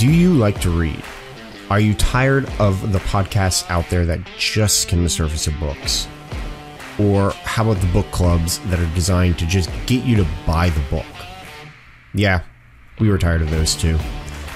Do 0.00 0.10
you 0.10 0.32
like 0.32 0.58
to 0.62 0.70
read? 0.70 1.04
Are 1.68 1.78
you 1.78 1.92
tired 1.92 2.50
of 2.58 2.90
the 2.90 3.00
podcasts 3.00 3.68
out 3.68 3.90
there 3.90 4.06
that 4.06 4.20
just 4.38 4.80
skim 4.80 5.02
the 5.02 5.10
surface 5.10 5.46
of 5.46 5.60
books? 5.60 6.08
Or 6.98 7.32
how 7.32 7.64
about 7.64 7.82
the 7.82 7.92
book 7.92 8.10
clubs 8.10 8.60
that 8.70 8.78
are 8.80 8.94
designed 8.94 9.38
to 9.40 9.46
just 9.46 9.68
get 9.84 10.02
you 10.06 10.16
to 10.16 10.26
buy 10.46 10.70
the 10.70 10.80
book? 10.88 11.04
Yeah, 12.14 12.40
we 12.98 13.10
were 13.10 13.18
tired 13.18 13.42
of 13.42 13.50
those 13.50 13.74
too. 13.74 13.98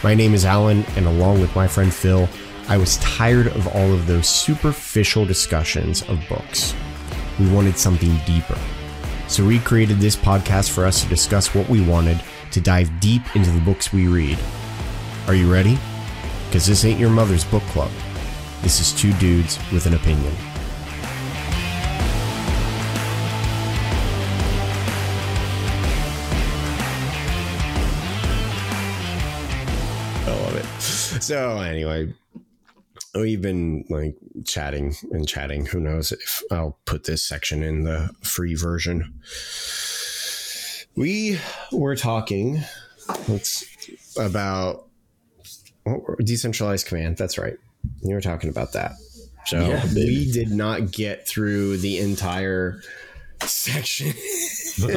My 0.03 0.15
name 0.15 0.33
is 0.33 0.46
Alan, 0.46 0.83
and 0.96 1.05
along 1.05 1.43
with 1.43 1.55
my 1.55 1.69
friend 1.69 1.93
Phil, 1.93 2.27
I 2.69 2.79
was 2.79 2.97
tired 2.97 3.49
of 3.49 3.69
all 3.69 3.93
of 3.93 4.07
those 4.07 4.27
superficial 4.27 5.27
discussions 5.27 6.01
of 6.09 6.27
books. 6.27 6.75
We 7.39 7.51
wanted 7.51 7.77
something 7.77 8.19
deeper. 8.25 8.59
So 9.29 9.45
we 9.45 9.59
created 9.59 9.99
this 9.99 10.17
podcast 10.17 10.71
for 10.71 10.87
us 10.87 11.03
to 11.03 11.09
discuss 11.11 11.55
what 11.55 11.69
we 11.69 11.87
wanted, 11.87 12.23
to 12.53 12.63
dive 12.63 12.99
deep 12.99 13.37
into 13.37 13.51
the 13.51 13.61
books 13.61 13.93
we 13.93 14.08
read. 14.08 14.39
Are 15.27 15.35
you 15.35 15.51
ready? 15.51 15.79
Because 16.46 16.67
this 16.67 16.85
ain't 16.85 17.01
your 17.01 17.09
mother's 17.09 17.45
book 17.46 17.63
club. 17.65 17.91
This 18.61 18.79
is 18.79 18.93
two 18.93 19.11
dudes 19.15 19.59
with 19.73 19.87
an 19.87 19.95
opinion. 19.95 20.35
I 30.27 30.43
love 30.43 30.57
it. 30.57 30.67
So 31.23 31.59
anyway, 31.59 32.12
we've 33.15 33.41
been 33.41 33.87
like 33.89 34.17
chatting 34.45 34.95
and 35.11 35.27
chatting. 35.27 35.65
Who 35.65 35.81
knows 35.81 36.12
if 36.12 36.43
I'll 36.51 36.79
put 36.84 37.05
this 37.05 37.25
section 37.25 37.62
in 37.62 37.84
the 37.84 38.11
free 38.23 38.56
version. 38.56 39.20
We 40.97 41.41
were 41.73 41.97
talking 41.97 42.61
about 44.19 44.89
decentralized 46.23 46.87
command. 46.87 47.17
That's 47.17 47.39
right. 47.39 47.57
You 48.03 48.15
were 48.15 48.21
talking 48.21 48.51
about 48.51 48.73
that. 48.73 48.93
So 49.47 49.61
Yeah, 49.61 49.85
we 49.95 50.31
did 50.33 50.51
not 50.51 50.91
get 50.91 51.29
through 51.29 51.79
the 51.79 51.99
entire 51.99 52.81
section 53.43 54.13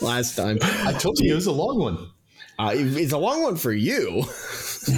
last 0.00 0.36
time. 0.36 0.58
I 0.62 0.94
told 0.94 1.18
you 1.20 1.32
it 1.32 1.34
was 1.34 1.46
a 1.46 1.52
long 1.52 1.78
one. 1.78 2.10
Uh, 2.58 2.72
it's 2.74 3.12
a 3.12 3.18
long 3.18 3.42
one 3.42 3.56
for 3.56 3.72
you. 3.72 4.24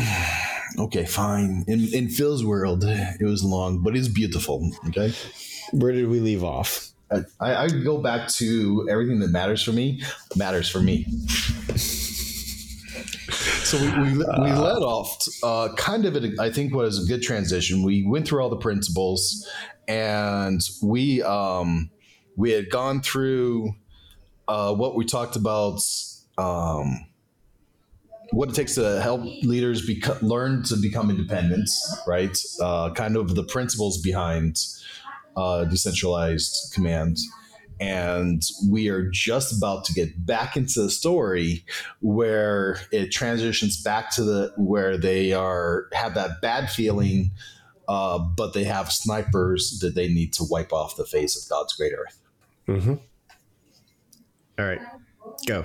Okay, 0.78 1.04
fine. 1.04 1.64
In 1.66 1.92
in 1.92 2.08
Phil's 2.08 2.44
world, 2.44 2.84
it 2.86 3.24
was 3.24 3.42
long, 3.42 3.82
but 3.82 3.96
it's 3.96 4.06
beautiful. 4.06 4.70
Okay, 4.86 5.12
Where 5.72 5.90
did 5.90 6.08
we 6.08 6.20
leave 6.20 6.44
off? 6.44 6.90
I, 7.40 7.64
I 7.64 7.68
go 7.68 7.98
back 7.98 8.28
to 8.38 8.86
everything 8.88 9.18
that 9.18 9.30
matters 9.30 9.64
for 9.64 9.72
me 9.72 10.00
matters 10.36 10.68
for 10.68 10.80
me. 10.80 11.06
so 13.64 13.78
we, 13.78 14.02
we, 14.02 14.18
we 14.18 14.52
led 14.52 14.82
off 14.82 15.16
uh, 15.42 15.68
kind 15.76 16.04
of 16.04 16.16
a, 16.16 16.32
I 16.40 16.50
think 16.50 16.74
was 16.74 17.04
a 17.04 17.08
good 17.08 17.22
transition. 17.22 17.82
We 17.82 18.06
went 18.06 18.26
through 18.26 18.42
all 18.42 18.50
the 18.50 18.56
principles, 18.56 19.48
and 19.88 20.60
we 20.82 21.22
um, 21.22 21.90
we 22.36 22.50
had 22.50 22.70
gone 22.70 23.02
through 23.02 23.74
uh, 24.48 24.74
what 24.74 24.94
we 24.96 25.04
talked 25.04 25.36
about. 25.36 25.80
Um, 26.38 27.06
what 28.32 28.48
it 28.48 28.54
takes 28.54 28.76
to 28.76 29.00
help 29.00 29.22
leaders 29.42 29.84
beco- 29.88 30.22
learn 30.22 30.62
to 30.62 30.76
become 30.76 31.10
independent, 31.10 31.68
right? 32.06 32.36
Uh, 32.60 32.92
kind 32.92 33.16
of 33.16 33.34
the 33.34 33.42
principles 33.42 34.00
behind 34.00 34.56
uh, 35.36 35.64
decentralized 35.64 36.72
command. 36.72 37.16
And 37.80 38.42
we 38.68 38.88
are 38.88 39.08
just 39.08 39.56
about 39.56 39.86
to 39.86 39.94
get 39.94 40.26
back 40.26 40.56
into 40.56 40.82
the 40.82 40.90
story 40.90 41.64
where 42.00 42.78
it 42.92 43.10
transitions 43.10 43.82
back 43.82 44.14
to 44.16 44.24
the 44.24 44.52
where 44.58 44.98
they 44.98 45.32
are 45.32 45.88
have 45.92 46.14
that 46.14 46.42
bad 46.42 46.70
feeling, 46.70 47.30
uh, 47.88 48.18
but 48.18 48.52
they 48.52 48.64
have 48.64 48.92
snipers 48.92 49.78
that 49.80 49.94
they 49.94 50.08
need 50.08 50.34
to 50.34 50.44
wipe 50.44 50.72
off 50.74 50.96
the 50.96 51.06
face 51.06 51.42
of 51.42 51.48
God's 51.48 51.72
great 51.72 51.92
earth. 51.94 52.20
Mm-hmm. 52.68 52.94
All 54.58 54.66
right, 54.66 54.80
go. 55.46 55.64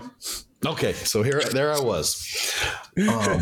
Okay, 0.65 0.93
so 0.93 1.21
here, 1.21 1.41
there 1.51 1.71
I 1.71 1.79
was. 1.79 2.55
Um, 2.97 3.41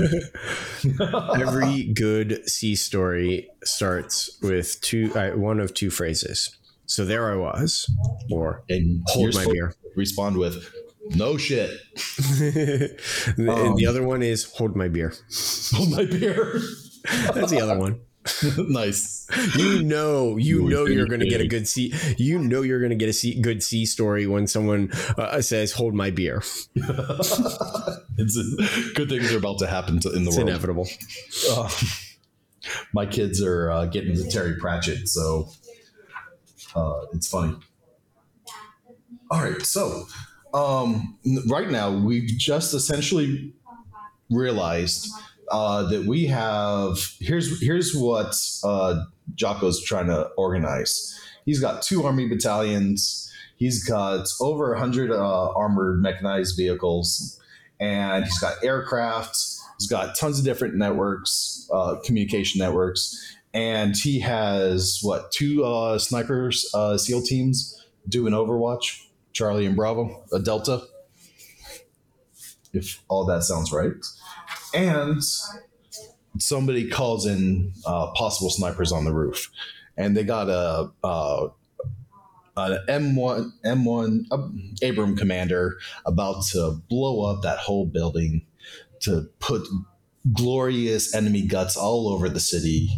Every 1.39 1.83
good 1.83 2.49
sea 2.49 2.75
story 2.75 3.49
starts 3.63 4.37
with 4.41 4.81
two, 4.81 5.13
uh, 5.15 5.31
one 5.31 5.61
of 5.61 5.73
two 5.73 5.89
phrases. 5.89 6.57
So 6.93 7.05
there 7.05 7.31
I 7.31 7.35
was, 7.35 7.89
or 8.29 8.63
and 8.69 9.01
hold 9.07 9.33
my 9.33 9.47
beer. 9.51 9.73
Respond 9.95 10.37
with, 10.37 10.71
"No 11.15 11.37
shit." 11.37 11.71
and 12.39 13.49
Um, 13.49 13.75
the 13.77 13.87
other 13.89 14.03
one 14.03 14.21
is 14.21 14.43
hold 14.53 14.75
my 14.75 14.89
beer. 14.89 15.11
Hold 15.73 15.89
my 15.89 16.05
beer. 16.05 16.59
That's 17.33 17.49
the 17.49 17.61
other 17.61 17.79
one. 17.79 18.01
nice. 18.69 19.27
You 19.57 19.81
know, 19.81 20.37
you 20.37 20.69
know 20.69 20.85
you're 20.85 21.07
going 21.07 21.21
to 21.21 21.27
get 21.27 21.41
a 21.41 21.47
good 21.47 21.67
sea. 21.67 21.95
You 22.17 22.37
know 22.37 22.61
you're 22.61 22.79
going 22.79 22.91
to 22.91 22.95
get 22.95 23.09
a 23.09 23.39
good 23.41 23.63
sea 23.63 23.87
story 23.87 24.27
when 24.27 24.45
someone 24.45 24.91
uh, 25.17 25.41
says 25.41 25.71
hold 25.71 25.95
my 25.95 26.11
beer. 26.11 26.43
it's 26.75 28.37
a, 28.37 28.93
good 28.93 29.09
things 29.09 29.33
are 29.33 29.39
about 29.39 29.57
to 29.59 29.67
happen 29.67 29.99
to, 30.01 30.11
in 30.11 30.25
the 30.25 30.29
It's 30.29 30.37
world. 30.37 30.49
inevitable. 30.49 30.87
Uh, 31.49 31.69
my 32.93 33.07
kids 33.07 33.41
are 33.41 33.71
uh, 33.71 33.85
getting 33.87 34.15
to 34.15 34.29
Terry 34.29 34.55
Pratchett, 34.59 35.09
so 35.09 35.49
uh, 36.75 37.05
it's 37.13 37.27
funny. 37.27 37.55
All 39.31 39.41
right, 39.41 39.61
so 39.63 40.05
um, 40.53 41.17
right 41.47 41.69
now 41.69 41.91
we've 41.91 42.29
just 42.37 42.73
essentially 42.73 43.53
realized 44.29 45.09
uh, 45.51 45.83
that 45.89 46.05
we 46.05 46.25
have 46.25 46.97
here's 47.19 47.61
here's 47.61 47.95
what 47.95 48.35
uh, 48.63 49.03
Jocko's 49.35 49.83
trying 49.83 50.07
to 50.07 50.29
organize. 50.37 51.19
He's 51.45 51.59
got 51.59 51.81
two 51.81 52.03
army 52.03 52.27
battalions. 52.27 53.31
He's 53.55 53.83
got 53.83 54.27
over 54.41 54.75
hundred 54.75 55.11
uh, 55.11 55.49
armored 55.51 56.01
mechanized 56.01 56.57
vehicles, 56.57 57.39
and 57.79 58.25
he's 58.25 58.39
got 58.39 58.63
aircraft. 58.63 59.37
He's 59.79 59.87
got 59.87 60.15
tons 60.17 60.39
of 60.39 60.45
different 60.45 60.75
networks, 60.75 61.67
uh, 61.73 61.95
communication 62.05 62.59
networks, 62.59 63.37
and 63.53 63.95
he 63.95 64.19
has 64.19 64.99
what 65.01 65.31
two 65.31 65.63
uh, 65.63 65.99
snipers, 65.99 66.69
uh, 66.73 66.97
SEAL 66.97 67.23
teams 67.23 67.85
doing 68.07 68.33
Overwatch, 68.33 69.05
Charlie 69.31 69.65
and 69.65 69.75
Bravo, 69.75 70.23
a 70.33 70.39
Delta, 70.39 70.83
if 72.73 73.03
all 73.07 73.25
that 73.25 73.43
sounds 73.43 73.71
right. 73.71 73.93
And 74.73 75.21
somebody 76.39 76.89
calls 76.89 77.25
in 77.27 77.73
uh, 77.85 78.11
possible 78.11 78.49
snipers 78.49 78.91
on 78.91 79.05
the 79.05 79.13
roof, 79.13 79.51
and 79.97 80.17
they 80.17 80.23
got 80.23 80.49
a. 80.49 80.91
Uh, 81.03 81.49
an 82.55 82.77
M1 82.87 83.51
M1 83.65 84.25
uh, 84.29 84.87
Abram 84.87 85.15
commander 85.15 85.79
about 86.05 86.45
to 86.51 86.79
blow 86.87 87.25
up 87.25 87.41
that 87.41 87.57
whole 87.57 87.87
building 87.87 88.45
to 88.99 89.27
put 89.39 89.67
glorious 90.31 91.13
enemy 91.13 91.41
guts 91.41 91.75
all 91.75 92.07
over 92.07 92.29
the 92.29 92.39
city 92.39 92.89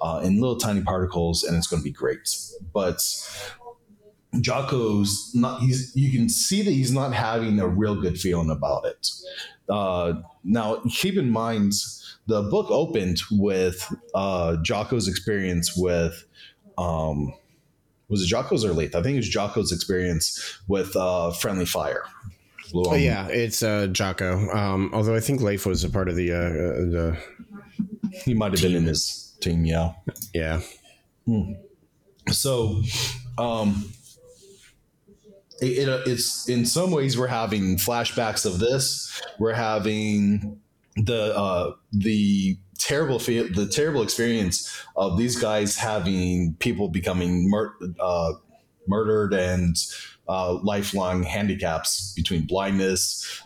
uh, 0.00 0.20
in 0.24 0.40
little 0.40 0.56
tiny 0.56 0.82
particles, 0.82 1.42
and 1.42 1.56
it's 1.56 1.66
going 1.66 1.82
to 1.82 1.84
be 1.84 1.92
great. 1.92 2.28
But 2.72 3.02
Jocko's 4.40 5.32
not. 5.34 5.60
He's 5.60 5.94
you 5.94 6.10
can 6.10 6.28
see 6.28 6.62
that 6.62 6.70
he's 6.70 6.92
not 6.92 7.12
having 7.12 7.60
a 7.60 7.68
real 7.68 8.00
good 8.00 8.18
feeling 8.18 8.50
about 8.50 8.86
it. 8.86 9.10
Uh, 9.68 10.14
now, 10.44 10.80
keep 10.90 11.16
in 11.16 11.30
mind 11.30 11.72
the 12.26 12.42
book 12.42 12.70
opened 12.70 13.20
with 13.30 13.92
uh, 14.14 14.56
Jocko's 14.62 15.08
experience 15.08 15.76
with. 15.76 16.24
Um, 16.78 17.34
was 18.08 18.22
it 18.22 18.34
Jocko's 18.34 18.64
or 18.64 18.72
Leif? 18.72 18.96
I 18.96 19.02
think 19.02 19.14
it 19.14 19.18
was 19.18 19.30
Jocko's 19.30 19.70
experience 19.70 20.58
with 20.66 20.96
uh, 20.96 21.30
friendly 21.30 21.66
fire. 21.66 22.02
Oh 22.74 22.94
yeah, 22.94 23.26
it's 23.28 23.62
uh, 23.62 23.88
Jocko. 23.88 24.48
Um, 24.50 24.90
although 24.92 25.14
I 25.14 25.20
think 25.20 25.40
Leif 25.40 25.66
was 25.66 25.84
a 25.84 25.90
part 25.90 26.08
of 26.08 26.16
the 26.16 26.32
uh, 26.32 26.36
uh, 26.36 26.46
the 26.50 27.18
he 28.24 28.34
might 28.34 28.52
have 28.52 28.60
been 28.60 28.74
in 28.74 28.84
his 28.84 29.36
team. 29.40 29.64
Yeah. 29.64 29.92
yeah. 30.34 30.60
So, 32.30 32.82
um, 33.38 33.92
it, 35.60 35.88
it, 35.88 36.02
it's 36.06 36.48
in 36.48 36.66
some 36.66 36.90
ways 36.90 37.18
we're 37.18 37.26
having 37.26 37.76
flashbacks 37.76 38.46
of 38.46 38.58
this. 38.58 39.22
We're 39.38 39.54
having 39.54 40.60
the 40.96 41.36
uh, 41.36 41.72
the 41.92 42.58
terrible 42.78 43.18
fe- 43.18 43.48
the 43.48 43.66
terrible 43.66 44.02
experience 44.02 44.84
of 44.96 45.18
these 45.18 45.36
guys 45.38 45.76
having 45.76 46.54
people 46.58 46.88
becoming 46.88 47.48
mur- 47.48 47.74
uh, 48.00 48.32
murdered 48.88 49.34
and 49.34 49.76
uh, 50.30 50.54
lifelong 50.62 51.24
handicaps 51.24 52.12
between 52.14 52.46
blindness. 52.46 53.42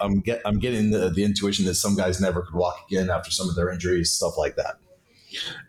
I'm 0.00 0.20
get 0.20 0.42
I'm 0.44 0.58
getting 0.58 0.90
the, 0.90 1.08
the 1.10 1.24
intuition 1.24 1.64
that 1.64 1.74
some 1.74 1.96
guys 1.96 2.20
never 2.20 2.42
could 2.42 2.54
walk 2.54 2.76
again 2.90 3.10
after 3.10 3.30
some 3.30 3.48
of 3.48 3.56
their 3.56 3.70
injuries, 3.70 4.12
stuff 4.12 4.36
like 4.36 4.56
that, 4.56 4.76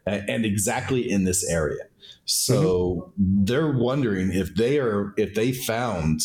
and, 0.06 0.30
and 0.30 0.46
exactly 0.46 1.10
in 1.10 1.24
this 1.24 1.50
area. 1.50 1.84
So 2.26 3.14
they're 3.18 3.72
wondering 3.72 4.32
if 4.34 4.54
they 4.56 4.80
are 4.80 5.14
if 5.18 5.34
they 5.34 5.52
found 5.52 6.22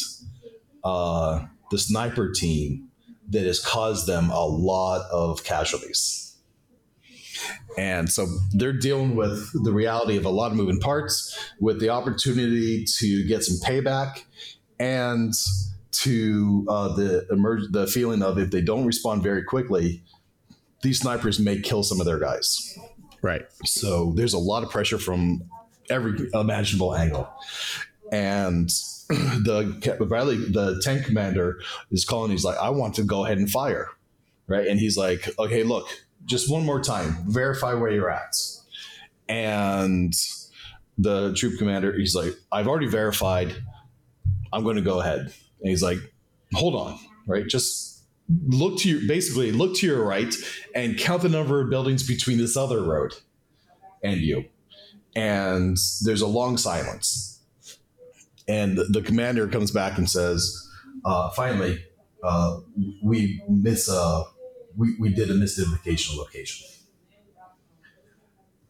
uh, 0.83 1.47
the 1.71 1.79
sniper 1.79 2.31
team 2.31 2.89
that 3.31 3.47
has 3.47 3.59
caused 3.59 4.07
them 4.07 4.31
a 4.31 4.47
lot 4.47 5.09
of 5.11 5.45
casualties. 5.45 6.24
And 7.77 8.11
so 8.11 8.27
they're 8.53 8.73
dealing 8.73 9.17
with 9.17 9.51
the 9.65 9.73
reality 9.73 10.17
of 10.17 10.25
a 10.25 10.31
lot 10.31 10.53
of 10.53 10.57
moving 10.57 10.79
parts, 10.79 11.37
with 11.61 11.81
the 11.81 11.89
opportunity 11.89 12.85
to 12.99 13.25
get 13.27 13.43
some 13.43 13.57
payback, 13.69 14.23
and 14.79 15.33
to 15.93 16.67
uh, 16.69 16.89
the 16.95 17.27
emerge 17.31 17.71
the 17.71 17.87
feeling 17.87 18.23
of 18.23 18.39
if 18.39 18.51
they 18.51 18.61
don't 18.61 18.85
respond 18.85 19.23
very 19.23 19.43
quickly, 19.43 20.03
these 20.83 21.01
snipers 21.01 21.41
may 21.41 21.59
kill 21.61 21.83
some 21.83 22.01
of 22.01 22.07
their 22.07 22.19
guys. 22.19 22.79
Right. 23.23 23.47
So 23.65 24.13
there's 24.15 24.35
a 24.35 24.39
lot 24.39 24.63
of 24.63 24.71
pressure 24.71 24.99
from 24.99 25.45
every 25.89 26.29
imaginable 26.35 26.95
angle, 26.95 27.29
and 28.13 28.69
the 29.09 29.97
Bradley, 30.09 30.37
the 30.37 30.81
tank 30.85 31.07
commander, 31.07 31.61
is 31.91 32.05
calling. 32.05 32.31
He's 32.31 32.45
like, 32.45 32.59
"I 32.59 32.71
want 32.71 32.95
to 32.97 33.03
go 33.03 33.25
ahead 33.25 33.39
and 33.39 33.51
fire," 33.51 33.89
right? 34.47 34.67
And 34.67 34.79
he's 34.79 34.97
like, 34.97 35.29
"Okay, 35.39 35.63
look, 35.63 35.89
just 36.25 36.51
one 36.51 36.65
more 36.65 36.81
time, 36.81 37.17
verify 37.27 37.75
where 37.75 37.91
you're 37.91 38.11
at." 38.11 38.35
And 39.29 40.13
the 40.99 41.35
troop 41.35 41.59
commander, 41.59 41.97
he's 41.97 42.15
like, 42.15 42.35
"I've 42.53 42.69
already 42.69 42.87
verified. 42.87 43.55
I'm 44.53 44.65
going 44.65 44.77
to 44.77 44.83
go 44.83 45.01
ahead." 45.01 45.21
And 45.21 45.71
he's 45.71 45.83
like, 45.83 45.99
"Hold 46.55 46.75
on, 46.75 46.99
right? 47.27 47.47
Just 47.47 48.05
look 48.47 48.79
to 48.79 48.89
your 48.89 49.07
basically 49.07 49.53
look 49.53 49.77
to 49.77 49.87
your 49.87 50.03
right 50.03 50.35
and 50.75 50.97
count 50.99 51.21
the 51.21 51.29
number 51.29 51.61
of 51.61 51.69
buildings 51.69 52.07
between 52.07 52.39
this 52.39 52.57
other 52.57 52.83
road 52.83 53.15
and 54.03 54.21
you." 54.21 54.45
And 55.17 55.77
there's 56.03 56.23
a 56.23 56.27
long 56.27 56.57
silence 56.57 57.35
and 58.47 58.77
the, 58.77 59.03
commander 59.03 59.49
comes 59.49 59.71
back 59.71 59.99
and 59.99 60.09
says, 60.09 60.69
uh, 61.05 61.31
"Finally, 61.31 61.85
uh, 62.23 62.61
we 63.03 63.43
miss 63.49 63.89
uh, 63.89 64.25
we 64.77 64.97
we 64.99 65.09
did 65.11 65.31
a 65.31 65.35
misidentification 65.35 66.17
location." 66.17 66.67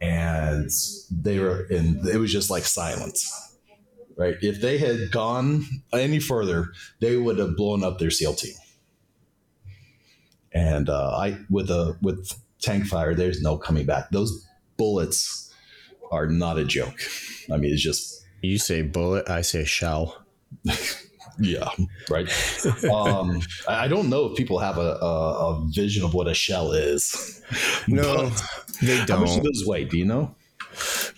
And 0.00 0.70
they 1.10 1.38
were, 1.38 1.66
and 1.70 2.06
it 2.06 2.18
was 2.18 2.30
just 2.30 2.50
like 2.50 2.64
silence, 2.64 3.56
right? 4.16 4.36
If 4.42 4.60
they 4.60 4.76
had 4.76 5.10
gone 5.10 5.64
any 5.94 6.18
further, 6.18 6.72
they 7.00 7.16
would 7.16 7.38
have 7.38 7.56
blown 7.56 7.82
up 7.82 7.98
their 7.98 8.10
SEAL 8.10 8.34
team. 8.34 8.54
And 10.52 10.90
uh, 10.90 11.16
I, 11.16 11.38
with 11.48 11.70
a 11.70 11.96
with 12.02 12.32
tank 12.60 12.86
fire, 12.86 13.14
there's 13.14 13.40
no 13.40 13.56
coming 13.56 13.86
back. 13.86 14.10
Those 14.10 14.46
bullets 14.76 15.52
are 16.10 16.26
not 16.26 16.58
a 16.58 16.64
joke. 16.64 16.98
I 17.52 17.56
mean, 17.56 17.72
it's 17.72 17.82
just 17.82 18.24
you 18.42 18.58
say 18.58 18.82
bullet, 18.82 19.28
I 19.28 19.40
say 19.40 19.64
shell. 19.64 20.24
yeah, 21.38 21.68
right. 22.10 22.28
um, 22.90 23.40
I 23.68 23.88
don't 23.88 24.08
know 24.08 24.26
if 24.26 24.36
people 24.36 24.58
have 24.58 24.78
a, 24.78 24.98
a, 25.00 25.62
a 25.62 25.66
vision 25.68 26.04
of 26.04 26.14
what 26.14 26.28
a 26.28 26.34
shell 26.34 26.72
is. 26.72 27.42
No, 27.86 28.30
they 28.82 29.04
don't. 29.04 29.10
How 29.10 29.18
much 29.18 29.36
do 29.36 29.42
those 29.42 29.64
weigh? 29.66 29.84
Do 29.84 29.98
you 29.98 30.04
know? 30.04 30.34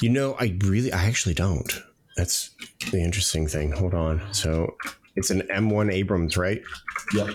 You 0.01 0.11
know, 0.11 0.37
I 0.39 0.57
really, 0.65 0.93
I 0.93 1.05
actually 1.05 1.35
don't. 1.35 1.83
That's 2.17 2.51
the 2.91 3.03
interesting 3.03 3.47
thing. 3.47 3.73
Hold 3.73 3.95
on. 3.95 4.23
So 4.33 4.77
it's 5.17 5.31
an 5.31 5.43
M1 5.43 5.93
Abrams, 5.93 6.37
right? 6.37 6.63
Yep. 7.15 7.29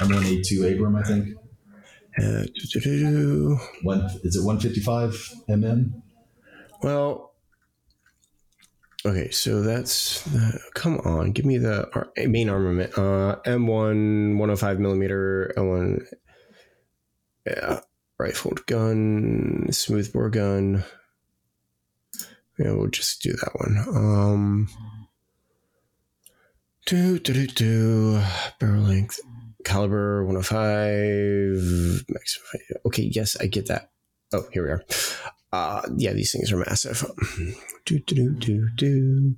M1A2 0.00 0.74
Abram, 0.74 0.96
I 0.96 1.02
think. 1.02 1.36
Uh, 2.16 2.44
One 3.82 4.04
is 4.22 4.36
it 4.36 4.44
155 4.44 5.34
mm? 5.48 6.02
Well, 6.82 7.33
Okay, 9.06 9.30
so 9.30 9.60
that's 9.60 10.26
uh, 10.34 10.56
come 10.74 10.98
on, 11.00 11.32
give 11.32 11.44
me 11.44 11.58
the 11.58 11.86
main 12.26 12.48
armament. 12.48 12.96
Uh, 12.96 13.36
M1 13.44 14.38
105 14.38 14.80
millimeter 14.80 15.52
L1 15.58 16.06
yeah, 17.46 17.80
rifled 18.18 18.64
gun, 18.66 19.66
smoothbore 19.70 20.30
gun. 20.30 20.84
Yeah, 22.58 22.72
we'll 22.72 22.88
just 22.88 23.20
do 23.22 23.32
that 23.32 23.50
one. 23.54 23.76
Um, 23.94 24.68
do 26.86 27.18
do 27.18 27.34
do 27.34 27.46
do 27.46 28.22
barrel 28.58 28.84
length, 28.84 29.20
caliber 29.64 30.24
105. 30.24 32.06
Okay, 32.86 33.02
yes, 33.02 33.36
I 33.38 33.46
get 33.48 33.66
that. 33.66 33.90
Oh, 34.32 34.44
here 34.52 34.64
we 34.64 34.70
are. 34.70 34.82
Uh, 35.54 35.82
yeah, 35.98 36.12
these 36.12 36.32
things 36.32 36.50
are 36.50 36.56
massive. 36.56 37.04
do, 37.84 38.00
do, 38.00 38.30
do, 38.30 38.68
do, 38.74 39.36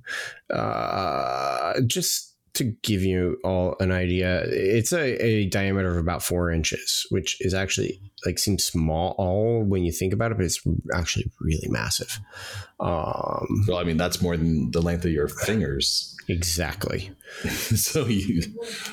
uh, 0.51 1.79
just 1.85 2.33
to 2.55 2.63
give 2.81 3.03
you 3.03 3.37
all 3.43 3.75
an 3.79 3.91
idea, 3.91 4.41
it's 4.47 4.91
a, 4.91 5.23
a, 5.23 5.45
diameter 5.45 5.91
of 5.91 5.97
about 5.97 6.23
four 6.23 6.49
inches, 6.49 7.05
which 7.11 7.37
is 7.39 7.53
actually 7.53 8.01
like 8.25 8.39
seems 8.39 8.63
small 8.63 9.13
all 9.19 9.63
when 9.63 9.83
you 9.83 9.91
think 9.91 10.11
about 10.11 10.31
it, 10.31 10.37
but 10.37 10.45
it's 10.45 10.59
actually 10.91 11.31
really 11.39 11.67
massive. 11.69 12.19
Um, 12.79 13.45
well, 13.67 13.77
I 13.77 13.83
mean, 13.83 13.97
that's 13.97 14.19
more 14.19 14.35
than 14.35 14.71
the 14.71 14.81
length 14.81 15.05
of 15.05 15.11
your 15.11 15.27
fingers. 15.27 16.15
Exactly. 16.29 17.11
so 17.75 18.07
you, 18.07 18.41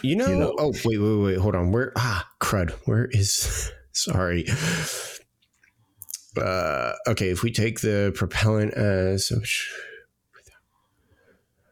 you 0.03 0.15
know, 0.15 0.29
you 0.29 0.37
know, 0.37 0.55
oh, 0.59 0.75
wait, 0.85 0.99
wait, 0.99 1.25
wait, 1.25 1.39
hold 1.39 1.55
on. 1.55 1.73
Where, 1.73 1.95
ah, 1.97 2.29
crud. 2.39 2.73
Where 2.85 3.07
is, 3.07 3.73
sorry 3.93 4.45
uh, 6.39 6.93
okay, 7.09 7.31
if 7.31 7.43
we 7.43 7.51
take 7.51 7.81
the 7.81 8.13
propellant 8.15 8.75
as 8.75 9.33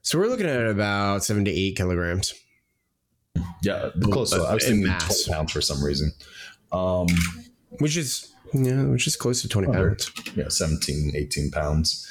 so 0.02 0.18
we're 0.18 0.26
looking 0.26 0.46
at 0.46 0.66
about 0.66 1.24
seven 1.24 1.44
to 1.44 1.50
eight 1.50 1.76
kilograms. 1.76 2.34
Yeah, 3.62 3.90
close. 4.02 4.30
So 4.30 4.44
I 4.44 4.54
was 4.54 4.64
thinking 4.64 4.86
mass. 4.86 5.06
twenty 5.06 5.36
pounds 5.36 5.52
for 5.52 5.60
some 5.60 5.82
reason. 5.82 6.12
Um, 6.72 7.06
which 7.78 7.96
is 7.96 8.32
yeah, 8.52 8.82
which 8.84 9.06
is 9.06 9.16
close 9.16 9.42
to 9.42 9.48
twenty 9.48 9.72
pounds. 9.72 10.10
Yeah, 10.34 10.48
17, 10.48 11.12
18 11.14 11.50
pounds. 11.50 12.08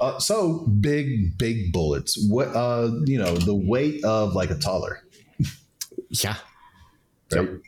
Uh, 0.00 0.18
so 0.18 0.60
big, 0.80 1.36
big 1.36 1.72
bullets. 1.72 2.16
What 2.28 2.48
uh, 2.48 2.90
you 3.04 3.18
know, 3.18 3.34
the 3.34 3.54
weight 3.54 4.04
of 4.04 4.34
like 4.34 4.50
a 4.50 4.56
taller. 4.56 5.00
Yeah. 6.10 6.36
Right. 7.32 7.48
Yep 7.50 7.60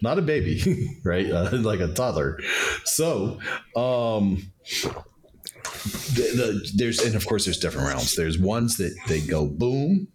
not 0.00 0.18
a 0.18 0.22
baby, 0.22 0.98
right? 1.04 1.30
Uh, 1.30 1.50
like 1.58 1.80
a 1.80 1.88
toddler. 1.88 2.38
So, 2.84 3.38
um, 3.76 4.52
the, 6.14 6.32
the, 6.36 6.72
there's 6.76 7.00
and 7.00 7.14
of 7.14 7.26
course 7.26 7.44
there's 7.44 7.58
different 7.58 7.88
rounds. 7.88 8.14
There's 8.14 8.38
ones 8.38 8.76
that 8.76 8.94
they 9.08 9.20
go 9.20 9.46
boom. 9.46 10.08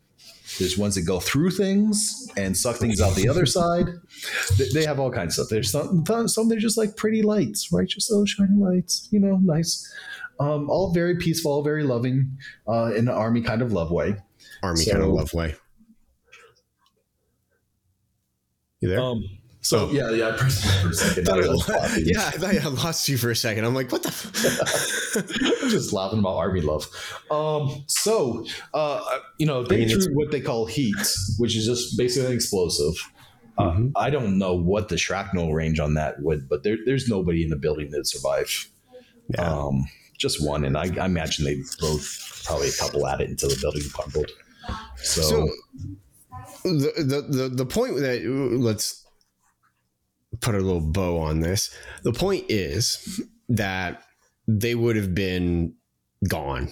There's 0.60 0.78
ones 0.78 0.96
that 0.96 1.02
go 1.02 1.20
through 1.20 1.52
things 1.52 2.32
and 2.38 2.56
suck 2.56 2.78
things 2.78 3.02
out 3.02 3.16
the 3.16 3.28
other 3.28 3.46
side. 3.58 3.88
They, 4.58 4.66
they 4.74 4.86
have 4.86 5.00
all 5.00 5.12
kinds 5.12 5.38
of 5.38 5.46
stuff. 5.46 5.50
There's 5.50 5.72
some 5.72 6.28
some 6.28 6.50
they're 6.50 6.60
just 6.60 6.78
like 6.78 6.96
pretty 6.96 7.22
lights, 7.22 7.72
right? 7.72 7.88
Just 7.88 8.10
those 8.10 8.30
shiny 8.30 8.58
lights, 8.58 9.08
you 9.12 9.20
know, 9.20 9.38
nice. 9.38 9.92
Um, 10.40 10.70
all 10.70 10.94
very 10.94 11.18
peaceful, 11.18 11.52
all 11.52 11.64
very 11.64 11.84
loving, 11.84 12.38
uh, 12.68 12.94
in 12.96 13.08
an 13.08 13.14
army 13.14 13.42
kind 13.42 13.62
of 13.62 13.74
love 13.74 13.92
way. 13.92 14.16
Army 14.62 14.82
so, 14.82 14.92
kind 14.92 15.04
of 15.04 15.10
love 15.10 15.34
way. 15.34 15.56
You 18.82 18.90
there? 18.90 19.00
Um, 19.00 19.24
so 19.68 19.92
yeah, 19.92 20.10
yeah, 20.12 20.30
I 20.30 20.32
pressed 20.32 20.66
for 20.82 20.90
a 20.90 20.94
second. 20.94 21.30
I 21.30 21.98
yeah, 21.98 22.28
I 22.28 22.32
thought 22.32 22.56
I 22.56 22.68
lost 22.70 23.10
you 23.10 23.18
for 23.18 23.30
a 23.30 23.36
second. 23.36 23.66
I'm 23.66 23.76
like, 23.76 23.92
what 23.92 24.02
the? 24.02 24.10
F-? 24.10 25.64
I'm 25.64 25.70
just 25.70 25.92
laughing 25.92 26.20
about 26.20 26.38
army 26.38 26.62
love. 26.62 26.88
Um, 27.30 27.84
so 27.88 28.46
uh, 28.74 29.02
you 29.38 29.46
know, 29.46 29.64
they 29.64 29.84
I 29.84 29.86
mean, 29.86 30.02
threw 30.02 30.16
what 30.16 30.32
they 30.32 30.40
call 30.40 30.68
heat, 30.68 30.96
which 31.38 31.58
is 31.58 31.66
just 31.66 31.98
basically 31.98 32.28
an 32.28 32.34
explosive. 32.34 32.96
Uh, 33.58 33.72
mm-hmm. 33.72 33.88
I 33.96 34.10
don't 34.10 34.38
know 34.38 34.54
what 34.54 34.88
the 34.88 34.98
shrapnel 34.98 35.54
range 35.54 35.80
on 35.80 35.96
that 35.96 36.22
would, 36.22 36.48
but 36.48 36.64
there, 36.64 36.78
there's 36.86 37.10
nobody 37.10 37.44
in 37.44 37.50
the 37.50 37.56
building 37.56 37.92
that 37.92 38.08
survive. 38.08 38.70
Yeah. 39.30 39.42
Um, 39.42 39.90
just 40.18 40.46
one, 40.46 40.64
and 40.64 40.78
I, 40.78 40.84
I, 41.00 41.06
imagine 41.06 41.44
they 41.44 41.62
both 41.80 42.44
probably 42.46 42.70
a 42.70 42.72
couple 42.72 43.06
at 43.06 43.20
it 43.20 43.30
until 43.30 43.50
the 43.50 43.58
building 43.60 43.84
crumbled. 43.94 44.32
So, 44.98 45.22
so 45.22 45.50
the, 46.64 46.94
the 46.98 47.22
the 47.22 47.50
the 47.50 47.66
point 47.66 47.98
that 47.98 48.24
let's 48.26 49.07
put 50.42 50.56
a 50.56 50.60
little 50.60 50.82
bow 50.82 51.20
on 51.20 51.40
this. 51.40 51.74
The 52.04 52.14
point 52.14 52.46
is 52.50 53.22
that 53.50 54.04
they 54.48 54.76
would 54.76 54.96
have 54.96 55.14
been 55.14 55.74
gone. 56.28 56.70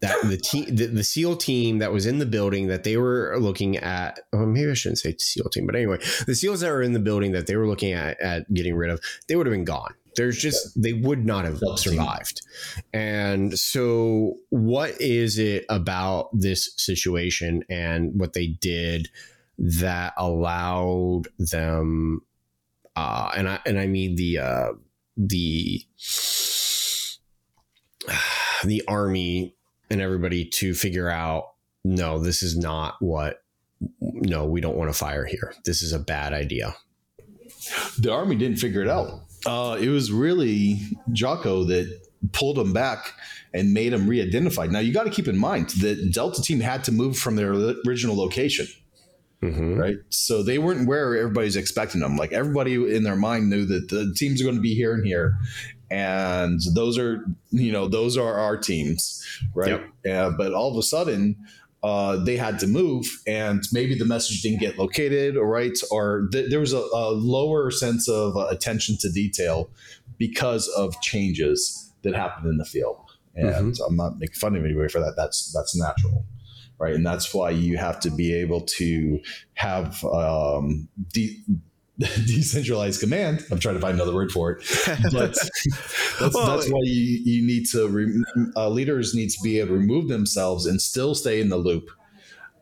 That 0.00 0.28
the 0.28 0.36
team, 0.36 0.76
the, 0.76 0.86
the, 0.86 1.04
SEAL 1.04 1.36
team 1.36 1.78
that 1.78 1.90
was 1.90 2.04
in 2.04 2.18
the 2.18 2.26
building 2.26 2.66
that 2.66 2.84
they 2.84 2.98
were 2.98 3.36
looking 3.40 3.78
at, 3.78 4.20
well, 4.30 4.44
maybe 4.44 4.70
I 4.70 4.74
shouldn't 4.74 4.98
say 4.98 5.14
SEAL 5.18 5.48
team, 5.48 5.66
but 5.66 5.74
anyway, 5.74 5.98
the 6.26 6.34
SEALs 6.34 6.60
that 6.60 6.70
were 6.70 6.82
in 6.82 6.92
the 6.92 7.00
building 7.00 7.32
that 7.32 7.46
they 7.46 7.56
were 7.56 7.66
looking 7.66 7.92
at, 7.92 8.20
at 8.20 8.52
getting 8.52 8.76
rid 8.76 8.90
of, 8.90 9.00
they 9.26 9.36
would 9.36 9.46
have 9.46 9.54
been 9.54 9.64
gone. 9.64 9.94
There's 10.14 10.38
just, 10.38 10.80
they 10.80 10.92
would 10.92 11.24
not 11.24 11.44
have 11.44 11.60
survived. 11.76 12.42
And 12.92 13.58
so, 13.58 14.36
what 14.50 14.98
is 15.00 15.38
it 15.38 15.64
about 15.68 16.28
this 16.32 16.72
situation 16.76 17.64
and 17.68 18.18
what 18.18 18.32
they 18.32 18.46
did 18.46 19.08
that 19.58 20.14
allowed 20.16 21.28
them 21.38 22.22
uh, 22.96 23.30
and 23.36 23.48
I 23.48 23.60
and 23.66 23.78
I 23.78 23.86
mean 23.86 24.16
the 24.16 24.38
uh, 24.38 24.72
the 25.16 25.82
the 28.64 28.82
army 28.88 29.54
and 29.90 30.00
everybody 30.00 30.44
to 30.44 30.74
figure 30.74 31.08
out 31.08 31.52
no, 31.84 32.18
this 32.18 32.42
is 32.42 32.56
not 32.56 32.96
what 33.00 33.42
no, 34.00 34.46
we 34.46 34.60
don't 34.60 34.76
want 34.76 34.90
to 34.90 34.98
fire 34.98 35.24
here. 35.24 35.54
This 35.64 35.82
is 35.82 35.92
a 35.92 35.98
bad 35.98 36.32
idea. 36.32 36.74
The 37.98 38.12
army 38.12 38.36
didn't 38.36 38.58
figure 38.58 38.82
it 38.82 38.88
out. 38.88 39.20
Uh, 39.44 39.76
it 39.80 39.88
was 39.88 40.10
really 40.10 40.80
Jocko 41.12 41.64
that 41.64 42.00
pulled 42.32 42.56
them 42.56 42.72
back 42.72 43.12
and 43.54 43.72
made 43.72 43.92
them 43.92 44.08
re-identified. 44.08 44.72
Now 44.72 44.80
you 44.80 44.92
got 44.92 45.04
to 45.04 45.10
keep 45.10 45.28
in 45.28 45.36
mind 45.36 45.70
that 45.80 46.12
Delta 46.12 46.42
Team 46.42 46.60
had 46.60 46.84
to 46.84 46.92
move 46.92 47.16
from 47.16 47.36
their 47.36 47.52
original 47.86 48.16
location. 48.16 48.66
Mm-hmm. 49.42 49.74
Right. 49.76 49.96
So 50.08 50.42
they 50.42 50.58
weren't 50.58 50.88
where 50.88 51.16
everybody's 51.16 51.56
expecting 51.56 52.00
them. 52.00 52.16
Like 52.16 52.32
everybody 52.32 52.74
in 52.74 53.02
their 53.02 53.16
mind 53.16 53.50
knew 53.50 53.66
that 53.66 53.88
the 53.88 54.14
teams 54.16 54.40
are 54.40 54.44
going 54.44 54.56
to 54.56 54.62
be 54.62 54.74
here 54.74 54.94
and 54.94 55.06
here. 55.06 55.38
And 55.90 56.60
those 56.74 56.98
are, 56.98 57.24
you 57.50 57.70
know, 57.70 57.86
those 57.86 58.16
are 58.16 58.34
our 58.34 58.56
teams. 58.56 59.22
Right. 59.54 59.80
Yep. 60.04 60.14
Uh, 60.14 60.30
but 60.36 60.52
all 60.52 60.70
of 60.70 60.78
a 60.78 60.82
sudden, 60.82 61.36
uh, 61.82 62.16
they 62.16 62.36
had 62.36 62.58
to 62.58 62.66
move 62.66 63.06
and 63.26 63.62
maybe 63.72 63.94
the 63.94 64.04
message 64.04 64.42
didn't 64.42 64.58
get 64.58 64.76
located 64.78 65.36
or 65.36 65.46
right 65.46 65.78
or 65.92 66.26
th- 66.32 66.50
there 66.50 66.58
was 66.58 66.72
a, 66.72 66.78
a, 66.78 67.12
lower 67.12 67.70
sense 67.70 68.08
of 68.08 68.36
uh, 68.36 68.46
attention 68.46 68.96
to 68.98 69.08
detail 69.12 69.70
because 70.18 70.66
of 70.76 71.00
changes 71.00 71.92
that 72.02 72.14
happened 72.14 72.48
in 72.48 72.56
the 72.56 72.64
field 72.64 72.98
and 73.36 73.74
mm-hmm. 73.74 73.84
i'm 73.84 73.94
not 73.94 74.18
making 74.18 74.34
fun 74.34 74.56
of 74.56 74.64
anybody 74.64 74.88
for 74.88 74.98
that 75.00 75.14
that's 75.16 75.52
that's 75.52 75.76
natural 75.76 76.24
right? 76.78 76.94
And 76.94 77.04
that's 77.04 77.32
why 77.32 77.50
you 77.50 77.78
have 77.78 78.00
to 78.00 78.10
be 78.10 78.34
able 78.34 78.62
to 78.78 79.20
have 79.54 80.04
um, 80.04 80.88
de- 81.12 81.42
decentralized 81.98 83.00
command. 83.00 83.44
I'm 83.50 83.58
trying 83.58 83.76
to 83.76 83.80
find 83.80 83.94
another 83.94 84.14
word 84.14 84.30
for 84.30 84.52
it, 84.52 84.64
but 85.12 85.34
that's, 86.20 86.34
well, 86.34 86.56
that's 86.56 86.70
why 86.70 86.80
you, 86.82 87.20
you 87.24 87.46
need 87.46 87.66
to 87.70 87.88
re- 87.88 88.24
uh, 88.54 88.68
leaders 88.68 89.14
need 89.14 89.30
to 89.30 89.38
be 89.42 89.58
able 89.58 89.68
to 89.68 89.74
remove 89.74 90.08
themselves 90.08 90.66
and 90.66 90.80
still 90.80 91.14
stay 91.14 91.40
in 91.40 91.48
the 91.48 91.56
loop. 91.56 91.88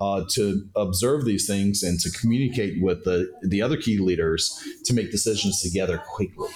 Uh, 0.00 0.24
to 0.28 0.68
observe 0.74 1.24
these 1.24 1.46
things 1.46 1.84
and 1.84 2.00
to 2.00 2.10
communicate 2.10 2.82
with 2.82 3.04
the 3.04 3.32
the 3.42 3.62
other 3.62 3.76
key 3.76 3.96
leaders 3.96 4.60
to 4.84 4.92
make 4.92 5.12
decisions 5.12 5.62
together 5.62 5.98
quickly. 5.98 6.48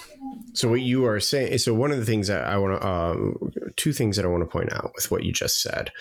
So 0.53 0.69
what 0.69 0.81
you 0.81 1.05
are 1.05 1.19
saying, 1.19 1.57
so 1.59 1.73
one 1.73 1.91
of 1.91 1.97
the 1.97 2.05
things 2.05 2.27
that 2.27 2.45
I 2.45 2.57
want 2.57 2.81
to, 2.81 2.87
um, 2.87 3.51
two 3.75 3.93
things 3.93 4.15
that 4.15 4.25
I 4.25 4.29
want 4.29 4.41
to 4.41 4.49
point 4.49 4.73
out 4.73 4.91
with 4.95 5.11
what 5.11 5.23
you 5.23 5.31
just 5.31 5.61
said. 5.61 5.91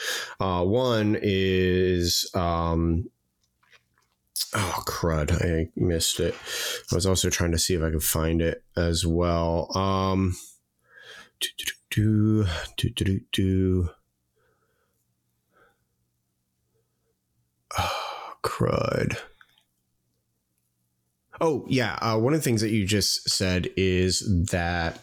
Uh, 0.40 0.64
one 0.64 1.18
is, 1.20 2.30
um, 2.34 3.10
oh 4.54 4.82
crud, 4.86 5.32
I 5.44 5.68
missed 5.76 6.20
it. 6.20 6.34
I 6.90 6.94
was 6.94 7.06
also 7.06 7.30
trying 7.30 7.52
to 7.52 7.58
see 7.58 7.74
if 7.74 7.82
I 7.82 7.90
could 7.90 8.02
find 8.02 8.40
it 8.40 8.62
as 8.76 9.06
well. 9.06 9.76
Um, 9.76 10.36
do 11.40 11.48
do 11.56 11.72
do 11.90 12.46
do 12.76 13.04
do 13.04 13.20
do. 13.32 13.90
Oh, 17.78 18.32
crud. 18.42 19.18
Oh, 21.40 21.64
yeah. 21.68 21.94
Uh, 22.00 22.18
one 22.18 22.34
of 22.34 22.40
the 22.40 22.44
things 22.44 22.60
that 22.60 22.70
you 22.70 22.84
just 22.84 23.28
said 23.28 23.68
is 23.76 24.20
that 24.50 24.98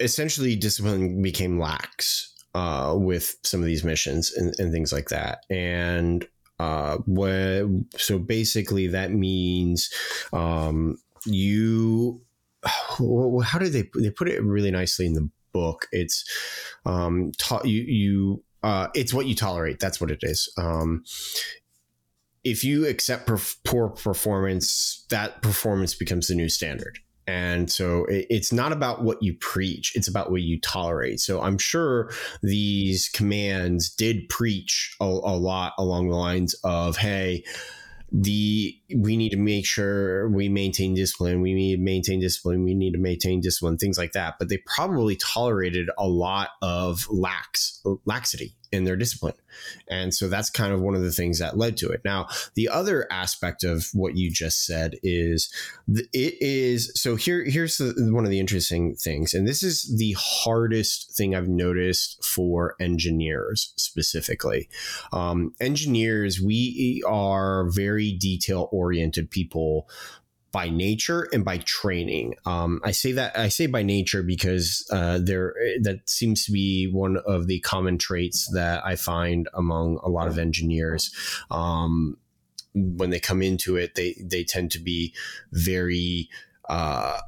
essentially 0.00 0.56
discipline 0.56 1.22
became 1.22 1.58
lax 1.58 2.34
uh, 2.54 2.94
with 2.96 3.36
some 3.42 3.60
of 3.60 3.66
these 3.66 3.84
missions 3.84 4.32
and, 4.32 4.54
and 4.58 4.72
things 4.72 4.92
like 4.92 5.08
that. 5.08 5.44
And 5.48 6.26
uh, 6.58 6.98
when, 7.06 7.86
so 7.96 8.18
basically, 8.18 8.88
that 8.88 9.12
means 9.12 9.90
um, 10.32 10.98
you. 11.24 12.22
How 12.64 13.58
did 13.58 13.72
they 13.72 13.90
they 13.96 14.10
put 14.10 14.28
it 14.28 14.40
really 14.40 14.70
nicely 14.70 15.06
in 15.06 15.14
the 15.14 15.28
book? 15.52 15.88
It's 15.90 16.24
um, 16.86 17.32
you 17.64 17.82
you 17.82 18.44
uh, 18.62 18.86
it's 18.94 19.12
what 19.12 19.26
you 19.26 19.34
tolerate. 19.34 19.80
That's 19.80 20.00
what 20.00 20.12
it 20.12 20.20
is. 20.22 20.52
Um, 20.56 21.02
if 22.44 22.64
you 22.64 22.86
accept 22.86 23.26
perf- 23.26 23.56
poor 23.64 23.88
performance, 23.88 25.04
that 25.10 25.42
performance 25.42 25.94
becomes 25.94 26.28
the 26.28 26.34
new 26.34 26.48
standard. 26.48 26.98
And 27.26 27.70
so 27.70 28.04
it, 28.06 28.26
it's 28.30 28.52
not 28.52 28.72
about 28.72 29.04
what 29.04 29.22
you 29.22 29.34
preach, 29.34 29.92
it's 29.94 30.08
about 30.08 30.30
what 30.30 30.42
you 30.42 30.60
tolerate. 30.60 31.20
So 31.20 31.40
I'm 31.40 31.58
sure 31.58 32.10
these 32.42 33.08
commands 33.08 33.90
did 33.90 34.28
preach 34.28 34.96
a, 35.00 35.04
a 35.04 35.36
lot 35.36 35.74
along 35.78 36.08
the 36.08 36.16
lines 36.16 36.54
of, 36.64 36.96
hey, 36.96 37.44
the 38.12 38.76
we 38.94 39.16
need 39.16 39.30
to 39.30 39.38
make 39.38 39.64
sure 39.64 40.28
we 40.28 40.46
maintain 40.46 40.94
discipline 40.94 41.40
we 41.40 41.54
need 41.54 41.76
to 41.76 41.82
maintain 41.82 42.20
discipline 42.20 42.62
we 42.62 42.74
need 42.74 42.92
to 42.92 42.98
maintain 42.98 43.40
discipline 43.40 43.78
things 43.78 43.96
like 43.96 44.12
that 44.12 44.34
but 44.38 44.50
they 44.50 44.58
probably 44.66 45.16
tolerated 45.16 45.88
a 45.96 46.06
lot 46.06 46.50
of 46.60 47.06
lax 47.08 47.80
laxity 48.04 48.54
in 48.72 48.84
their 48.84 48.96
discipline. 48.96 49.34
And 49.88 50.14
so 50.14 50.28
that's 50.28 50.48
kind 50.50 50.72
of 50.72 50.80
one 50.80 50.94
of 50.94 51.02
the 51.02 51.12
things 51.12 51.38
that 51.38 51.58
led 51.58 51.76
to 51.78 51.90
it. 51.90 52.00
Now 52.04 52.26
the 52.54 52.68
other 52.68 53.06
aspect 53.12 53.64
of 53.64 53.88
what 53.92 54.16
you 54.16 54.30
just 54.30 54.64
said 54.66 54.96
is 55.02 55.52
it 55.88 56.34
is 56.40 56.90
so 56.94 57.16
here 57.16 57.44
here's 57.44 57.76
the, 57.76 57.94
one 58.12 58.24
of 58.24 58.30
the 58.30 58.40
interesting 58.40 58.94
things 58.94 59.34
and 59.34 59.46
this 59.46 59.62
is 59.62 59.94
the 59.98 60.16
hardest 60.18 61.14
thing 61.14 61.34
i've 61.34 61.48
noticed 61.48 62.24
for 62.24 62.74
engineers 62.80 63.74
specifically. 63.76 64.68
Um, 65.12 65.54
engineers 65.60 66.40
we 66.40 67.02
are 67.06 67.68
very 67.70 68.12
detail 68.12 68.68
oriented 68.72 69.30
people 69.30 69.88
by 70.52 70.68
nature 70.68 71.26
and 71.32 71.44
by 71.44 71.58
training. 71.58 72.34
Um, 72.44 72.80
I 72.84 72.92
say 72.92 73.12
that 73.12 73.36
I 73.36 73.48
say 73.48 73.66
by 73.66 73.82
nature 73.82 74.22
because 74.22 74.86
uh, 74.92 75.18
there 75.20 75.54
that 75.80 76.08
seems 76.08 76.44
to 76.44 76.52
be 76.52 76.90
one 76.92 77.16
of 77.26 77.46
the 77.46 77.60
common 77.60 77.98
traits 77.98 78.48
that 78.52 78.84
I 78.84 78.96
find 78.96 79.48
among 79.54 79.98
a 80.04 80.08
lot 80.08 80.28
of 80.28 80.38
engineers. 80.38 81.10
Um, 81.50 82.18
when 82.74 83.10
they 83.10 83.20
come 83.20 83.42
into 83.42 83.76
it, 83.76 83.94
they 83.94 84.14
they 84.22 84.44
tend 84.44 84.70
to 84.72 84.78
be 84.78 85.14
very 85.52 86.28
uh, 86.68 87.18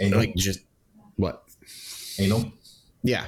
like 0.00 0.34
just 0.34 0.60
what 1.16 1.44
anal. 2.18 2.52
Yeah, 3.02 3.26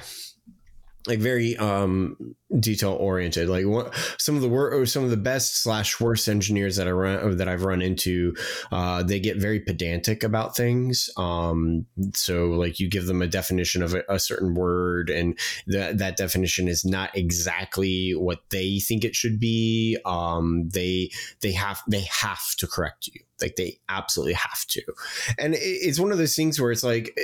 like 1.07 1.19
very 1.19 1.57
um 1.57 2.15
detail 2.59 2.93
oriented 2.93 3.49
like 3.49 3.65
what, 3.65 3.93
some 4.17 4.35
of 4.35 4.41
the 4.41 4.47
work 4.49 4.87
some 4.87 5.03
of 5.03 5.09
the 5.09 5.17
best 5.17 5.61
slash 5.61 5.99
worst 5.99 6.29
engineers 6.29 6.77
that 6.77 6.87
i 6.87 6.91
run 6.91 7.35
that 7.37 7.49
i've 7.49 7.63
run 7.63 7.81
into 7.81 8.33
uh, 8.71 9.03
they 9.03 9.19
get 9.19 9.37
very 9.37 9.59
pedantic 9.59 10.23
about 10.23 10.55
things. 10.55 11.09
Um 11.17 11.85
so 12.13 12.47
like 12.47 12.79
you 12.79 12.89
give 12.89 13.05
them 13.05 13.21
a 13.21 13.27
definition 13.27 13.83
of 13.83 13.93
a, 13.93 14.03
a 14.09 14.19
certain 14.19 14.53
word 14.53 15.09
and 15.09 15.37
that 15.67 15.97
that 15.97 16.17
definition 16.17 16.67
is 16.67 16.85
not 16.85 17.15
exactly 17.15 18.11
what 18.11 18.39
they 18.49 18.79
think 18.79 19.03
it 19.03 19.15
should 19.15 19.39
be. 19.39 19.97
Um 20.05 20.69
they 20.69 21.11
they 21.41 21.51
have 21.53 21.81
they 21.87 22.05
have 22.21 22.55
to 22.57 22.67
correct 22.67 23.07
you. 23.07 23.21
Like 23.41 23.55
they 23.55 23.79
absolutely 23.87 24.33
have 24.33 24.65
to. 24.69 24.81
And 25.37 25.53
it, 25.53 25.59
it's 25.59 25.99
one 25.99 26.11
of 26.11 26.17
those 26.17 26.35
things 26.35 26.59
where 26.59 26.71
it's 26.71 26.83
like 26.83 27.17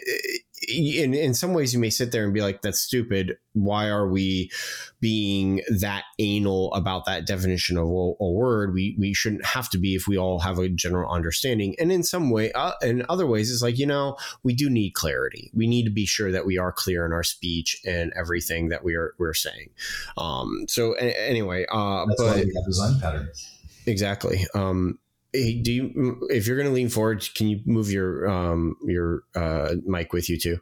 in 0.69 1.13
in 1.13 1.33
some 1.33 1.53
ways 1.53 1.73
you 1.73 1.79
may 1.79 1.89
sit 1.89 2.11
there 2.11 2.23
and 2.23 2.33
be 2.33 2.41
like 2.41 2.61
that's 2.61 2.79
stupid. 2.79 3.37
Why 3.53 3.87
are 3.89 4.07
we 4.07 4.51
being 4.99 5.61
that 5.79 6.03
anal 6.19 6.73
about 6.73 7.05
that 7.05 7.25
definition 7.25 7.77
of 7.77 7.87
a, 7.87 8.13
a, 8.19 8.31
word? 8.31 8.73
We 8.73 8.95
we 8.99 9.13
shouldn't 9.13 9.45
have 9.45 9.69
to 9.71 9.77
be 9.77 9.95
if 9.95 10.07
we 10.07 10.17
all 10.17 10.39
have 10.39 10.59
a 10.59 10.69
general 10.69 11.11
understanding. 11.11 11.75
And 11.79 11.91
in 11.91 12.03
some 12.03 12.29
way 12.29 12.51
uh, 12.53 12.73
in 12.81 13.05
other 13.09 13.27
ways 13.27 13.51
it's 13.51 13.61
like 13.61 13.77
you 13.77 13.85
know 13.85 14.17
we 14.43 14.53
do 14.53 14.69
need 14.69 14.91
clarity. 14.91 15.51
We 15.53 15.67
need 15.67 15.83
to 15.85 15.91
be 15.91 16.05
sure 16.05 16.31
that 16.31 16.45
we 16.45 16.57
are 16.57 16.71
clear 16.71 17.05
in 17.05 17.13
our 17.13 17.23
speech 17.23 17.79
and 17.85 18.11
everything 18.15 18.69
that 18.69 18.83
we 18.83 18.95
are 18.95 19.13
we're 19.19 19.33
saying. 19.33 19.69
Um 20.17 20.65
so 20.67 20.95
a- 20.95 21.29
anyway 21.29 21.65
uh 21.71 22.05
that's 22.05 22.21
but, 22.21 22.27
why 22.27 22.43
we 22.43 22.53
have 22.55 22.65
design 22.65 22.99
patterns. 22.99 23.49
Exactly. 23.85 24.45
Um 24.55 24.99
Hey, 25.33 25.61
do 25.61 25.71
you 25.71 26.27
if 26.29 26.47
you're 26.47 26.57
going 26.57 26.69
to 26.69 26.73
lean 26.73 26.89
forward, 26.89 27.27
can 27.35 27.47
you 27.47 27.59
move 27.65 27.91
your 27.91 28.27
um 28.29 28.75
your 28.85 29.23
uh 29.35 29.75
mic 29.85 30.13
with 30.13 30.29
you 30.29 30.37
too? 30.37 30.59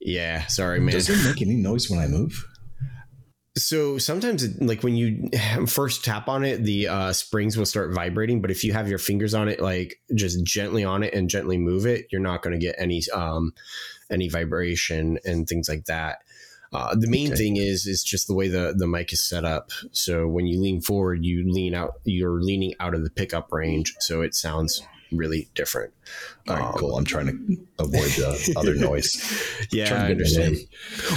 Yeah, 0.00 0.46
sorry, 0.46 0.80
man. 0.80 0.92
Does 0.92 1.08
it 1.08 1.28
make 1.28 1.42
any 1.42 1.56
noise 1.56 1.90
when 1.90 2.00
I 2.00 2.06
move? 2.06 2.46
So 3.58 3.98
sometimes, 3.98 4.44
it, 4.44 4.62
like 4.62 4.82
when 4.82 4.96
you 4.96 5.28
first 5.66 6.04
tap 6.04 6.28
on 6.28 6.44
it, 6.44 6.64
the 6.64 6.88
uh, 6.88 7.12
springs 7.12 7.56
will 7.56 7.66
start 7.66 7.94
vibrating. 7.94 8.40
But 8.40 8.50
if 8.50 8.64
you 8.64 8.72
have 8.72 8.88
your 8.88 8.98
fingers 8.98 9.34
on 9.34 9.48
it, 9.48 9.60
like 9.60 10.00
just 10.14 10.44
gently 10.44 10.84
on 10.84 11.02
it 11.02 11.12
and 11.14 11.28
gently 11.28 11.58
move 11.58 11.86
it, 11.86 12.06
you're 12.10 12.20
not 12.20 12.42
going 12.42 12.58
to 12.58 12.64
get 12.64 12.76
any 12.78 13.02
um, 13.12 13.52
any 14.10 14.28
vibration 14.28 15.18
and 15.24 15.46
things 15.46 15.68
like 15.68 15.84
that. 15.86 16.18
Uh, 16.72 16.94
the 16.94 17.08
main 17.08 17.28
okay. 17.28 17.36
thing 17.36 17.56
is 17.56 17.86
is 17.86 18.04
just 18.04 18.28
the 18.28 18.34
way 18.34 18.48
the 18.48 18.74
the 18.76 18.86
mic 18.86 19.12
is 19.12 19.20
set 19.20 19.44
up. 19.44 19.70
So 19.90 20.28
when 20.28 20.46
you 20.46 20.60
lean 20.60 20.80
forward, 20.80 21.24
you 21.24 21.50
lean 21.52 21.74
out. 21.74 21.94
You're 22.04 22.40
leaning 22.40 22.74
out 22.78 22.94
of 22.94 23.02
the 23.02 23.10
pickup 23.10 23.52
range, 23.52 23.94
so 23.98 24.22
it 24.22 24.34
sounds 24.34 24.82
really 25.12 25.48
different. 25.54 25.92
All 26.48 26.56
right, 26.56 26.64
um, 26.64 26.72
cool. 26.74 26.96
I'm 26.96 27.04
trying 27.04 27.26
to 27.26 27.84
avoid 27.84 28.10
the 28.10 28.54
other 28.56 28.74
noise. 28.76 29.66
Yeah, 29.72 29.94
I 29.94 30.10
understand. 30.10 30.58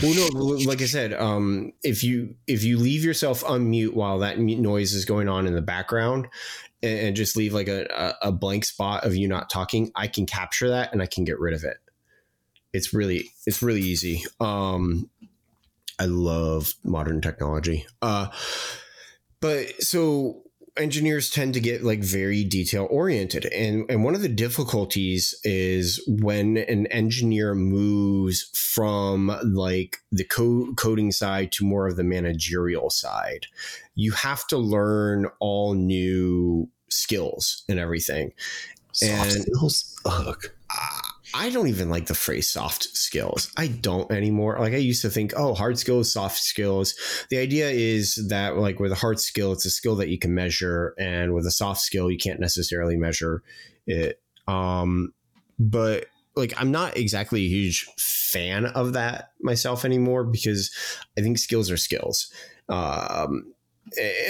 Well, 0.02 0.32
no, 0.34 0.40
like 0.66 0.82
I 0.82 0.86
said, 0.86 1.14
um, 1.14 1.74
if 1.84 2.04
you 2.04 2.36
if 2.48 2.64
you 2.64 2.78
leave 2.78 3.04
yourself 3.04 3.44
unmute 3.44 3.94
while 3.94 4.20
that 4.20 4.40
noise 4.40 4.94
is 4.94 5.06
going 5.06 5.30
on 5.30 5.46
in 5.46 5.54
the 5.54 5.62
background, 5.62 6.28
and, 6.82 7.00
and 7.00 7.16
just 7.16 7.36
leave 7.36 7.54
like 7.54 7.68
a, 7.68 8.16
a 8.22 8.32
blank 8.32 8.66
spot 8.66 9.06
of 9.06 9.16
you 9.16 9.28
not 9.28 9.50
talking, 9.50 9.92
I 9.96 10.08
can 10.08 10.26
capture 10.26 10.70
that 10.70 10.92
and 10.94 11.02
I 11.02 11.06
can 11.06 11.24
get 11.24 11.40
rid 11.40 11.54
of 11.54 11.64
it. 11.64 11.78
It's 12.74 12.94
really 12.94 13.30
it's 13.46 13.62
really 13.62 13.82
easy. 13.82 14.24
Um, 14.40 15.10
I 16.00 16.06
love 16.06 16.74
modern 16.84 17.22
technology. 17.22 17.86
Uh, 18.02 18.28
but 19.40 19.82
so 19.82 20.44
engineers 20.76 21.30
tend 21.30 21.54
to 21.54 21.60
get 21.60 21.84
like 21.84 22.00
very 22.04 22.44
detail 22.44 22.88
oriented 22.90 23.46
and 23.54 23.86
and 23.92 24.04
one 24.04 24.16
of 24.16 24.24
the 24.24 24.28
difficulties 24.28 25.40
is 25.44 26.04
when 26.08 26.58
an 26.58 26.88
engineer 26.88 27.54
moves 27.54 28.50
from 28.56 29.28
like 29.44 29.98
the 30.12 30.24
co- 30.24 30.74
coding 30.76 31.12
side 31.12 31.52
to 31.52 31.64
more 31.64 31.86
of 31.88 31.96
the 31.96 32.04
managerial 32.04 32.90
side 32.90 33.46
you 33.94 34.12
have 34.14 34.48
to 34.48 34.58
learn 34.58 35.28
all 35.40 35.76
new 35.76 36.68
skills 36.90 37.64
and 37.70 37.78
everything 37.78 38.32
Soft 38.94 39.34
And- 39.36 39.44
skills. 39.44 39.96
Ugh. 40.06 40.44
I 41.34 41.50
don't 41.50 41.68
even 41.68 41.90
like 41.90 42.06
the 42.06 42.16
phrase 42.16 42.50
soft 42.50 42.84
skills. 42.96 43.52
I 43.58 43.68
don't 43.68 44.12
anymore. 44.12 44.58
Like 44.60 44.74
I 44.74 44.78
used 44.78 45.02
to 45.02 45.10
think, 45.10 45.34
oh, 45.36 45.54
hard 45.54 45.80
skills, 45.80 46.12
soft 46.12 46.38
skills. 46.38 46.96
The 47.30 47.38
idea 47.38 47.70
is 47.70 48.28
that 48.30 48.58
like 48.58 48.80
with 48.80 48.92
a 48.92 48.96
hard 48.96 49.20
skill, 49.20 49.52
it's 49.52 49.66
a 49.66 49.72
skill 49.72 49.96
that 49.96 50.10
you 50.10 50.20
can 50.20 50.34
measure, 50.34 50.94
and 51.00 51.34
with 51.34 51.46
a 51.46 51.52
soft 51.52 51.82
skill, 51.82 52.12
you 52.12 52.18
can't 52.18 52.40
necessarily 52.40 52.98
measure 52.98 53.42
it. 53.88 54.22
Um, 54.48 55.14
but 55.60 56.06
like 56.36 56.54
I'm 56.58 56.72
not 56.72 56.98
exactly 56.98 57.46
a 57.46 57.50
huge 57.50 57.88
fan 57.98 58.66
of 58.66 58.94
that 58.94 59.32
myself 59.42 59.86
anymore 59.86 60.24
because 60.24 60.72
I 61.18 61.22
think 61.22 61.38
skills 61.38 61.72
are 61.72 61.78
skills. 61.78 62.32
Um, 62.70 63.54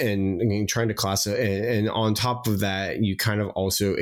and, 0.00 0.40
and 0.40 0.68
trying 0.68 0.88
to 0.88 0.94
class 0.94 1.26
and, 1.26 1.36
and 1.36 1.90
on 1.90 2.14
top 2.14 2.46
of 2.46 2.60
that, 2.60 3.02
you 3.02 3.16
kind 3.16 3.40
of 3.40 3.48
also 3.50 3.96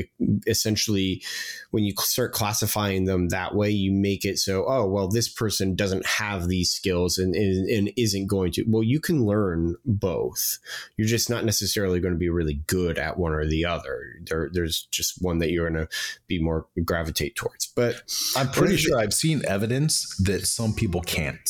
essentially 0.46 1.22
when 1.70 1.84
you 1.84 1.94
start 1.98 2.32
classifying 2.32 3.04
them 3.06 3.28
that 3.28 3.54
way, 3.54 3.70
you 3.70 3.92
make 3.92 4.24
it 4.24 4.38
so, 4.38 4.64
oh, 4.68 4.86
well, 4.86 5.08
this 5.08 5.28
person 5.28 5.74
doesn't 5.74 6.06
have 6.06 6.48
these 6.48 6.70
skills 6.70 7.18
and, 7.18 7.34
and, 7.34 7.68
and, 7.68 7.92
isn't 7.96 8.26
going 8.26 8.52
to. 8.52 8.64
Well, 8.66 8.82
you 8.82 9.00
can 9.00 9.24
learn 9.24 9.76
both. 9.84 10.58
You're 10.96 11.08
just 11.08 11.30
not 11.30 11.44
necessarily 11.44 12.00
going 12.00 12.14
to 12.14 12.18
be 12.18 12.28
really 12.28 12.60
good 12.66 12.98
at 12.98 13.18
one 13.18 13.32
or 13.32 13.46
the 13.46 13.64
other. 13.64 14.16
There, 14.28 14.50
there's 14.52 14.86
just 14.90 15.22
one 15.22 15.38
that 15.38 15.50
you're 15.50 15.68
going 15.68 15.86
to 15.86 15.94
be 16.26 16.42
more 16.42 16.66
gravitate 16.84 17.36
towards. 17.36 17.66
But 17.66 18.02
I'm 18.36 18.50
pretty 18.50 18.76
sure 18.76 18.98
I've 18.98 19.14
seen 19.14 19.42
evidence 19.46 20.14
that 20.24 20.46
some 20.46 20.74
people 20.74 21.00
can't. 21.00 21.48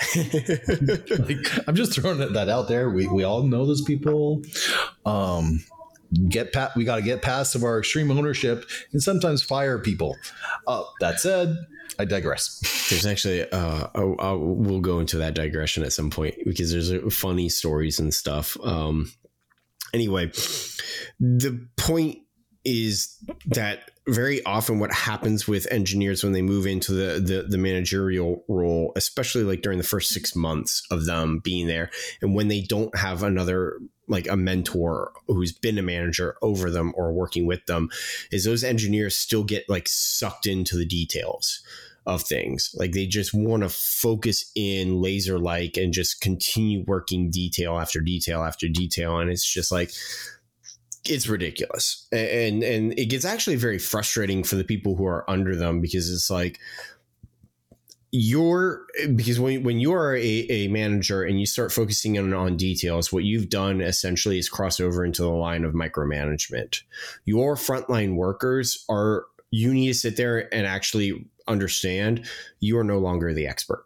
like, 0.16 1.68
I'm 1.68 1.74
just 1.74 1.94
throwing 1.94 2.18
that 2.18 2.48
out 2.48 2.68
there. 2.68 2.90
We, 2.90 3.06
we 3.06 3.24
all 3.24 3.42
know 3.42 3.66
those 3.66 3.82
people. 3.82 4.42
Um, 5.06 5.64
get. 6.28 6.54
We 6.76 6.84
got 6.84 6.96
to 6.96 7.02
get 7.02 7.22
past 7.22 7.54
of 7.54 7.64
our 7.64 7.78
extreme 7.78 8.10
ownership 8.10 8.68
and 8.92 9.02
sometimes 9.02 9.42
fire 9.42 9.78
people. 9.78 10.16
Uh, 10.66 10.84
that 11.00 11.20
said, 11.20 11.56
I 11.98 12.04
digress. 12.04 12.60
There's 12.90 13.06
actually, 13.06 13.50
uh, 13.50 13.88
oh, 13.94 14.16
I'll, 14.18 14.38
we'll 14.38 14.80
go 14.80 15.00
into 15.00 15.18
that 15.18 15.34
digression 15.34 15.84
at 15.84 15.92
some 15.92 16.10
point 16.10 16.34
because 16.44 16.72
there's 16.72 16.92
uh, 16.92 17.08
funny 17.10 17.48
stories 17.48 17.98
and 17.98 18.12
stuff. 18.12 18.56
Um, 18.62 19.10
anyway, 19.92 20.26
the 21.18 21.66
point 21.76 22.18
is 22.64 23.16
that 23.46 23.90
very 24.06 24.44
often 24.44 24.78
what 24.78 24.92
happens 24.92 25.48
with 25.48 25.70
engineers 25.70 26.22
when 26.22 26.32
they 26.32 26.42
move 26.42 26.66
into 26.66 26.92
the, 26.92 27.20
the, 27.20 27.42
the 27.48 27.58
managerial 27.58 28.44
role, 28.48 28.92
especially 28.96 29.42
like 29.42 29.62
during 29.62 29.78
the 29.78 29.84
first 29.84 30.10
six 30.10 30.36
months 30.36 30.82
of 30.90 31.06
them 31.06 31.40
being 31.42 31.66
there, 31.66 31.90
and 32.20 32.34
when 32.34 32.48
they 32.48 32.60
don't 32.60 32.96
have 32.96 33.22
another 33.22 33.78
like 34.06 34.28
a 34.28 34.36
mentor 34.36 35.12
who's 35.26 35.52
been 35.52 35.78
a 35.78 35.82
manager 35.82 36.36
over 36.42 36.70
them 36.70 36.92
or 36.96 37.12
working 37.12 37.46
with 37.46 37.64
them, 37.66 37.88
is 38.30 38.44
those 38.44 38.62
engineers 38.62 39.16
still 39.16 39.44
get 39.44 39.68
like 39.68 39.88
sucked 39.88 40.46
into 40.46 40.76
the 40.76 40.84
details 40.84 41.62
of 42.06 42.22
things. 42.22 42.74
Like 42.76 42.92
they 42.92 43.06
just 43.06 43.32
want 43.32 43.62
to 43.62 43.70
focus 43.70 44.50
in 44.54 45.00
laser 45.00 45.38
like 45.38 45.78
and 45.78 45.92
just 45.92 46.20
continue 46.20 46.84
working 46.86 47.30
detail 47.30 47.78
after 47.78 48.00
detail 48.00 48.42
after 48.42 48.68
detail. 48.68 49.18
And 49.18 49.30
it's 49.30 49.50
just 49.50 49.72
like, 49.72 49.90
it's 51.08 51.28
ridiculous. 51.28 52.06
And, 52.12 52.62
and 52.62 52.98
it 52.98 53.06
gets 53.06 53.24
actually 53.24 53.56
very 53.56 53.78
frustrating 53.78 54.42
for 54.44 54.56
the 54.56 54.64
people 54.64 54.96
who 54.96 55.06
are 55.06 55.28
under 55.28 55.54
them 55.56 55.80
because 55.80 56.10
it's 56.12 56.30
like, 56.30 56.58
you're 58.16 58.86
because 59.16 59.40
when, 59.40 59.64
when 59.64 59.80
you're 59.80 60.14
a, 60.14 60.20
a 60.20 60.68
manager 60.68 61.24
and 61.24 61.40
you 61.40 61.46
start 61.46 61.72
focusing 61.72 62.14
in 62.14 62.32
on 62.32 62.56
details, 62.56 63.12
what 63.12 63.24
you've 63.24 63.48
done 63.48 63.80
essentially 63.80 64.38
is 64.38 64.48
cross 64.48 64.78
over 64.78 65.04
into 65.04 65.22
the 65.22 65.28
line 65.30 65.64
of 65.64 65.74
micromanagement. 65.74 66.82
Your 67.24 67.56
frontline 67.56 68.14
workers 68.14 68.84
are 68.88 69.24
you 69.50 69.74
need 69.74 69.88
to 69.88 69.94
sit 69.94 70.16
there 70.16 70.52
and 70.54 70.64
actually 70.64 71.26
understand 71.48 72.24
you 72.60 72.78
are 72.78 72.84
no 72.84 72.98
longer 72.98 73.34
the 73.34 73.48
expert 73.48 73.84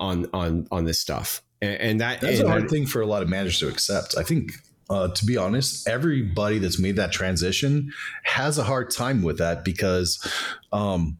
on 0.00 0.26
on 0.32 0.66
on 0.72 0.86
this 0.86 0.98
stuff 0.98 1.42
and, 1.60 1.80
and 1.80 2.00
that 2.00 2.20
That's 2.22 2.38
and 2.40 2.48
a 2.48 2.50
hard 2.50 2.64
that- 2.64 2.70
thing 2.70 2.86
for 2.86 3.02
a 3.02 3.06
lot 3.06 3.22
of 3.22 3.28
managers 3.28 3.58
to 3.60 3.68
accept. 3.68 4.16
I 4.18 4.22
think, 4.22 4.52
uh, 4.92 5.08
to 5.08 5.24
be 5.24 5.38
honest, 5.38 5.88
everybody 5.88 6.58
that's 6.58 6.78
made 6.78 6.96
that 6.96 7.12
transition 7.12 7.90
has 8.24 8.58
a 8.58 8.62
hard 8.62 8.90
time 8.90 9.22
with 9.22 9.38
that 9.38 9.64
because 9.64 10.22
um, 10.70 11.16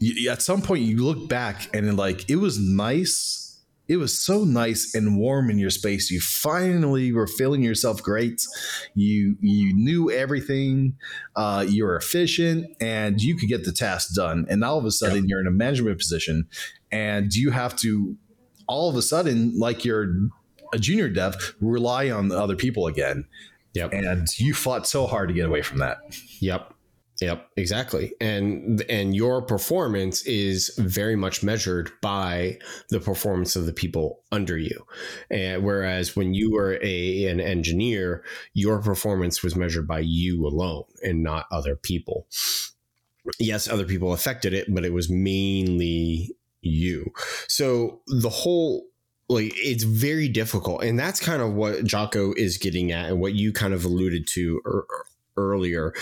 y- 0.00 0.28
at 0.28 0.42
some 0.42 0.60
point 0.60 0.82
you 0.82 1.04
look 1.04 1.28
back 1.28 1.74
and 1.74 1.96
like 1.96 2.28
it 2.28 2.36
was 2.36 2.58
nice. 2.58 3.44
It 3.86 3.98
was 3.98 4.20
so 4.20 4.42
nice 4.42 4.96
and 4.96 5.16
warm 5.16 5.48
in 5.48 5.60
your 5.60 5.70
space. 5.70 6.10
You 6.10 6.20
finally 6.20 7.12
were 7.12 7.28
feeling 7.28 7.62
yourself 7.62 8.02
great. 8.02 8.42
You 8.96 9.36
you 9.40 9.72
knew 9.72 10.10
everything. 10.10 10.96
Uh, 11.36 11.64
you 11.68 11.84
were 11.84 11.94
efficient, 11.94 12.66
and 12.80 13.20
you 13.20 13.36
could 13.36 13.48
get 13.48 13.64
the 13.64 13.70
task 13.70 14.16
done. 14.16 14.46
And 14.50 14.64
all 14.64 14.78
of 14.78 14.84
a 14.84 14.90
sudden, 14.90 15.28
you're 15.28 15.40
in 15.40 15.46
a 15.46 15.52
management 15.52 15.98
position, 15.98 16.48
and 16.90 17.32
you 17.32 17.52
have 17.52 17.76
to 17.76 18.16
all 18.66 18.90
of 18.90 18.96
a 18.96 19.02
sudden, 19.02 19.56
like 19.56 19.84
you're 19.84 20.12
a 20.72 20.78
junior 20.78 21.08
dev, 21.08 21.54
rely 21.60 22.10
on 22.10 22.28
the 22.28 22.38
other 22.38 22.56
people 22.56 22.86
again. 22.86 23.26
Yep. 23.74 23.92
And 23.92 24.26
you 24.38 24.54
fought 24.54 24.86
so 24.86 25.06
hard 25.06 25.28
to 25.28 25.34
get 25.34 25.46
away 25.46 25.62
from 25.62 25.78
that. 25.78 25.98
Yep. 26.40 26.72
Yep, 27.20 27.48
exactly. 27.56 28.12
And 28.20 28.82
and 28.90 29.16
your 29.16 29.40
performance 29.40 30.26
is 30.26 30.74
very 30.78 31.16
much 31.16 31.42
measured 31.42 31.90
by 32.02 32.58
the 32.90 33.00
performance 33.00 33.56
of 33.56 33.64
the 33.64 33.72
people 33.72 34.22
under 34.32 34.58
you. 34.58 34.84
And 35.30 35.64
whereas 35.64 36.14
when 36.14 36.34
you 36.34 36.52
were 36.52 36.78
a 36.82 37.24
an 37.24 37.40
engineer, 37.40 38.22
your 38.52 38.82
performance 38.82 39.42
was 39.42 39.56
measured 39.56 39.88
by 39.88 40.00
you 40.00 40.46
alone 40.46 40.84
and 41.02 41.22
not 41.22 41.46
other 41.50 41.74
people. 41.74 42.26
Yes, 43.38 43.66
other 43.66 43.86
people 43.86 44.12
affected 44.12 44.52
it, 44.52 44.72
but 44.72 44.84
it 44.84 44.92
was 44.92 45.08
mainly 45.08 46.36
you. 46.60 47.12
So 47.48 48.02
the 48.06 48.28
whole 48.28 48.84
like 49.28 49.52
it's 49.56 49.84
very 49.84 50.28
difficult 50.28 50.82
and 50.82 50.98
that's 50.98 51.20
kind 51.20 51.42
of 51.42 51.52
what 51.52 51.84
Jocko 51.84 52.32
is 52.34 52.58
getting 52.58 52.92
at 52.92 53.10
and 53.10 53.20
what 53.20 53.34
you 53.34 53.52
kind 53.52 53.74
of 53.74 53.84
alluded 53.84 54.26
to 54.28 54.60
ear- 54.66 54.84
earlier 55.36 55.92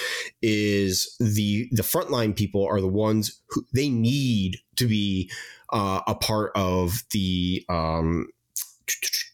is 0.43 1.17
the 1.19 1.69
the 1.73 1.83
frontline 1.83 2.37
people 2.37 2.67
are 2.67 2.81
the 2.81 2.89
ones 2.89 3.41
who 3.49 3.65
they 3.73 3.89
need 3.89 4.59
to 4.77 4.87
be 4.87 5.31
uh, 5.73 6.01
a 6.07 6.15
part 6.15 6.53
of 6.55 7.03
the 7.13 7.65
um 7.69 8.29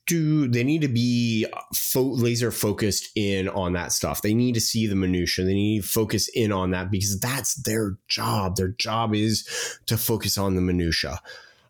they 0.08 0.64
need 0.64 0.80
to 0.80 0.88
be 0.88 1.46
fo- 1.74 2.02
laser 2.02 2.50
focused 2.50 3.10
in 3.14 3.48
on 3.48 3.74
that 3.74 3.92
stuff. 3.92 4.22
They 4.22 4.34
need 4.34 4.54
to 4.54 4.60
see 4.60 4.86
the 4.86 4.96
minutia 4.96 5.44
they 5.44 5.54
need 5.54 5.82
to 5.82 5.88
focus 5.88 6.28
in 6.28 6.50
on 6.50 6.70
that 6.70 6.90
because 6.90 7.20
that's 7.20 7.54
their 7.62 7.96
job. 8.08 8.56
Their 8.56 8.68
job 8.68 9.14
is 9.14 9.46
to 9.86 9.96
focus 9.96 10.36
on 10.36 10.56
the 10.56 10.60
minutia 10.60 11.20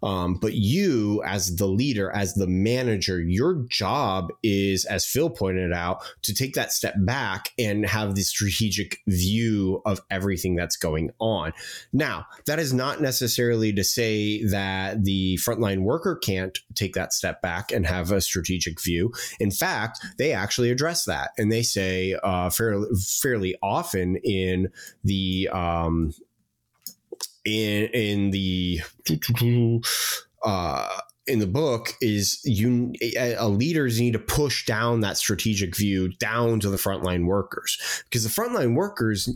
um, 0.02 0.34
but 0.34 0.54
you, 0.54 1.22
as 1.24 1.56
the 1.56 1.66
leader, 1.66 2.10
as 2.10 2.34
the 2.34 2.46
manager, 2.46 3.20
your 3.20 3.64
job 3.68 4.28
is, 4.42 4.84
as 4.84 5.04
Phil 5.04 5.30
pointed 5.30 5.72
out, 5.72 6.02
to 6.22 6.34
take 6.34 6.54
that 6.54 6.72
step 6.72 6.94
back 6.98 7.50
and 7.58 7.86
have 7.86 8.14
the 8.14 8.22
strategic 8.22 8.98
view 9.06 9.82
of 9.84 10.00
everything 10.10 10.54
that's 10.54 10.76
going 10.76 11.10
on. 11.18 11.52
Now, 11.92 12.26
that 12.46 12.58
is 12.58 12.72
not 12.72 13.00
necessarily 13.00 13.72
to 13.72 13.84
say 13.84 14.44
that 14.44 15.04
the 15.04 15.36
frontline 15.36 15.82
worker 15.82 16.16
can't 16.16 16.58
take 16.74 16.94
that 16.94 17.12
step 17.12 17.42
back 17.42 17.72
and 17.72 17.86
have 17.86 18.12
a 18.12 18.20
strategic 18.20 18.80
view. 18.80 19.12
In 19.38 19.50
fact, 19.50 20.00
they 20.18 20.32
actually 20.32 20.70
address 20.70 21.04
that 21.04 21.30
and 21.38 21.50
they 21.50 21.62
say 21.62 22.16
uh, 22.22 22.50
fairly, 22.50 22.88
fairly 23.20 23.56
often 23.62 24.16
in 24.16 24.70
the 25.04 25.48
um, 25.52 26.12
in 27.44 27.88
in 27.92 28.30
the 28.30 28.80
uh 30.44 30.88
in 31.26 31.38
the 31.38 31.46
book 31.46 31.94
is 32.00 32.40
you 32.44 32.92
a 33.16 33.48
leaders 33.48 34.00
need 34.00 34.12
to 34.14 34.18
push 34.18 34.66
down 34.66 35.00
that 35.00 35.16
strategic 35.16 35.76
view 35.76 36.08
down 36.08 36.58
to 36.60 36.68
the 36.68 36.76
frontline 36.76 37.26
workers. 37.26 38.02
Because 38.04 38.24
the 38.24 38.42
frontline 38.42 38.74
workers 38.74 39.28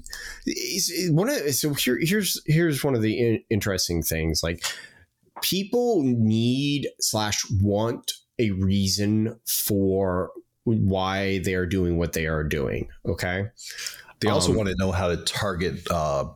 is, 0.45 1.11
one 1.13 1.29
of 1.29 1.55
so 1.55 1.73
here, 1.75 1.99
here's 2.01 2.43
here's 2.47 2.83
one 2.83 2.95
of 2.95 3.03
the 3.03 3.19
in, 3.19 3.41
interesting 3.49 4.03
things. 4.03 4.43
Like 4.43 4.65
people 5.43 6.03
need 6.03 6.89
slash 7.01 7.45
want 7.61 8.13
a 8.39 8.51
reason 8.53 9.39
for 9.47 10.31
why 10.65 11.39
they 11.41 11.55
are 11.55 11.67
doing 11.67 11.99
what 11.99 12.15
they 12.15 12.27
are 12.27 12.43
doing 12.43 12.89
okay? 13.07 13.47
They 14.21 14.29
also 14.31 14.51
Um, 14.51 14.57
want 14.57 14.69
to 14.71 14.75
know 14.79 14.91
how 14.91 15.09
to 15.09 15.19
target 15.19 15.89
uh, 15.91 16.31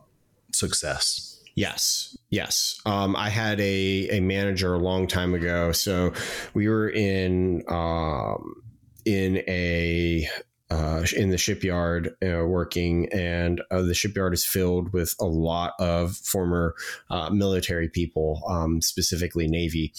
success. 0.53 1.28
Yes, 1.59 2.17
yes. 2.29 2.79
Um, 2.85 3.17
I 3.17 3.27
had 3.27 3.59
a, 3.59 4.07
a 4.11 4.21
manager 4.21 4.73
a 4.73 4.79
long 4.79 5.07
time 5.07 5.33
ago. 5.33 5.73
So 5.73 6.13
we 6.53 6.69
were 6.69 6.89
in 6.89 7.65
um, 7.67 8.63
in 9.03 9.43
a 9.45 10.25
uh, 10.71 11.03
in 11.17 11.31
the 11.31 11.37
shipyard 11.37 12.15
uh, 12.23 12.45
working, 12.45 13.09
and 13.11 13.61
uh, 13.71 13.81
the 13.81 13.93
shipyard 13.93 14.33
is 14.33 14.45
filled 14.45 14.93
with 14.93 15.13
a 15.19 15.25
lot 15.25 15.73
of 15.79 16.15
former 16.15 16.75
uh, 17.09 17.29
military 17.29 17.89
people, 17.89 18.41
um, 18.47 18.81
specifically 18.81 19.49
Navy. 19.49 19.91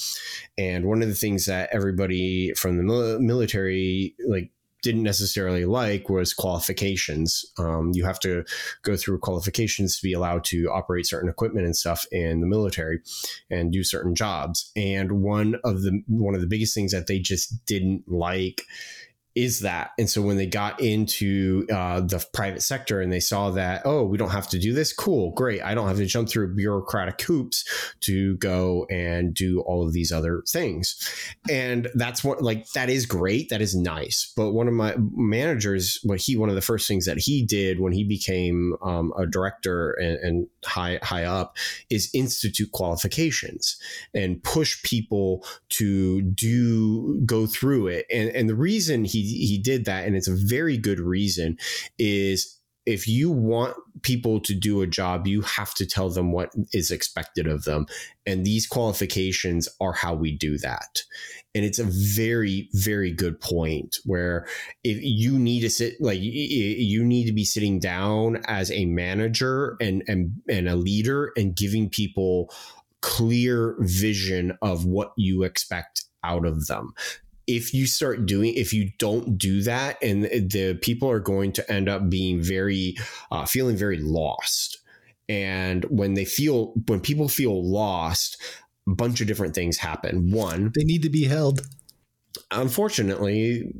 And 0.56 0.86
one 0.86 1.02
of 1.02 1.08
the 1.08 1.14
things 1.14 1.44
that 1.44 1.68
everybody 1.72 2.54
from 2.54 2.78
the 2.78 3.18
military 3.20 4.14
like 4.26 4.50
didn't 4.82 5.02
necessarily 5.02 5.64
like 5.64 6.08
was 6.08 6.32
qualifications. 6.32 7.44
Um, 7.58 7.92
you 7.94 8.04
have 8.04 8.20
to 8.20 8.44
go 8.82 8.96
through 8.96 9.18
qualifications 9.18 9.98
to 9.98 10.02
be 10.02 10.12
allowed 10.12 10.44
to 10.44 10.70
operate 10.70 11.06
certain 11.06 11.28
equipment 11.28 11.66
and 11.66 11.76
stuff 11.76 12.06
in 12.10 12.40
the 12.40 12.46
military 12.46 13.00
and 13.50 13.72
do 13.72 13.84
certain 13.84 14.14
jobs. 14.14 14.70
And 14.76 15.22
one 15.22 15.56
of 15.64 15.82
the 15.82 16.02
one 16.06 16.34
of 16.34 16.40
the 16.40 16.46
biggest 16.46 16.74
things 16.74 16.92
that 16.92 17.06
they 17.06 17.18
just 17.18 17.64
didn't 17.66 18.04
like 18.06 18.62
is 19.36 19.60
that. 19.60 19.90
And 19.96 20.10
so 20.10 20.20
when 20.22 20.36
they 20.36 20.46
got 20.46 20.80
into 20.80 21.64
uh, 21.72 22.00
the 22.00 22.24
private 22.32 22.62
sector 22.62 23.00
and 23.00 23.12
they 23.12 23.20
saw 23.20 23.50
that, 23.50 23.82
oh, 23.84 24.04
we 24.04 24.18
don't 24.18 24.30
have 24.30 24.48
to 24.48 24.58
do 24.58 24.72
this, 24.72 24.92
cool, 24.92 25.30
great. 25.32 25.62
I 25.62 25.74
don't 25.74 25.86
have 25.86 25.98
to 25.98 26.06
jump 26.06 26.28
through 26.28 26.54
bureaucratic 26.56 27.20
hoops 27.22 27.64
to 28.00 28.36
go 28.38 28.86
and 28.90 29.32
do 29.32 29.60
all 29.60 29.86
of 29.86 29.92
these 29.92 30.10
other 30.10 30.42
things. 30.48 30.96
And 31.48 31.88
that's 31.94 32.24
what, 32.24 32.42
like, 32.42 32.68
that 32.72 32.90
is 32.90 33.06
great. 33.06 33.50
That 33.50 33.62
is 33.62 33.76
nice. 33.76 34.32
But 34.36 34.50
one 34.50 34.66
of 34.66 34.74
my 34.74 34.96
managers, 34.98 36.00
what 36.02 36.20
he, 36.20 36.36
one 36.36 36.48
of 36.48 36.56
the 36.56 36.60
first 36.60 36.88
things 36.88 37.06
that 37.06 37.18
he 37.18 37.44
did 37.44 37.78
when 37.78 37.92
he 37.92 38.02
became 38.02 38.74
um, 38.82 39.12
a 39.16 39.26
director 39.26 39.92
and, 39.92 40.16
and 40.18 40.46
high, 40.64 40.98
high 41.02 41.24
up 41.24 41.56
is 41.88 42.10
institute 42.14 42.72
qualifications 42.72 43.78
and 44.12 44.42
push 44.42 44.82
people 44.82 45.44
to 45.68 46.22
do, 46.22 47.20
go 47.24 47.46
through 47.46 47.86
it. 47.86 48.06
And, 48.12 48.30
and 48.30 48.48
the 48.48 48.56
reason 48.56 49.04
he 49.04 49.19
he 49.22 49.58
did 49.58 49.84
that, 49.86 50.06
and 50.06 50.16
it's 50.16 50.28
a 50.28 50.36
very 50.36 50.76
good 50.76 51.00
reason. 51.00 51.58
Is 51.98 52.60
if 52.86 53.06
you 53.06 53.30
want 53.30 53.76
people 54.02 54.40
to 54.40 54.54
do 54.54 54.80
a 54.80 54.86
job, 54.86 55.26
you 55.26 55.42
have 55.42 55.74
to 55.74 55.86
tell 55.86 56.08
them 56.08 56.32
what 56.32 56.50
is 56.72 56.90
expected 56.90 57.46
of 57.46 57.64
them. 57.64 57.86
And 58.26 58.44
these 58.44 58.66
qualifications 58.66 59.68
are 59.80 59.92
how 59.92 60.14
we 60.14 60.36
do 60.36 60.58
that. 60.58 61.02
And 61.54 61.64
it's 61.64 61.78
a 61.78 61.84
very, 61.84 62.68
very 62.72 63.12
good 63.12 63.40
point 63.40 63.98
where 64.04 64.46
if 64.82 64.98
you 65.02 65.38
need 65.38 65.60
to 65.60 65.70
sit, 65.70 66.00
like 66.00 66.20
you 66.20 67.04
need 67.04 67.26
to 67.26 67.32
be 67.32 67.44
sitting 67.44 67.78
down 67.78 68.42
as 68.46 68.70
a 68.70 68.86
manager 68.86 69.76
and, 69.80 70.02
and, 70.08 70.32
and 70.48 70.68
a 70.68 70.76
leader 70.76 71.32
and 71.36 71.54
giving 71.54 71.90
people 71.90 72.52
clear 73.02 73.76
vision 73.80 74.56
of 74.62 74.84
what 74.84 75.12
you 75.16 75.42
expect 75.42 76.04
out 76.24 76.44
of 76.44 76.66
them 76.66 76.92
if 77.56 77.74
you 77.74 77.86
start 77.86 78.26
doing 78.26 78.54
if 78.54 78.72
you 78.72 78.90
don't 78.98 79.36
do 79.36 79.62
that 79.62 80.02
and 80.02 80.24
the 80.24 80.78
people 80.82 81.10
are 81.10 81.20
going 81.20 81.52
to 81.52 81.72
end 81.72 81.88
up 81.88 82.08
being 82.08 82.40
very 82.40 82.96
uh, 83.30 83.44
feeling 83.44 83.76
very 83.76 83.98
lost. 83.98 84.78
And 85.28 85.84
when 85.84 86.14
they 86.14 86.24
feel 86.24 86.74
when 86.86 87.00
people 87.00 87.28
feel 87.28 87.64
lost 87.68 88.40
a 88.88 88.94
bunch 88.94 89.20
of 89.20 89.26
different 89.26 89.54
things 89.54 89.76
happen. 89.78 90.30
One 90.30 90.72
they 90.74 90.84
need 90.84 91.02
to 91.02 91.10
be 91.10 91.24
held. 91.24 91.60
unfortunately 92.50 93.72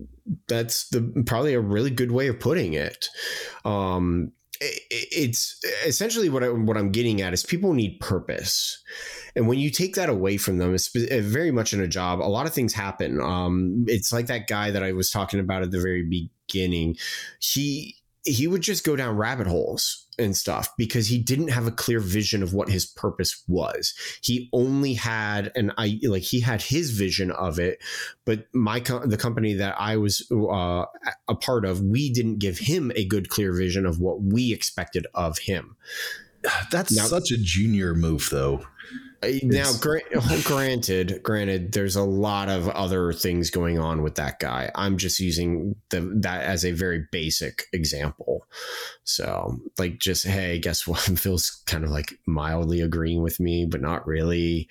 that's 0.49 0.89
the 0.91 1.25
probably 1.27 1.55
a 1.55 1.61
really 1.61 1.91
good 1.91 2.13
way 2.13 2.29
of 2.29 2.41
putting 2.41 2.75
it. 2.75 3.09
Um 3.65 4.33
it's 4.61 5.59
essentially 5.87 6.29
what 6.29 6.45
I, 6.45 6.51
what 6.51 6.77
I'm 6.77 6.93
getting 6.93 7.23
at 7.23 7.33
is 7.33 7.43
people 7.43 7.73
need 7.73 7.99
purpose, 8.01 8.83
and 9.35 9.49
when 9.49 9.59
you 9.59 9.71
take 9.71 9.95
that 9.95 10.09
away 10.09 10.37
from 10.37 10.59
them, 10.59 10.75
it's 10.75 10.89
very 10.89 11.51
much 11.51 11.73
in 11.73 11.81
a 11.81 11.89
job. 11.89 12.21
A 12.21 12.29
lot 12.29 12.47
of 12.47 12.53
things 12.53 12.75
happen. 12.75 13.21
Um, 13.21 13.85
it's 13.89 14.13
like 14.13 14.27
that 14.27 14.49
guy 14.49 14.71
that 14.71 14.83
I 14.83 14.93
was 14.93 15.11
talking 15.11 15.41
about 15.41 15.63
at 15.63 15.71
the 15.71 15.81
very 15.81 16.03
beginning. 16.03 16.97
He 17.41 17.97
he 18.25 18.47
would 18.47 18.61
just 18.61 18.85
go 18.85 18.97
down 18.97 19.17
rabbit 19.17 19.47
holes 19.47 20.07
and 20.21 20.37
stuff 20.37 20.71
because 20.77 21.09
he 21.09 21.19
didn't 21.19 21.49
have 21.49 21.67
a 21.67 21.73
clear 21.73 22.01
vision 22.01 22.43
of 22.43 22.53
what 22.53 22.69
his 22.69 22.87
purpose 22.87 23.43
was. 23.49 23.95
He 24.23 24.49
only 24.53 24.95
had 24.95 25.51
an 25.55 25.73
I 25.79 25.99
like 26.05 26.23
he 26.23 26.41
had 26.41 26.63
his 26.63 26.91
vision 26.91 27.31
of 27.31 27.59
it, 27.59 27.79
but 28.25 28.47
my 28.53 28.81
co- 28.81 29.07
the 29.07 29.17
company 29.17 29.55
that 29.55 29.75
I 29.79 29.97
was 29.97 30.27
uh, 30.31 30.85
a 31.29 31.35
part 31.35 31.65
of, 31.65 31.81
we 31.81 32.13
didn't 32.13 32.39
give 32.39 32.59
him 32.59 32.93
a 32.95 33.05
good 33.05 33.29
clear 33.29 33.53
vision 33.53 33.87
of 33.87 34.01
what 34.01 34.23
we 34.23 34.53
expected 34.53 35.07
of 35.15 35.39
him. 35.39 35.77
That's 36.71 36.97
now, 36.97 37.05
such 37.05 37.31
a 37.31 37.39
junior 37.39 37.95
move, 37.95 38.29
though. 38.31 38.65
Now, 39.23 39.71
granted, 40.45 41.23
granted, 41.23 41.73
there's 41.73 41.97
a 41.97 42.03
lot 42.03 42.49
of 42.49 42.69
other 42.69 43.13
things 43.13 43.51
going 43.51 43.79
on 43.79 44.03
with 44.03 44.15
that 44.15 44.39
guy. 44.39 44.71
I'm 44.75 44.97
just 44.97 45.21
using 45.21 45.77
the 45.91 46.01
that 46.23 46.43
as 46.43 46.65
a 46.65 46.73
very 46.73 47.07
basic 47.13 47.65
example. 47.73 48.47
So, 49.05 49.59
like, 49.79 49.99
just 49.99 50.27
hey, 50.27 50.59
guess 50.59 50.87
what? 50.87 51.01
Phil's 51.19 51.63
kind 51.67 51.85
of 51.85 51.91
like 51.91 52.15
mildly 52.27 52.81
agreeing 52.81 53.23
with 53.23 53.41
me, 53.41 53.67
but 53.67 53.83
not 53.83 54.07
really. 54.07 54.69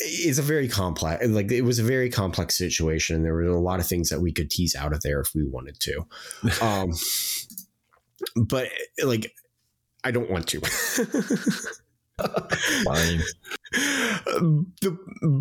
It's 0.00 0.38
a 0.38 0.42
very 0.42 0.68
complex, 0.68 1.26
like 1.26 1.50
it 1.50 1.62
was 1.62 1.80
a 1.80 1.84
very 1.84 2.08
complex 2.08 2.56
situation. 2.56 3.24
There 3.24 3.34
were 3.34 3.42
a 3.42 3.60
lot 3.60 3.80
of 3.80 3.86
things 3.86 4.10
that 4.10 4.20
we 4.20 4.30
could 4.30 4.48
tease 4.48 4.76
out 4.76 4.92
of 4.92 5.00
there 5.00 5.20
if 5.20 5.34
we 5.34 5.44
wanted 5.44 5.80
to. 5.80 6.06
Um, 6.62 6.92
but 8.36 8.68
like, 9.02 9.32
I 10.04 10.10
don't 10.10 10.30
want 10.30 10.46
to. 10.48 10.60
Fine. 12.84 13.22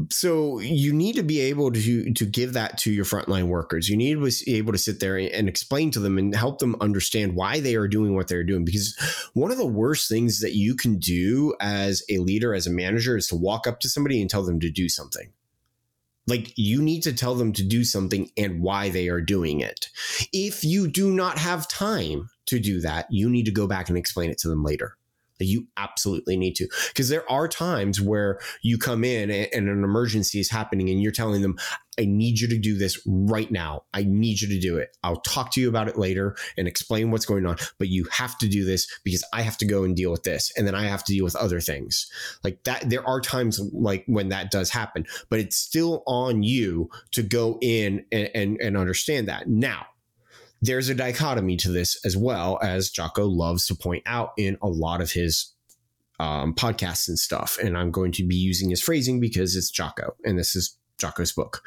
so 0.10 0.60
you 0.60 0.94
need 0.94 1.16
to 1.16 1.24
be 1.24 1.40
able 1.40 1.72
to 1.72 2.14
to 2.14 2.26
give 2.26 2.54
that 2.54 2.78
to 2.80 2.92
your 2.92 3.06
frontline 3.06 3.48
workers. 3.48 3.90
You 3.90 3.98
need 3.98 4.16
to 4.16 4.46
be 4.46 4.56
able 4.56 4.74
to 4.74 4.78
sit 4.78 5.00
there 5.00 5.18
and 5.18 5.48
explain 5.50 5.92
to 5.92 6.00
them 6.00 6.18
and 6.18 6.36
help 6.36 6.60
them 6.60 6.76
understand 6.82 7.36
why 7.36 7.60
they 7.60 7.76
are 7.76 7.88
doing 7.88 8.16
what 8.16 8.28
they're 8.28 8.44
doing. 8.44 8.66
Because 8.66 8.96
one 9.34 9.52
of 9.52 9.58
the 9.58 9.66
worst 9.66 10.10
things 10.10 10.40
that 10.42 10.54
you 10.54 10.76
can 10.76 11.00
do 11.00 11.56
as 11.60 12.04
a 12.10 12.20
leader, 12.20 12.54
as 12.54 12.68
a 12.68 12.72
manager, 12.72 13.18
is 13.18 13.28
to 13.28 13.36
walk 13.36 13.66
up 13.66 13.80
to 13.82 13.90
somebody 13.90 14.22
and 14.22 14.30
tell 14.30 14.44
them 14.44 14.60
to 14.60 14.70
do 14.70 14.90
something. 14.90 15.32
Like 16.28 16.52
you 16.58 16.82
need 16.82 17.04
to 17.04 17.14
tell 17.14 17.36
them 17.36 17.54
to 17.54 17.64
do 17.64 17.86
something 17.86 18.30
and 18.38 18.62
why 18.62 18.90
they 18.90 19.08
are 19.08 19.22
doing 19.22 19.62
it. 19.62 19.90
If 20.34 20.64
you 20.64 20.88
do 20.90 21.12
not 21.12 21.38
have 21.38 21.70
time 21.70 22.30
to 22.48 22.60
do 22.60 22.82
that, 22.82 23.08
you 23.10 23.30
need 23.30 23.46
to 23.46 23.52
go 23.52 23.66
back 23.66 23.88
and 23.88 23.98
explain 23.98 24.30
it 24.30 24.38
to 24.40 24.50
them 24.50 24.64
later 24.64 24.98
you 25.46 25.68
absolutely 25.78 26.38
need 26.38 26.56
to. 26.56 26.68
Because 26.90 27.10
there 27.10 27.30
are 27.32 27.48
times 27.48 28.02
where 28.02 28.40
you 28.62 28.78
come 28.78 29.04
in 29.04 29.30
and, 29.30 29.48
and 29.54 29.70
an 29.70 29.84
emergency 29.84 30.40
is 30.40 30.50
happening 30.50 30.90
and 30.90 31.02
you're 31.02 31.12
telling 31.12 31.42
them, 31.42 31.58
I 32.00 32.06
need 32.06 32.40
you 32.40 32.48
to 32.50 32.60
do 32.60 32.78
this 32.78 33.02
right 33.08 33.50
now. 33.52 33.84
I 33.94 34.04
need 34.04 34.42
you 34.42 34.48
to 34.50 34.60
do 34.60 34.78
it. 34.78 34.96
I'll 35.04 35.22
talk 35.22 35.52
to 35.54 35.62
you 35.62 35.68
about 35.68 35.88
it 35.88 35.98
later 35.98 36.36
and 36.56 36.68
explain 36.68 37.10
what's 37.10 37.26
going 37.26 37.46
on, 37.46 37.58
but 37.80 37.88
you 37.88 38.06
have 38.12 38.38
to 38.40 38.48
do 38.48 38.66
this 38.66 38.88
because 39.04 39.24
I 39.34 39.42
have 39.42 39.58
to 39.58 39.66
go 39.66 39.84
and 39.84 39.96
deal 39.96 40.12
with 40.12 40.24
this. 40.24 40.52
And 40.56 40.68
then 40.68 40.76
I 40.76 40.84
have 40.84 41.04
to 41.06 41.14
deal 41.14 41.24
with 41.24 41.36
other 41.36 41.60
things 41.60 42.08
like 42.44 42.64
that. 42.66 42.90
There 42.90 43.08
are 43.08 43.20
times 43.20 43.60
like 43.74 44.04
when 44.06 44.30
that 44.30 44.52
does 44.52 44.70
happen, 44.70 45.06
but 45.30 45.40
it's 45.40 45.58
still 45.58 46.04
on 46.06 46.44
you 46.44 46.90
to 47.14 47.24
go 47.24 47.58
in 47.62 48.06
and, 48.12 48.30
and, 48.36 48.58
and 48.62 48.78
understand 48.78 49.28
that. 49.28 49.48
Now, 49.48 49.88
there's 50.62 50.90
a 50.90 50.96
dichotomy 50.96 51.58
to 51.58 51.72
this 51.72 52.04
as 52.06 52.18
well, 52.18 52.60
as 52.62 52.90
Jocko 52.90 53.26
loves 53.26 53.68
to 53.68 53.76
point 53.76 54.04
out 54.06 54.32
in 54.38 54.58
a 54.62 54.68
lot 54.68 55.02
of 55.02 55.12
his 55.12 55.54
um, 56.20 56.54
podcasts 56.54 57.08
and 57.08 57.20
stuff. 57.20 57.58
And 57.62 57.78
I'm 57.78 57.92
going 57.92 58.12
to 58.14 58.26
be 58.26 58.36
using 58.36 58.70
his 58.70 58.82
phrasing 58.82 59.20
because 59.20 59.56
it's 59.56 59.70
Jocko, 59.70 60.16
and 60.24 60.38
this 60.38 60.56
is 60.56 60.78
Jocko's 60.98 61.32
book. 61.32 61.62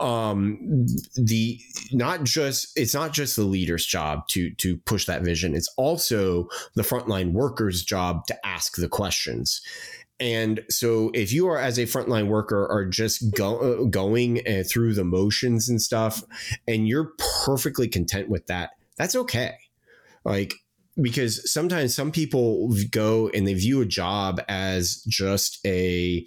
Um, 0.00 0.86
the 1.14 1.60
not 1.92 2.24
just 2.24 2.76
it's 2.76 2.94
not 2.94 3.12
just 3.12 3.36
the 3.36 3.44
leader's 3.44 3.84
job 3.84 4.26
to 4.28 4.50
to 4.54 4.78
push 4.78 5.06
that 5.06 5.22
vision. 5.22 5.54
It's 5.54 5.72
also 5.76 6.48
the 6.74 6.82
frontline 6.82 7.32
worker's 7.32 7.82
job 7.82 8.26
to 8.26 8.46
ask 8.46 8.76
the 8.76 8.88
questions. 8.88 9.60
And 10.20 10.62
so, 10.68 11.10
if 11.14 11.32
you 11.32 11.48
are 11.48 11.58
as 11.58 11.78
a 11.78 11.82
frontline 11.82 12.28
worker 12.28 12.70
are 12.70 12.84
just 12.84 13.34
go, 13.34 13.86
going 13.86 14.46
uh, 14.46 14.62
through 14.68 14.94
the 14.94 15.04
motions 15.04 15.68
and 15.68 15.80
stuff, 15.80 16.22
and 16.68 16.86
you're 16.86 17.12
perfectly 17.44 17.88
content 17.88 18.28
with 18.28 18.46
that, 18.46 18.70
that's 18.96 19.16
okay. 19.16 19.54
Like 20.24 20.54
because 21.00 21.50
sometimes 21.50 21.94
some 21.94 22.10
people 22.10 22.70
go 22.90 23.30
and 23.32 23.46
they 23.46 23.54
view 23.54 23.80
a 23.80 23.86
job 23.86 24.40
as 24.48 25.02
just 25.08 25.58
a 25.66 26.26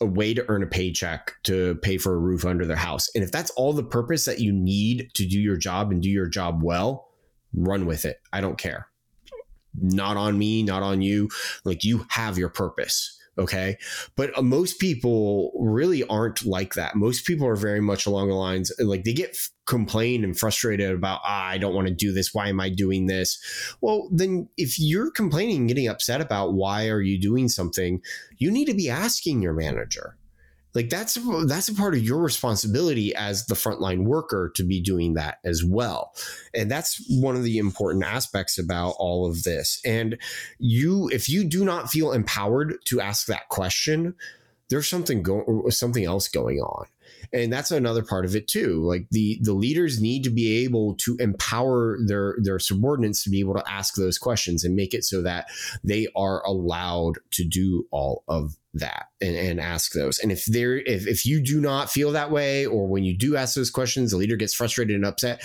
a 0.00 0.06
way 0.06 0.34
to 0.34 0.44
earn 0.48 0.64
a 0.64 0.66
paycheck 0.66 1.34
to 1.44 1.76
pay 1.76 1.96
for 1.96 2.12
a 2.12 2.18
roof 2.18 2.44
under 2.44 2.66
their 2.66 2.76
house. 2.76 3.08
And 3.14 3.22
if 3.22 3.30
that's 3.30 3.50
all 3.52 3.72
the 3.72 3.84
purpose 3.84 4.24
that 4.24 4.40
you 4.40 4.52
need 4.52 5.10
to 5.14 5.24
do 5.24 5.38
your 5.38 5.56
job 5.56 5.92
and 5.92 6.02
do 6.02 6.10
your 6.10 6.26
job 6.26 6.60
well, 6.62 7.08
run 7.54 7.86
with 7.86 8.04
it. 8.04 8.18
I 8.32 8.40
don't 8.40 8.58
care 8.58 8.88
not 9.74 10.16
on 10.16 10.38
me, 10.38 10.62
not 10.62 10.82
on 10.82 11.02
you. 11.02 11.28
Like 11.64 11.84
you 11.84 12.06
have 12.10 12.38
your 12.38 12.48
purpose. 12.48 13.18
Okay. 13.38 13.78
But 14.14 14.36
uh, 14.36 14.42
most 14.42 14.78
people 14.78 15.52
really 15.58 16.04
aren't 16.04 16.44
like 16.44 16.74
that. 16.74 16.96
Most 16.96 17.26
people 17.26 17.46
are 17.46 17.56
very 17.56 17.80
much 17.80 18.04
along 18.04 18.28
the 18.28 18.34
lines 18.34 18.70
like 18.78 19.04
they 19.04 19.14
get 19.14 19.34
complained 19.66 20.22
and 20.22 20.38
frustrated 20.38 20.90
about, 20.90 21.20
ah, 21.24 21.46
I 21.46 21.56
don't 21.56 21.74
want 21.74 21.88
to 21.88 21.94
do 21.94 22.12
this. 22.12 22.34
Why 22.34 22.48
am 22.48 22.60
I 22.60 22.68
doing 22.68 23.06
this? 23.06 23.38
Well, 23.80 24.10
then 24.12 24.48
if 24.58 24.78
you're 24.78 25.10
complaining 25.10 25.58
and 25.58 25.68
getting 25.68 25.88
upset 25.88 26.20
about 26.20 26.52
why 26.52 26.88
are 26.88 27.00
you 27.00 27.18
doing 27.18 27.48
something, 27.48 28.02
you 28.36 28.50
need 28.50 28.66
to 28.66 28.74
be 28.74 28.90
asking 28.90 29.40
your 29.40 29.54
manager 29.54 30.18
like 30.74 30.88
that's 30.88 31.18
that's 31.46 31.68
a 31.68 31.74
part 31.74 31.94
of 31.94 32.02
your 32.02 32.20
responsibility 32.22 33.14
as 33.14 33.46
the 33.46 33.54
frontline 33.54 34.04
worker 34.04 34.50
to 34.56 34.64
be 34.64 34.80
doing 34.80 35.14
that 35.14 35.38
as 35.44 35.64
well. 35.64 36.14
And 36.54 36.70
that's 36.70 37.04
one 37.08 37.36
of 37.36 37.42
the 37.42 37.58
important 37.58 38.04
aspects 38.04 38.58
about 38.58 38.94
all 38.98 39.28
of 39.28 39.42
this. 39.42 39.80
And 39.84 40.18
you 40.58 41.08
if 41.12 41.28
you 41.28 41.44
do 41.44 41.64
not 41.64 41.90
feel 41.90 42.12
empowered 42.12 42.76
to 42.86 43.00
ask 43.00 43.26
that 43.26 43.48
question 43.48 44.14
there's 44.70 44.88
something 44.88 45.22
going 45.22 45.70
something 45.70 46.04
else 46.04 46.28
going 46.28 46.58
on 46.58 46.86
and 47.32 47.52
that's 47.52 47.70
another 47.70 48.02
part 48.02 48.24
of 48.24 48.34
it 48.34 48.48
too. 48.48 48.82
Like 48.82 49.06
the 49.10 49.38
the 49.42 49.52
leaders 49.52 50.00
need 50.00 50.24
to 50.24 50.30
be 50.30 50.64
able 50.64 50.94
to 50.98 51.16
empower 51.18 51.98
their 52.06 52.36
their 52.40 52.58
subordinates 52.58 53.22
to 53.24 53.30
be 53.30 53.40
able 53.40 53.54
to 53.54 53.64
ask 53.70 53.94
those 53.94 54.18
questions 54.18 54.64
and 54.64 54.74
make 54.74 54.94
it 54.94 55.04
so 55.04 55.22
that 55.22 55.48
they 55.84 56.08
are 56.16 56.44
allowed 56.44 57.14
to 57.32 57.44
do 57.44 57.86
all 57.90 58.24
of 58.28 58.56
that 58.74 59.06
and, 59.20 59.36
and 59.36 59.60
ask 59.60 59.92
those. 59.92 60.18
And 60.18 60.32
if 60.32 60.44
there 60.46 60.76
if, 60.76 61.06
if 61.06 61.26
you 61.26 61.42
do 61.42 61.60
not 61.60 61.90
feel 61.90 62.12
that 62.12 62.30
way 62.30 62.66
or 62.66 62.86
when 62.86 63.04
you 63.04 63.16
do 63.16 63.36
ask 63.36 63.54
those 63.54 63.70
questions 63.70 64.10
the 64.10 64.16
leader 64.16 64.36
gets 64.36 64.54
frustrated 64.54 64.96
and 64.96 65.04
upset 65.04 65.42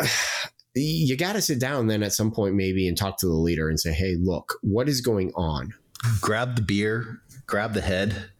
you 0.74 1.16
got 1.16 1.32
to 1.32 1.42
sit 1.42 1.58
down 1.58 1.88
then 1.88 2.04
at 2.04 2.12
some 2.12 2.30
point 2.30 2.54
maybe 2.54 2.86
and 2.86 2.96
talk 2.96 3.18
to 3.18 3.26
the 3.26 3.32
leader 3.32 3.68
and 3.68 3.80
say 3.80 3.92
hey 3.92 4.16
look 4.20 4.58
what 4.62 4.88
is 4.88 5.00
going 5.00 5.32
on? 5.34 5.74
Grab 6.20 6.54
the 6.54 6.62
beer 6.62 7.20
grab 7.48 7.72
the 7.72 7.80
head 7.80 8.30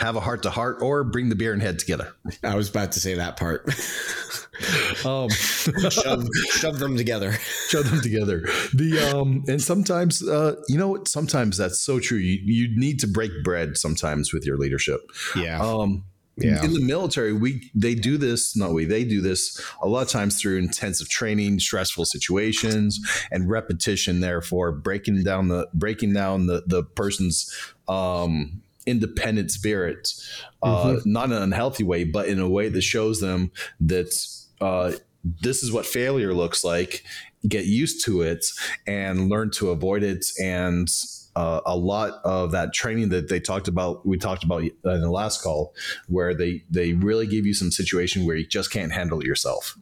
have 0.00 0.16
a 0.16 0.20
heart 0.20 0.42
to 0.42 0.50
heart 0.50 0.78
or 0.80 1.04
bring 1.04 1.28
the 1.28 1.34
beer 1.34 1.52
and 1.52 1.62
head 1.62 1.78
together. 1.78 2.12
I 2.42 2.54
was 2.54 2.68
about 2.68 2.92
to 2.92 3.00
say 3.00 3.14
that 3.14 3.36
part. 3.36 3.66
um, 5.04 5.28
shove, 5.30 6.26
shove, 6.50 6.78
them 6.78 6.96
together. 6.96 7.32
Shove 7.68 7.90
them 7.90 8.00
together. 8.00 8.40
The 8.74 9.12
um, 9.14 9.44
and 9.48 9.60
sometimes 9.60 10.26
uh, 10.26 10.56
you 10.68 10.78
know 10.78 11.02
sometimes 11.04 11.56
that's 11.56 11.80
so 11.80 12.00
true. 12.00 12.18
You 12.18 12.40
you 12.42 12.78
need 12.78 13.00
to 13.00 13.06
break 13.06 13.30
bread 13.42 13.76
sometimes 13.76 14.32
with 14.32 14.44
your 14.44 14.56
leadership. 14.56 15.00
Yeah. 15.36 15.60
Um, 15.60 16.04
yeah. 16.36 16.64
In 16.64 16.72
the 16.72 16.80
military, 16.80 17.32
we 17.32 17.70
they 17.76 17.94
do 17.94 18.18
this. 18.18 18.56
No, 18.56 18.72
we 18.72 18.86
they 18.86 19.04
do 19.04 19.20
this 19.20 19.60
a 19.80 19.86
lot 19.86 20.02
of 20.02 20.08
times 20.08 20.40
through 20.40 20.58
intensive 20.58 21.08
training, 21.08 21.60
stressful 21.60 22.06
situations, 22.06 22.98
and 23.30 23.48
repetition. 23.48 24.20
Therefore, 24.20 24.72
breaking 24.72 25.22
down 25.22 25.46
the 25.46 25.68
breaking 25.72 26.12
down 26.12 26.46
the 26.46 26.64
the 26.66 26.82
person's 26.82 27.54
um, 27.86 28.62
independent 28.86 29.50
spirit, 29.50 30.12
uh, 30.62 30.84
mm-hmm. 30.84 31.12
not 31.12 31.26
in 31.26 31.32
an 31.32 31.42
unhealthy 31.42 31.84
way, 31.84 32.04
but 32.04 32.28
in 32.28 32.38
a 32.38 32.48
way 32.48 32.68
that 32.68 32.82
shows 32.82 33.20
them 33.20 33.50
that 33.80 34.12
uh, 34.60 34.92
this 35.24 35.62
is 35.62 35.72
what 35.72 35.86
failure 35.86 36.34
looks 36.34 36.64
like. 36.64 37.04
Get 37.46 37.66
used 37.66 38.04
to 38.06 38.22
it 38.22 38.46
and 38.86 39.28
learn 39.28 39.50
to 39.52 39.70
avoid 39.70 40.02
it. 40.02 40.24
And 40.40 40.88
uh, 41.36 41.60
a 41.66 41.76
lot 41.76 42.20
of 42.24 42.52
that 42.52 42.72
training 42.72 43.08
that 43.10 43.28
they 43.28 43.40
talked 43.40 43.68
about, 43.68 44.06
we 44.06 44.18
talked 44.18 44.44
about 44.44 44.62
in 44.62 44.72
the 44.82 45.10
last 45.10 45.42
call, 45.42 45.74
where 46.08 46.34
they 46.34 46.62
they 46.70 46.92
really 46.92 47.26
give 47.26 47.46
you 47.46 47.54
some 47.54 47.70
situation 47.70 48.24
where 48.24 48.36
you 48.36 48.46
just 48.46 48.70
can't 48.70 48.92
handle 48.92 49.20
it 49.20 49.26
yourself. 49.26 49.76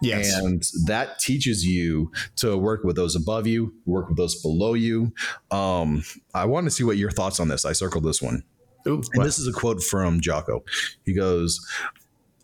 Yes, 0.00 0.32
and 0.34 0.62
that 0.86 1.18
teaches 1.18 1.66
you 1.66 2.12
to 2.36 2.56
work 2.56 2.84
with 2.84 2.96
those 2.96 3.16
above 3.16 3.46
you, 3.46 3.74
work 3.86 4.08
with 4.08 4.16
those 4.16 4.40
below 4.40 4.74
you. 4.74 5.12
Um, 5.50 6.04
I 6.34 6.44
want 6.44 6.66
to 6.66 6.70
see 6.70 6.84
what 6.84 6.96
your 6.96 7.10
thoughts 7.10 7.40
on 7.40 7.48
this. 7.48 7.64
I 7.64 7.72
circled 7.72 8.04
this 8.04 8.22
one. 8.22 8.44
Ooh, 8.86 9.02
and 9.14 9.24
this 9.24 9.38
is 9.38 9.46
a 9.46 9.52
quote 9.52 9.82
from 9.82 10.20
Jocko. 10.20 10.64
He 11.04 11.14
goes, 11.14 11.64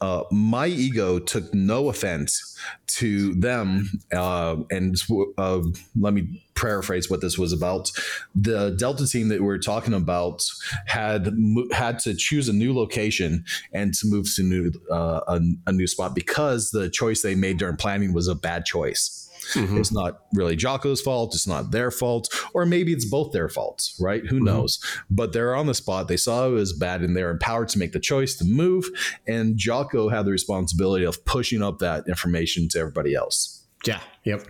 uh, 0.00 0.24
my 0.30 0.66
ego 0.66 1.18
took 1.18 1.52
no 1.52 1.88
offense 1.88 2.56
to 2.86 3.34
them. 3.34 3.90
Uh, 4.12 4.56
and 4.70 4.96
uh, 5.36 5.60
let 5.98 6.14
me 6.14 6.42
paraphrase 6.54 7.08
what 7.10 7.20
this 7.20 7.38
was 7.38 7.52
about. 7.52 7.90
The 8.34 8.70
Delta 8.70 9.06
team 9.06 9.28
that 9.28 9.40
we 9.40 9.48
are 9.48 9.58
talking 9.58 9.94
about 9.94 10.44
had 10.86 11.34
had 11.72 11.98
to 12.00 12.14
choose 12.14 12.48
a 12.48 12.52
new 12.52 12.74
location 12.74 13.44
and 13.72 13.94
to 13.94 14.06
move 14.06 14.26
to 14.34 14.42
new 14.42 14.72
uh, 14.90 15.20
a, 15.28 15.40
a 15.66 15.72
new 15.72 15.86
spot 15.86 16.14
because 16.14 16.70
the 16.70 16.90
choice 16.90 17.22
they 17.22 17.34
made 17.34 17.58
during 17.58 17.76
planning 17.76 18.12
was 18.12 18.28
a 18.28 18.34
bad 18.34 18.64
choice. 18.64 19.27
Mm-hmm. 19.54 19.78
It's 19.78 19.92
not 19.92 20.22
really 20.34 20.56
Jocko's 20.56 21.00
fault. 21.00 21.34
It's 21.34 21.46
not 21.46 21.70
their 21.70 21.90
fault. 21.90 22.28
Or 22.54 22.66
maybe 22.66 22.92
it's 22.92 23.04
both 23.04 23.32
their 23.32 23.48
faults, 23.48 23.96
right? 24.00 24.24
Who 24.26 24.36
mm-hmm. 24.36 24.44
knows? 24.44 24.78
But 25.10 25.32
they're 25.32 25.54
on 25.54 25.66
the 25.66 25.74
spot. 25.74 26.08
They 26.08 26.16
saw 26.16 26.48
it 26.48 26.52
was 26.52 26.72
bad 26.72 27.02
and 27.02 27.16
they're 27.16 27.30
empowered 27.30 27.68
to 27.70 27.78
make 27.78 27.92
the 27.92 28.00
choice 28.00 28.34
to 28.36 28.44
move. 28.44 28.86
And 29.26 29.56
Jocko 29.56 30.08
had 30.08 30.26
the 30.26 30.32
responsibility 30.32 31.04
of 31.04 31.24
pushing 31.24 31.62
up 31.62 31.78
that 31.78 32.08
information 32.08 32.68
to 32.70 32.78
everybody 32.78 33.14
else. 33.14 33.66
Yeah. 33.84 34.00
Yep. 34.24 34.46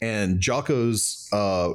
And 0.00 0.40
Jocko's 0.40 1.28
uh, 1.32 1.70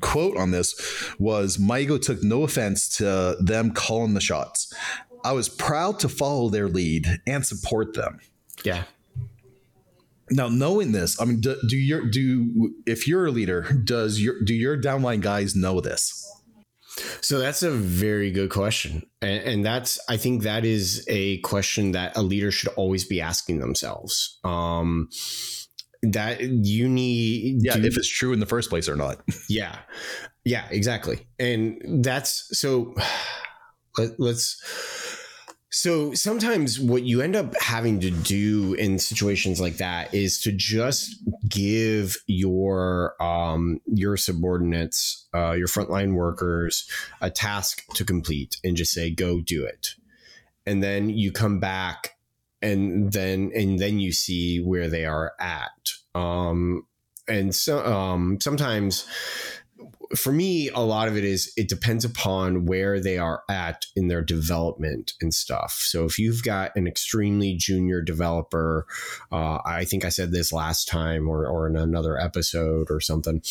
quote 0.00 0.36
on 0.36 0.50
this 0.50 1.14
was 1.18 1.58
My 1.58 1.80
ego 1.80 1.98
took 1.98 2.22
no 2.22 2.42
offense 2.42 2.96
to 2.96 3.36
them 3.40 3.72
calling 3.72 4.14
the 4.14 4.20
shots. 4.20 4.72
I 5.24 5.32
was 5.32 5.48
proud 5.48 6.00
to 6.00 6.08
follow 6.08 6.50
their 6.50 6.68
lead 6.68 7.06
and 7.26 7.44
support 7.44 7.94
them. 7.94 8.20
Yeah. 8.62 8.84
Now, 10.30 10.48
knowing 10.48 10.92
this, 10.92 11.20
I 11.20 11.24
mean, 11.26 11.40
do, 11.40 11.56
do 11.68 11.76
your 11.76 12.08
do 12.08 12.74
if 12.86 13.06
you're 13.06 13.26
a 13.26 13.30
leader, 13.30 13.62
does 13.84 14.20
your 14.20 14.42
do 14.42 14.54
your 14.54 14.80
downline 14.80 15.20
guys 15.20 15.54
know 15.54 15.80
this? 15.80 16.20
So 17.20 17.38
that's 17.38 17.62
a 17.62 17.72
very 17.72 18.30
good 18.30 18.50
question, 18.50 19.02
and, 19.20 19.42
and, 19.42 19.66
that's 19.66 19.98
I 20.08 20.16
think 20.16 20.42
that 20.44 20.64
is 20.64 21.04
a 21.08 21.38
question 21.38 21.92
that 21.92 22.16
a 22.16 22.22
leader 22.22 22.52
should 22.52 22.72
always 22.76 23.04
be 23.04 23.20
asking 23.20 23.58
themselves. 23.58 24.38
Um, 24.44 25.08
that 26.02 26.40
you 26.40 26.88
need, 26.88 27.64
yeah, 27.64 27.76
if 27.78 27.96
it's 27.96 28.08
true 28.08 28.32
in 28.32 28.40
the 28.40 28.46
first 28.46 28.70
place 28.70 28.88
or 28.88 28.94
not. 28.94 29.20
yeah, 29.48 29.78
yeah, 30.44 30.66
exactly, 30.70 31.26
and 31.38 32.04
that's 32.04 32.48
so. 32.58 32.94
Let, 33.96 34.18
let's 34.18 34.60
so 35.74 36.14
sometimes 36.14 36.78
what 36.78 37.02
you 37.02 37.20
end 37.20 37.34
up 37.34 37.52
having 37.60 37.98
to 37.98 38.10
do 38.12 38.74
in 38.74 38.96
situations 38.96 39.60
like 39.60 39.78
that 39.78 40.14
is 40.14 40.40
to 40.42 40.52
just 40.52 41.16
give 41.48 42.16
your 42.28 43.20
um, 43.20 43.80
your 43.86 44.16
subordinates, 44.16 45.26
uh, 45.34 45.50
your 45.50 45.66
frontline 45.66 46.14
workers, 46.14 46.88
a 47.20 47.28
task 47.28 47.82
to 47.94 48.04
complete, 48.04 48.56
and 48.62 48.76
just 48.76 48.92
say, 48.92 49.10
"Go 49.10 49.40
do 49.40 49.64
it," 49.64 49.88
and 50.64 50.80
then 50.80 51.08
you 51.08 51.32
come 51.32 51.58
back, 51.58 52.18
and 52.62 53.12
then 53.12 53.50
and 53.52 53.80
then 53.80 53.98
you 53.98 54.12
see 54.12 54.60
where 54.60 54.88
they 54.88 55.04
are 55.04 55.32
at. 55.40 55.90
Um, 56.14 56.86
and 57.26 57.52
so 57.52 57.84
um, 57.84 58.38
sometimes 58.40 59.08
for 60.14 60.32
me, 60.32 60.68
a 60.70 60.80
lot 60.80 61.08
of 61.08 61.16
it 61.16 61.24
is 61.24 61.52
it 61.56 61.68
depends 61.68 62.04
upon 62.04 62.66
where 62.66 63.00
they 63.00 63.18
are 63.18 63.42
at 63.48 63.86
in 63.96 64.08
their 64.08 64.22
development 64.22 65.12
and 65.20 65.32
stuff. 65.32 65.72
So 65.72 66.04
if 66.04 66.18
you've 66.18 66.42
got 66.42 66.74
an 66.76 66.86
extremely 66.86 67.54
junior 67.54 68.00
developer, 68.00 68.86
uh, 69.32 69.58
I 69.64 69.84
think 69.84 70.04
I 70.04 70.08
said 70.08 70.32
this 70.32 70.52
last 70.52 70.88
time 70.88 71.28
or, 71.28 71.46
or 71.46 71.66
in 71.68 71.76
another 71.76 72.18
episode 72.18 72.90
or 72.90 73.00
something. 73.00 73.42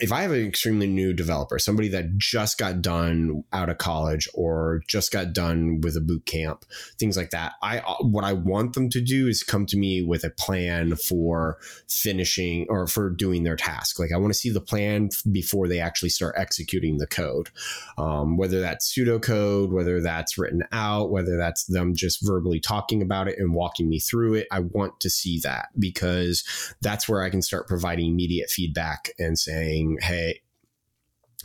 If 0.00 0.12
I 0.12 0.22
have 0.22 0.32
an 0.32 0.46
extremely 0.46 0.86
new 0.86 1.12
developer, 1.12 1.58
somebody 1.58 1.88
that 1.88 2.16
just 2.18 2.58
got 2.58 2.82
done 2.82 3.44
out 3.52 3.68
of 3.68 3.78
college 3.78 4.28
or 4.34 4.82
just 4.86 5.12
got 5.12 5.32
done 5.32 5.80
with 5.80 5.96
a 5.96 6.00
boot 6.00 6.26
camp, 6.26 6.64
things 6.98 7.16
like 7.16 7.30
that, 7.30 7.52
I 7.62 7.78
what 8.00 8.24
I 8.24 8.32
want 8.32 8.74
them 8.74 8.90
to 8.90 9.00
do 9.00 9.28
is 9.28 9.42
come 9.42 9.66
to 9.66 9.76
me 9.76 10.02
with 10.02 10.24
a 10.24 10.30
plan 10.30 10.96
for 10.96 11.58
finishing 11.88 12.66
or 12.68 12.86
for 12.86 13.10
doing 13.10 13.44
their 13.44 13.56
task. 13.56 13.98
Like 13.98 14.12
I 14.12 14.18
want 14.18 14.32
to 14.32 14.38
see 14.38 14.50
the 14.50 14.60
plan 14.60 15.10
before 15.30 15.65
before 15.66 15.74
they 15.74 15.80
actually 15.80 16.08
start 16.08 16.34
executing 16.38 16.98
the 16.98 17.06
code. 17.06 17.50
Um, 17.98 18.36
whether 18.36 18.60
that's 18.60 18.92
pseudocode, 18.92 19.70
whether 19.70 20.00
that's 20.00 20.38
written 20.38 20.62
out, 20.72 21.10
whether 21.10 21.36
that's 21.36 21.64
them 21.66 21.94
just 21.94 22.24
verbally 22.24 22.60
talking 22.60 23.02
about 23.02 23.28
it 23.28 23.38
and 23.38 23.54
walking 23.54 23.88
me 23.88 23.98
through 23.98 24.34
it, 24.34 24.46
I 24.50 24.60
want 24.60 25.00
to 25.00 25.10
see 25.10 25.40
that 25.42 25.68
because 25.78 26.44
that's 26.82 27.08
where 27.08 27.22
I 27.22 27.30
can 27.30 27.42
start 27.42 27.68
providing 27.68 28.10
immediate 28.10 28.50
feedback 28.50 29.10
and 29.18 29.38
saying, 29.38 29.98
hey, 30.02 30.40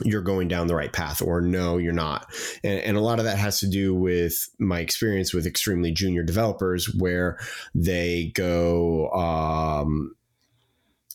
you're 0.03 0.21
going 0.21 0.47
down 0.47 0.67
the 0.67 0.73
right 0.73 0.93
path 0.93 1.21
or 1.21 1.41
no 1.41 1.77
you're 1.77 1.93
not 1.93 2.25
and, 2.63 2.79
and, 2.79 2.97
a 2.97 3.01
lot 3.01 3.19
of 3.19 3.25
that 3.25 3.37
has 3.37 3.59
to 3.59 3.67
do 3.67 3.93
with 3.93 4.49
my 4.57 4.79
experience 4.79 5.31
with 5.31 5.45
extremely 5.45 5.91
junior 5.91 6.23
developers 6.23 6.95
where 6.95 7.37
they 7.75 8.31
go 8.33 9.11
um, 9.11 10.15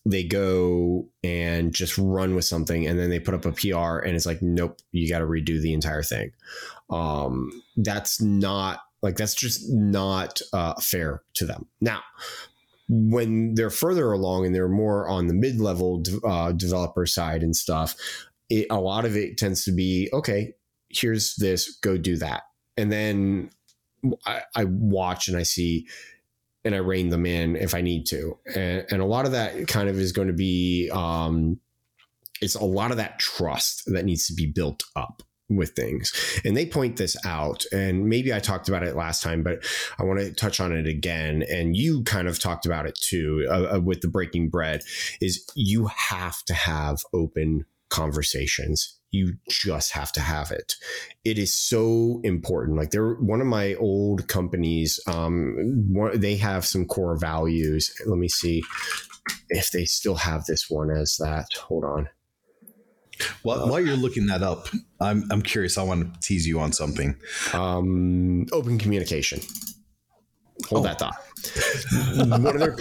they 0.07 0.23
go 0.23 1.09
and 1.25 1.75
just 1.75 1.99
run 1.99 2.37
with 2.37 2.45
something 2.45 2.87
and 2.87 2.97
then 2.97 3.11
they 3.11 3.19
put 3.19 3.35
up 3.35 3.45
a 3.45 3.51
PR 3.51 3.99
and 3.99 4.15
it's 4.15 4.25
like, 4.25 4.41
nope, 4.41 4.79
you 4.93 5.09
got 5.09 5.19
to 5.19 5.25
redo 5.25 5.61
the 5.61 5.73
entire 5.73 6.03
thing. 6.03 6.31
Um, 6.91 7.51
that's 7.77 8.21
not 8.21 8.83
like, 9.03 9.17
that's 9.17 9.35
just 9.35 9.69
not 9.69 10.41
uh, 10.53 10.75
fair 10.81 11.23
to 11.35 11.45
them. 11.45 11.67
Now, 11.81 12.03
when 12.89 13.55
they're 13.55 13.69
further 13.69 14.13
along 14.13 14.47
and 14.47 14.55
they're 14.55 14.69
more 14.69 15.09
on 15.09 15.27
the 15.27 15.35
mid 15.35 15.59
level 15.59 16.05
uh, 16.25 16.53
developer 16.53 17.05
side 17.05 17.43
and 17.43 17.57
stuff, 17.57 17.97
it, 18.49 18.69
a 18.71 18.81
lot 18.81 19.05
of 19.05 19.17
it 19.17 19.37
tends 19.37 19.65
to 19.65 19.73
be, 19.73 20.09
okay, 20.13 20.55
here's 20.89 21.35
this, 21.35 21.79
go 21.79 21.97
do 21.97 22.17
that. 22.19 22.45
And 22.77 22.93
then 22.93 23.51
I, 24.25 24.43
I 24.55 24.65
watch 24.67 25.27
and 25.27 25.37
I 25.37 25.43
see, 25.43 25.89
and 26.67 26.75
I 26.75 26.79
rein 26.79 27.09
them 27.09 27.25
in 27.25 27.57
if 27.57 27.75
I 27.75 27.81
need 27.81 28.05
to. 28.07 28.39
And, 28.55 28.85
and 28.91 29.01
a 29.01 29.07
lot 29.07 29.25
of 29.25 29.33
that 29.33 29.69
kind 29.69 29.89
of 29.89 29.99
is 29.99 30.13
going 30.13 30.29
to 30.29 30.35
be, 30.35 30.91
um, 30.93 31.59
it's 32.43 32.57
a 32.57 32.65
lot 32.65 32.91
of 32.91 32.99
that 32.99 33.19
trust 33.19 33.85
that 33.87 34.05
needs 34.05 34.27
to 34.27 34.35
be 34.35 34.47
built 34.47 34.83
up. 34.95 35.23
with 35.49 35.71
things. 35.77 36.13
And 36.45 36.57
they 36.57 36.67
point 36.67 36.97
this 36.97 37.17
out. 37.25 37.65
And 37.73 38.09
maybe 38.09 38.35
I 38.35 38.41
talked 38.41 38.69
about 38.69 38.83
it 38.83 38.97
last 38.97 39.23
time, 39.23 39.45
but 39.45 39.65
I 39.97 40.03
want 40.03 40.19
to 40.19 40.33
touch 40.33 40.59
on 40.59 40.73
it 40.73 40.89
again. 40.89 41.45
And 41.49 41.77
you 41.77 42.03
kind 42.03 42.27
of 42.27 42.41
talked 42.41 42.67
about 42.67 42.85
it 42.85 42.97
too 43.01 43.47
uh, 43.49 43.77
uh, 43.77 43.81
with 43.81 44.01
the 44.01 44.09
breaking 44.09 44.49
bread 44.51 44.83
is 45.21 45.47
you 45.55 45.87
have 45.87 46.43
to 46.47 46.55
have 46.55 47.05
open 47.15 47.65
conversations. 47.91 48.96
You 49.11 49.35
just 49.49 49.93
have 49.93 50.13
to 50.13 50.21
have 50.21 50.51
it. 50.51 50.75
It 51.25 51.39
is 51.39 51.57
so 51.57 52.21
important. 52.25 52.77
Like 52.77 52.91
they're 52.91 53.15
one 53.15 53.41
of 53.41 53.47
my 53.47 53.75
old 53.75 54.29
companies. 54.29 55.01
Um, 55.07 55.87
one, 55.93 56.19
they 56.21 56.37
have 56.37 56.67
some 56.67 56.85
core 56.85 57.17
values. 57.17 57.95
Let 58.07 58.19
me 58.19 58.29
see 58.29 58.63
if 59.49 59.71
they 59.71 59.85
still 59.85 60.17
have 60.17 60.45
this 60.45 60.69
one 60.69 60.91
as 60.91 61.17
that. 61.19 61.53
Hold 61.55 61.85
on. 61.85 62.09
While, 63.43 63.63
uh, 63.63 63.69
while 63.69 63.81
you're 63.81 63.97
looking 63.97 64.27
that 64.27 64.43
up, 64.43 64.69
I'm 65.01 65.25
I'm 65.31 65.43
curious. 65.43 65.79
I 65.79 65.83
want 65.83 66.15
to 66.15 66.21
tease 66.21 66.47
you 66.47 66.61
on 66.61 66.73
something. 66.73 67.17
Um, 67.55 68.47
open 68.53 68.79
communication. 68.79 69.41
Hold 70.69 70.87
oh. 70.87 70.89
that 70.89 70.99
thought. 70.99 71.17
one 72.29 72.55
of 72.55 72.61
their 72.61 72.77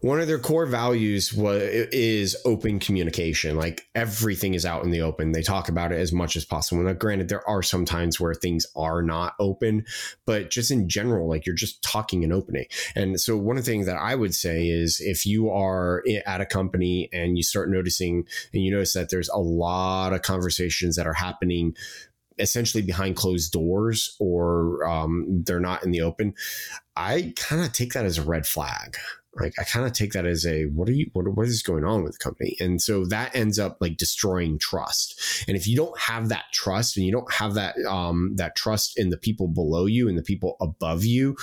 one 0.00 0.20
of 0.20 0.26
their 0.26 0.38
core 0.38 0.66
values 0.66 1.32
was 1.32 1.62
is 1.62 2.36
open 2.44 2.78
communication. 2.78 3.56
Like 3.56 3.86
everything 3.94 4.54
is 4.54 4.66
out 4.66 4.84
in 4.84 4.90
the 4.90 5.02
open. 5.02 5.32
They 5.32 5.42
talk 5.42 5.68
about 5.68 5.92
it 5.92 5.98
as 6.00 6.12
much 6.12 6.36
as 6.36 6.44
possible. 6.44 6.82
Now, 6.82 6.92
granted, 6.92 7.28
there 7.28 7.48
are 7.48 7.62
some 7.62 7.84
times 7.84 8.20
where 8.20 8.34
things 8.34 8.66
are 8.76 9.02
not 9.02 9.34
open, 9.38 9.84
but 10.24 10.50
just 10.50 10.70
in 10.70 10.88
general, 10.88 11.28
like 11.28 11.46
you're 11.46 11.54
just 11.54 11.82
talking 11.82 12.24
and 12.24 12.32
opening. 12.32 12.66
And 12.94 13.20
so, 13.20 13.36
one 13.36 13.56
of 13.56 13.64
the 13.64 13.70
things 13.70 13.86
that 13.86 13.96
I 13.96 14.14
would 14.14 14.34
say 14.34 14.68
is 14.68 15.00
if 15.00 15.26
you 15.26 15.50
are 15.50 16.02
at 16.26 16.40
a 16.40 16.46
company 16.46 17.08
and 17.12 17.36
you 17.36 17.42
start 17.42 17.70
noticing 17.70 18.26
and 18.52 18.62
you 18.62 18.70
notice 18.70 18.92
that 18.92 19.10
there's 19.10 19.28
a 19.28 19.38
lot 19.38 20.12
of 20.12 20.22
conversations 20.22 20.96
that 20.96 21.06
are 21.06 21.14
happening 21.14 21.74
essentially 22.38 22.82
behind 22.82 23.16
closed 23.16 23.52
doors 23.52 24.14
or 24.18 24.86
um, 24.86 25.42
they're 25.46 25.60
not 25.60 25.82
in 25.82 25.90
the 25.90 26.02
open, 26.02 26.34
I 26.94 27.32
kind 27.36 27.64
of 27.64 27.72
take 27.72 27.92
that 27.94 28.04
as 28.04 28.18
a 28.18 28.22
red 28.22 28.46
flag 28.46 28.96
like 29.40 29.54
I 29.58 29.64
kind 29.64 29.86
of 29.86 29.92
take 29.92 30.12
that 30.12 30.26
as 30.26 30.46
a 30.46 30.64
what 30.66 30.88
are 30.88 30.92
you 30.92 31.10
what, 31.12 31.28
what 31.28 31.46
is 31.46 31.62
going 31.62 31.84
on 31.84 32.02
with 32.02 32.12
the 32.12 32.18
company? 32.18 32.56
And 32.60 32.80
so 32.80 33.04
that 33.06 33.34
ends 33.34 33.58
up 33.58 33.78
like 33.80 33.96
destroying 33.96 34.58
trust. 34.58 35.44
And 35.48 35.56
if 35.56 35.66
you 35.66 35.76
don't 35.76 35.98
have 35.98 36.28
that 36.28 36.44
trust 36.52 36.96
and 36.96 37.06
you 37.06 37.12
don't 37.12 37.32
have 37.32 37.54
that 37.54 37.76
um 37.88 38.32
that 38.36 38.56
trust 38.56 38.98
in 38.98 39.10
the 39.10 39.16
people 39.16 39.48
below 39.48 39.86
you 39.86 40.08
and 40.08 40.18
the 40.18 40.22
people 40.22 40.56
above 40.60 41.04
you, 41.04 41.36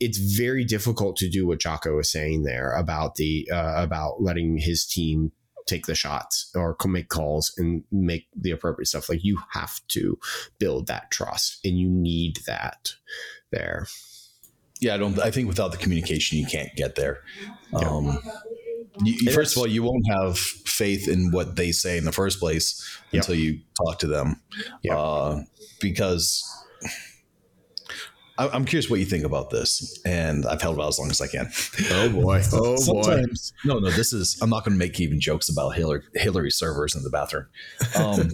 it's 0.00 0.18
very 0.18 0.64
difficult 0.64 1.16
to 1.16 1.28
do 1.28 1.46
what 1.46 1.60
Jocko 1.60 1.96
was 1.96 2.10
saying 2.10 2.44
there 2.44 2.72
about 2.72 3.16
the 3.16 3.48
uh, 3.52 3.74
about 3.76 4.22
letting 4.22 4.58
his 4.58 4.86
team 4.86 5.32
take 5.66 5.86
the 5.86 5.94
shots 5.94 6.50
or 6.54 6.76
make 6.86 7.08
calls 7.08 7.54
and 7.56 7.84
make 7.90 8.26
the 8.36 8.50
appropriate 8.50 8.86
stuff. 8.86 9.08
Like 9.08 9.24
you 9.24 9.38
have 9.52 9.80
to 9.88 10.18
build 10.58 10.86
that 10.88 11.10
trust 11.10 11.58
and 11.64 11.78
you 11.78 11.88
need 11.88 12.40
that 12.46 12.90
there 13.50 13.86
yeah, 14.80 14.94
I 14.94 14.96
don't. 14.96 15.18
I 15.18 15.30
think 15.30 15.48
without 15.48 15.72
the 15.72 15.78
communication, 15.78 16.38
you 16.38 16.46
can't 16.46 16.74
get 16.76 16.94
there. 16.94 17.20
Yeah. 17.72 17.88
Um, 17.88 18.18
you, 19.02 19.32
first 19.32 19.56
of 19.56 19.60
all, 19.60 19.66
you 19.66 19.82
won't 19.82 20.04
have 20.08 20.38
faith 20.38 21.08
in 21.08 21.30
what 21.32 21.56
they 21.56 21.72
say 21.72 21.98
in 21.98 22.04
the 22.04 22.12
first 22.12 22.38
place 22.38 23.00
yep. 23.10 23.22
until 23.22 23.34
you 23.34 23.60
talk 23.76 23.98
to 24.00 24.06
them, 24.06 24.40
yep. 24.82 24.96
uh, 24.96 25.40
because 25.80 26.44
I'm 28.36 28.64
curious 28.64 28.90
what 28.90 28.98
you 28.98 29.06
think 29.06 29.24
about 29.24 29.50
this, 29.50 30.00
and 30.04 30.44
I've 30.44 30.60
held 30.60 30.80
out 30.80 30.88
as 30.88 30.98
long 30.98 31.08
as 31.08 31.20
I 31.20 31.28
can. 31.28 31.48
Oh 31.90 32.08
boy! 32.08 32.42
Oh 32.52 32.76
Sometimes, 32.76 33.52
boy! 33.64 33.74
No, 33.74 33.78
no. 33.78 33.90
This 33.90 34.12
is. 34.12 34.38
I'm 34.42 34.50
not 34.50 34.64
going 34.64 34.74
to 34.74 34.78
make 34.78 34.98
even 34.98 35.20
jokes 35.20 35.48
about 35.48 35.70
Hillary, 35.70 36.02
Hillary 36.14 36.50
servers 36.50 36.96
in 36.96 37.04
the 37.04 37.10
bathroom. 37.10 37.46
Um, 37.96 38.30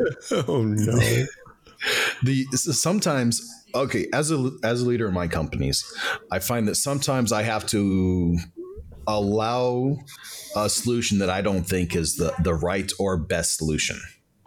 oh 0.49 0.63
no! 0.63 1.27
The 2.23 2.47
sometimes 2.53 3.41
okay 3.75 4.09
as 4.13 4.31
a 4.31 4.51
as 4.63 4.83
a 4.83 4.87
leader 4.87 5.09
in 5.09 5.15
my 5.15 5.29
companies 5.29 5.85
i 6.31 6.39
find 6.39 6.67
that 6.67 6.75
sometimes 6.75 7.33
i 7.33 7.43
have 7.43 7.67
to 7.67 8.37
allow 9.07 9.97
a 10.57 10.69
solution 10.69 11.19
that 11.19 11.31
i 11.31 11.41
don't 11.41 11.65
think 11.65 11.95
is 11.95 12.17
the 12.17 12.35
the 12.43 12.55
right 12.55 12.93
or 12.99 13.17
best 13.17 13.57
solution 13.57 14.01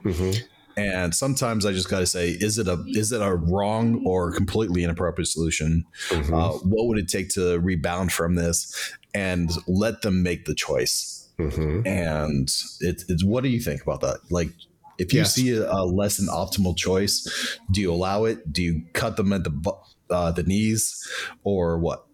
mm-hmm. 0.03 0.31
and 0.77 1.13
sometimes 1.13 1.65
i 1.65 1.71
just 1.71 1.89
got 1.89 1.99
to 1.99 2.05
say 2.05 2.29
is 2.29 2.57
it 2.57 2.67
a 2.67 2.83
is 2.87 3.11
it 3.11 3.21
a 3.21 3.33
wrong 3.33 4.03
or 4.05 4.31
completely 4.31 4.83
inappropriate 4.83 5.27
solution 5.27 5.85
mm-hmm. 6.09 6.33
uh, 6.33 6.49
what 6.49 6.87
would 6.87 6.97
it 6.97 7.07
take 7.07 7.29
to 7.29 7.59
rebound 7.59 8.11
from 8.11 8.35
this 8.35 8.93
and 9.13 9.51
let 9.67 10.01
them 10.01 10.23
make 10.23 10.45
the 10.45 10.55
choice 10.55 11.29
mm-hmm. 11.39 11.85
and 11.87 12.49
it, 12.79 13.03
it's 13.09 13.23
what 13.23 13.43
do 13.43 13.49
you 13.49 13.59
think 13.59 13.81
about 13.81 14.01
that 14.01 14.19
like 14.29 14.49
if 14.97 15.13
you 15.13 15.19
yes. 15.19 15.35
see 15.35 15.51
a, 15.51 15.69
a, 15.71 15.85
less 15.85 16.17
than 16.17 16.27
optimal 16.27 16.75
choice, 16.75 17.59
do 17.71 17.81
you 17.81 17.91
allow 17.91 18.25
it? 18.25 18.51
Do 18.51 18.61
you 18.61 18.83
cut 18.93 19.17
them 19.17 19.33
at 19.33 19.43
the 19.43 19.73
uh, 20.09 20.31
the 20.31 20.43
knees, 20.43 21.07
or 21.43 21.77
what? 21.79 22.05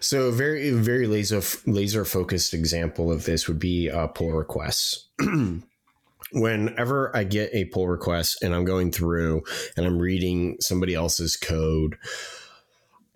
So, 0.00 0.30
very 0.30 0.70
very 0.70 1.06
laser 1.06 1.42
laser 1.66 2.04
focused 2.04 2.54
example 2.54 3.10
of 3.12 3.24
this 3.24 3.48
would 3.48 3.58
be 3.58 3.90
uh, 3.90 4.08
pull 4.08 4.32
requests. 4.32 5.08
Whenever 6.32 7.16
I 7.16 7.24
get 7.24 7.50
a 7.52 7.66
pull 7.66 7.86
request 7.86 8.42
and 8.42 8.54
I'm 8.54 8.64
going 8.64 8.90
through 8.90 9.44
and 9.76 9.86
I'm 9.86 9.98
reading 9.98 10.56
somebody 10.60 10.92
else's 10.92 11.36
code, 11.36 11.96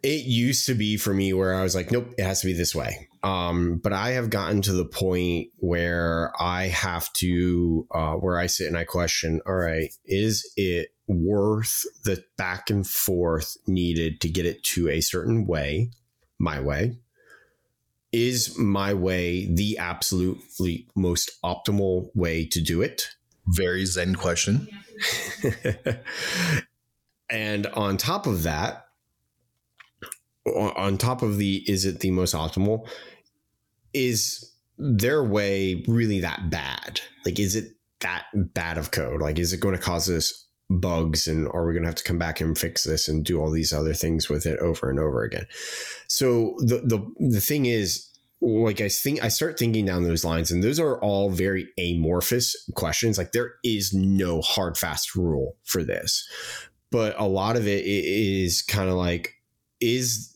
it 0.02 0.24
used 0.24 0.66
to 0.66 0.74
be 0.74 0.96
for 0.96 1.12
me 1.12 1.32
where 1.32 1.54
I 1.54 1.62
was 1.62 1.74
like, 1.74 1.90
nope, 1.90 2.14
it 2.16 2.22
has 2.22 2.40
to 2.42 2.46
be 2.46 2.52
this 2.52 2.74
way. 2.74 3.08
Um, 3.22 3.80
but 3.82 3.92
I 3.92 4.12
have 4.12 4.30
gotten 4.30 4.62
to 4.62 4.72
the 4.72 4.84
point 4.84 5.48
where 5.56 6.32
I 6.40 6.68
have 6.68 7.12
to, 7.14 7.86
uh, 7.90 8.14
where 8.14 8.38
I 8.38 8.46
sit 8.46 8.66
and 8.66 8.78
I 8.78 8.84
question, 8.84 9.40
all 9.46 9.54
right, 9.54 9.92
is 10.06 10.50
it 10.56 10.94
worth 11.06 11.84
the 12.04 12.24
back 12.38 12.70
and 12.70 12.86
forth 12.86 13.56
needed 13.66 14.20
to 14.22 14.28
get 14.28 14.46
it 14.46 14.62
to 14.62 14.88
a 14.88 15.00
certain 15.00 15.46
way, 15.46 15.90
my 16.38 16.60
way? 16.60 16.98
Is 18.12 18.58
my 18.58 18.94
way 18.94 19.46
the 19.52 19.78
absolutely 19.78 20.88
most 20.96 21.30
optimal 21.44 22.08
way 22.14 22.46
to 22.46 22.60
do 22.60 22.80
it? 22.80 23.08
Very 23.46 23.84
Zen 23.84 24.16
question. 24.16 24.66
and 27.30 27.66
on 27.68 27.96
top 27.98 28.26
of 28.26 28.42
that, 28.44 28.86
on 30.46 30.98
top 30.98 31.22
of 31.22 31.36
the 31.36 31.62
is 31.66 31.84
it 31.84 32.00
the 32.00 32.10
most 32.10 32.34
optimal 32.34 32.88
is 33.92 34.52
their 34.78 35.22
way 35.22 35.84
really 35.86 36.20
that 36.20 36.50
bad? 36.50 37.00
Like 37.24 37.38
is 37.38 37.56
it 37.56 37.72
that 38.00 38.26
bad 38.34 38.78
of 38.78 38.90
code? 38.90 39.20
Like 39.20 39.38
is 39.38 39.52
it 39.52 39.60
going 39.60 39.76
to 39.76 39.80
cause 39.80 40.08
us 40.08 40.46
bugs 40.70 41.26
and 41.26 41.48
are 41.48 41.66
we 41.66 41.72
going 41.72 41.82
to 41.82 41.88
have 41.88 41.96
to 41.96 42.04
come 42.04 42.18
back 42.18 42.40
and 42.40 42.56
fix 42.56 42.84
this 42.84 43.08
and 43.08 43.24
do 43.24 43.40
all 43.40 43.50
these 43.50 43.72
other 43.72 43.92
things 43.92 44.28
with 44.28 44.46
it 44.46 44.58
over 44.60 44.88
and 44.88 44.98
over 44.98 45.22
again? 45.22 45.46
So 46.08 46.54
the 46.58 46.82
the 46.84 47.28
the 47.28 47.40
thing 47.40 47.66
is 47.66 48.10
like 48.40 48.80
I 48.80 48.88
think 48.88 49.22
I 49.22 49.28
start 49.28 49.58
thinking 49.58 49.84
down 49.84 50.04
those 50.04 50.24
lines, 50.24 50.50
and 50.50 50.62
those 50.62 50.80
are 50.80 50.98
all 51.00 51.30
very 51.30 51.68
amorphous 51.78 52.56
questions. 52.74 53.18
Like 53.18 53.32
there 53.32 53.54
is 53.62 53.92
no 53.92 54.40
hard 54.40 54.78
fast 54.78 55.14
rule 55.14 55.56
for 55.64 55.84
this, 55.84 56.26
but 56.90 57.14
a 57.18 57.28
lot 57.28 57.56
of 57.56 57.66
it 57.66 57.84
is 57.84 58.62
kind 58.62 58.88
of 58.88 58.96
like 58.96 59.34
is 59.80 60.29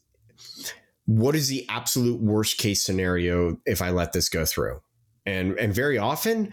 what 1.07 1.35
is 1.35 1.49
the 1.49 1.67
absolute 1.69 2.21
worst 2.21 2.59
case 2.59 2.83
scenario 2.83 3.59
if 3.67 3.83
I 3.83 3.91
let 3.91 4.13
this 4.13 4.29
go 4.29 4.45
through? 4.45 4.81
And 5.27 5.59
and 5.59 5.75
very 5.75 5.99
often 5.99 6.53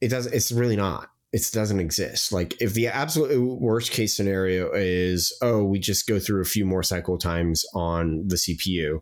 it 0.00 0.08
does 0.08 0.26
it's 0.26 0.52
really 0.52 0.76
not. 0.76 1.08
It 1.32 1.48
doesn't 1.52 1.80
exist. 1.80 2.32
Like 2.32 2.60
if 2.60 2.74
the 2.74 2.88
absolute 2.88 3.60
worst 3.60 3.90
case 3.90 4.14
scenario 4.14 4.70
is, 4.72 5.36
oh, 5.40 5.64
we 5.64 5.78
just 5.78 6.06
go 6.06 6.18
through 6.18 6.42
a 6.42 6.46
few 6.46 6.66
more 6.66 6.82
cycle 6.82 7.16
times 7.16 7.64
on 7.74 8.28
the 8.28 8.36
CPU. 8.36 9.00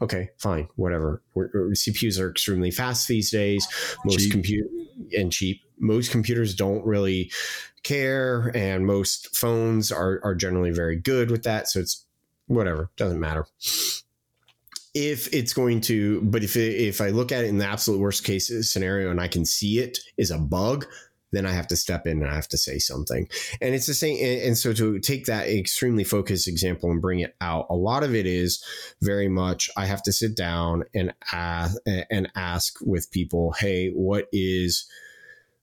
Okay, 0.00 0.28
fine, 0.38 0.68
whatever. 0.76 1.22
We're, 1.34 1.48
CPUs 1.48 2.20
are 2.20 2.30
extremely 2.30 2.70
fast 2.70 3.08
these 3.08 3.30
days. 3.30 3.66
Most 4.04 4.30
compute 4.30 4.68
and 5.16 5.32
cheap. 5.32 5.62
Most 5.78 6.12
computers 6.12 6.54
don't 6.54 6.84
really 6.84 7.32
care, 7.82 8.52
and 8.54 8.86
most 8.86 9.36
phones 9.36 9.90
are 9.90 10.20
are 10.22 10.34
generally 10.34 10.70
very 10.70 10.96
good 10.96 11.30
with 11.30 11.42
that. 11.44 11.68
So 11.68 11.80
it's 11.80 12.06
whatever, 12.46 12.90
doesn't 12.96 13.20
matter. 13.20 13.46
If 14.94 15.32
it's 15.34 15.52
going 15.52 15.80
to, 15.82 16.20
but 16.22 16.44
if 16.44 16.56
it, 16.56 16.80
if 16.80 17.00
I 17.00 17.08
look 17.08 17.32
at 17.32 17.44
it 17.44 17.48
in 17.48 17.58
the 17.58 17.66
absolute 17.66 17.98
worst 17.98 18.24
case 18.24 18.52
scenario 18.70 19.10
and 19.10 19.20
I 19.20 19.28
can 19.28 19.44
see 19.44 19.80
it 19.80 19.98
is 20.16 20.30
a 20.30 20.38
bug, 20.38 20.86
then 21.34 21.46
I 21.46 21.52
have 21.52 21.66
to 21.68 21.76
step 21.76 22.06
in 22.06 22.22
and 22.22 22.30
I 22.30 22.34
have 22.34 22.48
to 22.48 22.58
say 22.58 22.78
something. 22.78 23.28
And 23.60 23.74
it's 23.74 23.86
the 23.86 23.94
same. 23.94 24.16
And 24.44 24.56
so 24.56 24.72
to 24.72 24.98
take 25.00 25.26
that 25.26 25.48
extremely 25.48 26.04
focused 26.04 26.48
example 26.48 26.90
and 26.90 27.02
bring 27.02 27.20
it 27.20 27.34
out, 27.40 27.66
a 27.68 27.74
lot 27.74 28.02
of 28.04 28.14
it 28.14 28.26
is 28.26 28.64
very 29.02 29.28
much 29.28 29.68
I 29.76 29.86
have 29.86 30.02
to 30.04 30.12
sit 30.12 30.36
down 30.36 30.84
and 30.94 31.12
ask 31.32 31.76
and 32.10 32.30
ask 32.34 32.78
with 32.80 33.10
people, 33.10 33.52
hey, 33.52 33.90
what 33.90 34.28
is 34.32 34.86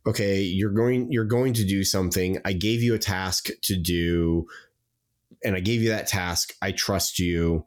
okay? 0.05 0.41
You're 0.41 0.71
going 0.71 1.11
you're 1.11 1.25
going 1.25 1.53
to 1.53 1.65
do 1.65 1.83
something. 1.83 2.37
I 2.45 2.53
gave 2.53 2.83
you 2.83 2.93
a 2.93 2.99
task 2.99 3.49
to 3.63 3.77
do 3.77 4.47
and 5.43 5.55
I 5.55 5.59
gave 5.59 5.81
you 5.81 5.89
that 5.89 6.07
task. 6.07 6.53
I 6.61 6.71
trust 6.71 7.17
you. 7.17 7.65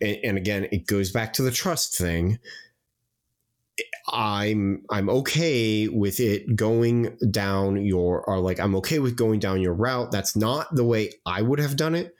And, 0.00 0.18
and 0.24 0.38
again, 0.38 0.68
it 0.72 0.86
goes 0.86 1.10
back 1.10 1.32
to 1.34 1.42
the 1.42 1.50
trust 1.50 1.96
thing. 1.96 2.38
I'm 4.12 4.84
I'm 4.90 5.08
okay 5.08 5.88
with 5.88 6.20
it 6.20 6.54
going 6.54 7.16
down 7.30 7.84
your 7.84 8.22
or 8.22 8.38
like 8.38 8.60
I'm 8.60 8.76
okay 8.76 9.00
with 9.00 9.16
going 9.16 9.40
down 9.40 9.60
your 9.60 9.74
route. 9.74 10.12
That's 10.12 10.36
not 10.36 10.74
the 10.74 10.84
way 10.84 11.12
I 11.26 11.42
would 11.42 11.58
have 11.58 11.76
done 11.76 11.94
it, 11.94 12.14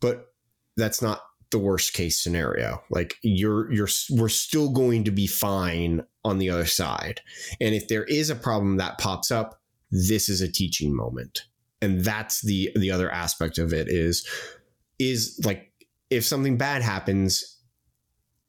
but 0.00 0.32
that's 0.76 1.00
not 1.00 1.22
the 1.50 1.58
worst 1.58 1.92
case 1.92 2.22
scenario. 2.22 2.82
Like 2.90 3.16
you're 3.22 3.72
you're 3.72 3.88
we're 4.10 4.28
still 4.28 4.70
going 4.70 5.04
to 5.04 5.10
be 5.10 5.26
fine 5.26 6.02
on 6.24 6.38
the 6.38 6.50
other 6.50 6.66
side. 6.66 7.20
And 7.60 7.74
if 7.74 7.88
there 7.88 8.04
is 8.04 8.30
a 8.30 8.36
problem 8.36 8.78
that 8.78 8.98
pops 8.98 9.30
up, 9.30 9.60
this 9.90 10.28
is 10.28 10.40
a 10.40 10.50
teaching 10.50 10.94
moment. 10.94 11.44
And 11.80 12.04
that's 12.04 12.40
the 12.42 12.70
the 12.74 12.90
other 12.90 13.10
aspect 13.10 13.58
of 13.58 13.72
it 13.72 13.88
is 13.88 14.26
is 14.98 15.40
like 15.44 15.65
if 16.10 16.24
something 16.24 16.56
bad 16.56 16.82
happens, 16.82 17.58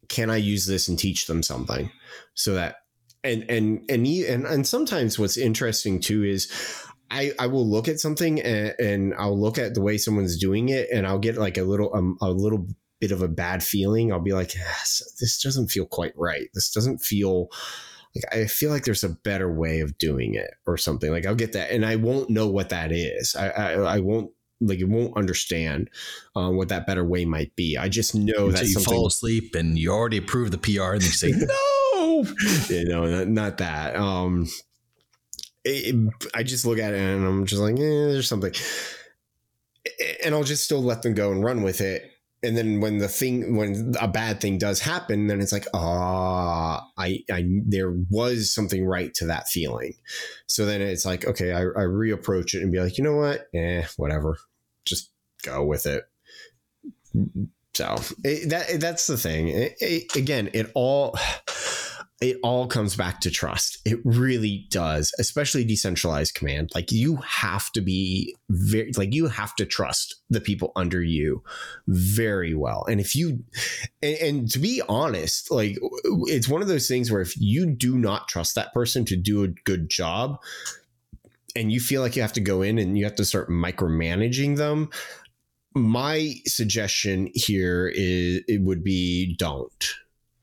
can 0.09 0.29
I 0.29 0.37
use 0.37 0.65
this 0.65 0.87
and 0.87 0.97
teach 0.97 1.27
them 1.27 1.43
something 1.43 1.91
so 2.33 2.53
that 2.53 2.77
and 3.23 3.43
and 3.49 3.81
and 3.89 4.07
and, 4.07 4.45
and 4.45 4.65
sometimes 4.67 5.19
what's 5.19 5.37
interesting 5.37 5.99
too 5.99 6.23
is 6.23 6.51
I, 7.09 7.31
I 7.39 7.47
will 7.47 7.67
look 7.67 7.87
at 7.87 7.99
something 7.99 8.41
and, 8.41 8.75
and, 8.79 9.13
I'll 9.15 9.39
look 9.39 9.57
at 9.57 9.73
the 9.73 9.81
way 9.81 9.97
someone's 9.97 10.37
doing 10.37 10.69
it 10.69 10.89
and 10.93 11.07
I'll 11.07 11.19
get 11.19 11.37
like 11.37 11.57
a 11.57 11.63
little 11.63 11.93
um, 11.95 12.17
a 12.21 12.29
little 12.29 12.67
bit 12.99 13.11
of 13.11 13.21
a 13.21 13.29
bad 13.29 13.63
feeling. 13.63 14.11
I'll 14.11 14.19
be 14.19 14.33
like, 14.33 14.53
yes, 14.55 15.01
this 15.19 15.41
doesn't 15.41 15.69
feel 15.69 15.85
quite 15.85 16.13
right. 16.17 16.49
This 16.53 16.69
doesn't 16.69 16.99
feel 16.99 17.49
like 18.15 18.25
I 18.33 18.45
feel 18.47 18.71
like 18.71 18.83
there's 18.83 19.03
a 19.03 19.09
better 19.09 19.51
way 19.51 19.79
of 19.79 19.97
doing 19.97 20.33
it 20.35 20.51
or 20.65 20.77
something. 20.77 21.11
Like 21.11 21.25
I'll 21.25 21.35
get 21.35 21.53
that, 21.53 21.71
and 21.71 21.85
I 21.85 21.95
won't 21.95 22.29
know 22.29 22.47
what 22.47 22.69
that 22.69 22.91
is. 22.91 23.35
I 23.35 23.49
I, 23.49 23.71
I 23.73 23.99
won't 23.99 24.31
like 24.59 24.79
you 24.79 24.87
won't 24.87 25.15
understand 25.17 25.89
uh, 26.35 26.49
what 26.49 26.69
that 26.69 26.87
better 26.87 27.05
way 27.05 27.25
might 27.25 27.55
be. 27.55 27.77
I 27.77 27.89
just 27.89 28.15
know 28.15 28.51
that 28.51 28.63
you 28.63 28.73
something, 28.73 28.93
fall 28.93 29.07
asleep 29.07 29.55
and 29.55 29.77
you 29.77 29.91
already 29.91 30.17
approve 30.17 30.51
the 30.51 30.57
PR 30.57 30.93
and 30.93 31.03
you 31.03 31.09
say 31.09 31.31
no. 31.35 32.25
you 32.69 32.85
know, 32.85 33.05
not, 33.05 33.27
not 33.27 33.57
that. 33.59 33.95
Um, 33.95 34.47
it, 35.63 35.95
I 36.33 36.43
just 36.43 36.65
look 36.65 36.79
at 36.79 36.93
it 36.93 36.99
and 36.99 37.25
I'm 37.25 37.45
just 37.45 37.61
like, 37.61 37.75
eh, 37.75 37.77
there's 37.77 38.27
something, 38.27 38.53
and 40.23 40.33
I'll 40.33 40.43
just 40.43 40.63
still 40.63 40.81
let 40.81 41.01
them 41.01 41.13
go 41.13 41.31
and 41.31 41.43
run 41.43 41.61
with 41.61 41.81
it 41.81 42.11
and 42.43 42.55
then 42.55 42.79
when 42.79 42.99
the 42.99 43.07
thing 43.07 43.55
when 43.55 43.93
a 43.99 44.07
bad 44.07 44.39
thing 44.39 44.57
does 44.57 44.79
happen 44.79 45.27
then 45.27 45.41
it's 45.41 45.51
like 45.51 45.65
ah 45.73 46.87
I, 46.97 47.23
I 47.31 47.45
there 47.65 47.91
was 48.09 48.53
something 48.53 48.85
right 48.85 49.13
to 49.15 49.25
that 49.25 49.47
feeling. 49.47 49.93
So 50.45 50.65
then 50.65 50.81
it's 50.81 51.05
like 51.05 51.25
okay 51.25 51.51
I, 51.51 51.61
I 51.61 51.85
reapproach 51.85 52.53
it 52.53 52.61
and 52.61 52.71
be 52.71 52.79
like 52.79 52.97
you 52.97 53.03
know 53.03 53.15
what? 53.15 53.47
Eh 53.53 53.85
whatever. 53.97 54.37
Just 54.85 55.11
go 55.43 55.63
with 55.63 55.85
it. 55.85 56.07
So 57.73 57.95
it, 58.23 58.49
that 58.49 58.79
that's 58.79 59.07
the 59.07 59.17
thing. 59.17 59.49
It, 59.49 59.75
it, 59.79 60.15
again 60.15 60.49
it 60.53 60.71
all 60.75 61.17
it 62.19 62.37
all 62.41 62.65
comes 62.65 62.95
back 62.95 63.21
to 63.21 63.29
trust. 63.29 63.77
It 63.85 63.99
really 64.03 64.65
does, 64.71 65.13
especially 65.19 65.63
decentralized 65.63 66.33
command. 66.33 66.71
Like 66.73 66.91
you 66.91 67.17
have 67.17 67.71
to 67.73 67.81
be 67.81 68.35
very, 68.49 68.91
like 68.97 69.13
you 69.13 69.27
have 69.27 69.55
to 69.57 69.65
trust 69.65 70.15
the 70.29 70.41
people 70.41 70.71
under 70.75 71.03
you 71.03 71.43
very 71.87 72.55
well. 72.55 72.85
And 72.89 72.99
if 72.99 73.15
you, 73.15 73.43
and, 74.01 74.17
and, 74.17 74.51
to 74.51 74.59
be 74.59 74.81
honest, 74.89 75.51
like 75.51 75.77
it's 76.25 76.49
one 76.49 76.63
of 76.63 76.67
those 76.67 76.87
things 76.87 77.11
where 77.11 77.21
if 77.21 77.35
you 77.37 77.67
do 77.67 77.97
not 77.97 78.27
trust 78.27 78.55
that 78.55 78.73
person 78.73 79.05
to 79.05 79.15
do 79.15 79.43
a 79.43 79.49
good 79.49 79.89
job, 79.89 80.39
and 81.55 81.71
you 81.71 81.79
feel 81.79 82.01
like 82.01 82.15
you 82.15 82.21
have 82.21 82.33
to 82.33 82.41
go 82.41 82.61
in 82.61 82.77
and 82.77 82.97
you 82.97 83.03
have 83.03 83.15
to 83.15 83.25
start 83.25 83.49
micromanaging 83.49 84.57
them, 84.57 84.89
my 85.73 86.35
suggestion 86.45 87.29
here 87.33 87.91
is 87.93 88.43
it 88.47 88.61
would 88.61 88.83
be 88.83 89.35
don't 89.37 89.95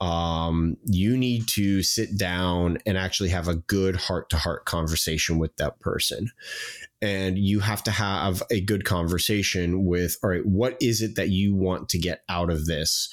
um, 0.05 0.77
you 0.85 1.17
need 1.17 1.49
to 1.49 1.83
sit 1.83 2.19
down 2.19 2.77
and 2.85 2.99
actually 2.99 3.31
have 3.31 3.49
a 3.49 3.55
good 3.55 3.97
heart 3.97 4.29
to 4.29 4.37
heart 4.37 4.67
conversation 4.67 5.39
with 5.39 5.57
that 5.57 5.81
person. 5.81 6.31
And 7.01 7.39
you 7.39 7.61
have 7.61 7.83
to 7.85 7.91
have 7.91 8.43
a 8.51 8.61
good 8.61 8.85
conversation 8.85 9.87
with, 9.87 10.19
all 10.23 10.29
right, 10.29 10.45
what 10.45 10.77
is 10.83 11.01
it 11.01 11.15
that 11.17 11.31
you 11.31 11.55
want 11.55 11.89
to 11.89 11.99
get 11.99 12.21
out 12.29 12.51
of 12.51 12.67
this? 12.67 13.09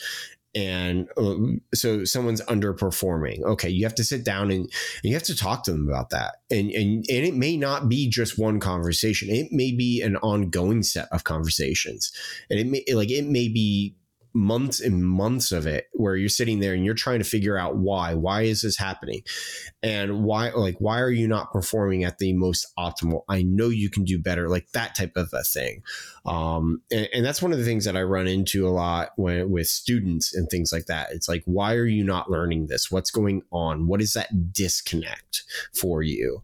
And 0.53 1.07
uh, 1.15 1.35
so 1.73 2.03
someone's 2.03 2.41
underperforming. 2.41 3.41
Okay, 3.43 3.69
you 3.69 3.85
have 3.85 3.95
to 3.95 4.03
sit 4.03 4.25
down 4.25 4.51
and, 4.51 4.63
and 4.63 4.71
you 5.03 5.13
have 5.13 5.23
to 5.23 5.35
talk 5.35 5.63
to 5.63 5.71
them 5.71 5.87
about 5.87 6.09
that. 6.09 6.41
And, 6.49 6.71
and 6.71 7.05
and 7.09 7.25
it 7.25 7.35
may 7.35 7.55
not 7.55 7.87
be 7.87 8.09
just 8.09 8.37
one 8.37 8.59
conversation. 8.59 9.29
It 9.29 9.53
may 9.53 9.71
be 9.71 10.01
an 10.01 10.17
ongoing 10.17 10.83
set 10.83 11.07
of 11.13 11.23
conversations. 11.23 12.11
And 12.49 12.59
it 12.59 12.67
may 12.67 12.83
like 12.93 13.09
it 13.09 13.27
may 13.27 13.47
be 13.47 13.95
months 14.33 14.79
and 14.79 15.05
months 15.05 15.51
of 15.51 15.67
it 15.67 15.87
where 15.93 16.15
you're 16.15 16.29
sitting 16.29 16.59
there 16.59 16.73
and 16.73 16.85
you're 16.85 16.93
trying 16.93 17.19
to 17.19 17.25
figure 17.25 17.57
out 17.57 17.75
why 17.75 18.13
why 18.13 18.43
is 18.43 18.61
this 18.61 18.77
happening? 18.77 19.21
And 19.83 20.23
why 20.23 20.51
like 20.51 20.75
why 20.79 20.99
are 20.99 21.11
you 21.11 21.27
not 21.27 21.51
performing 21.51 22.03
at 22.03 22.17
the 22.17 22.33
most 22.33 22.67
optimal? 22.77 23.23
I 23.27 23.43
know 23.43 23.69
you 23.69 23.89
can 23.89 24.03
do 24.03 24.19
better 24.19 24.47
like 24.47 24.71
that 24.71 24.95
type 24.95 25.17
of 25.17 25.29
a 25.33 25.43
thing. 25.43 25.83
Um, 26.25 26.81
and, 26.91 27.09
and, 27.13 27.25
that's 27.25 27.41
one 27.41 27.51
of 27.51 27.57
the 27.57 27.65
things 27.65 27.85
that 27.85 27.97
i 27.97 28.01
run 28.03 28.27
into 28.27 28.67
a 28.67 28.69
lot 28.69 29.09
when, 29.15 29.49
with 29.49 29.65
students 29.65 30.35
and 30.35 30.47
things 30.49 30.71
like 30.71 30.85
that. 30.85 31.09
It's 31.11 31.27
like 31.27 31.41
why 31.45 31.73
are 31.73 31.85
you 31.85 32.03
not 32.03 32.29
learning 32.29 32.67
this? 32.67 32.91
What's 32.91 33.09
going 33.09 33.41
on? 33.51 33.87
What 33.87 34.01
is 34.01 34.13
that 34.13 34.53
disconnect 34.53 35.43
for 35.73 36.03
you? 36.03 36.43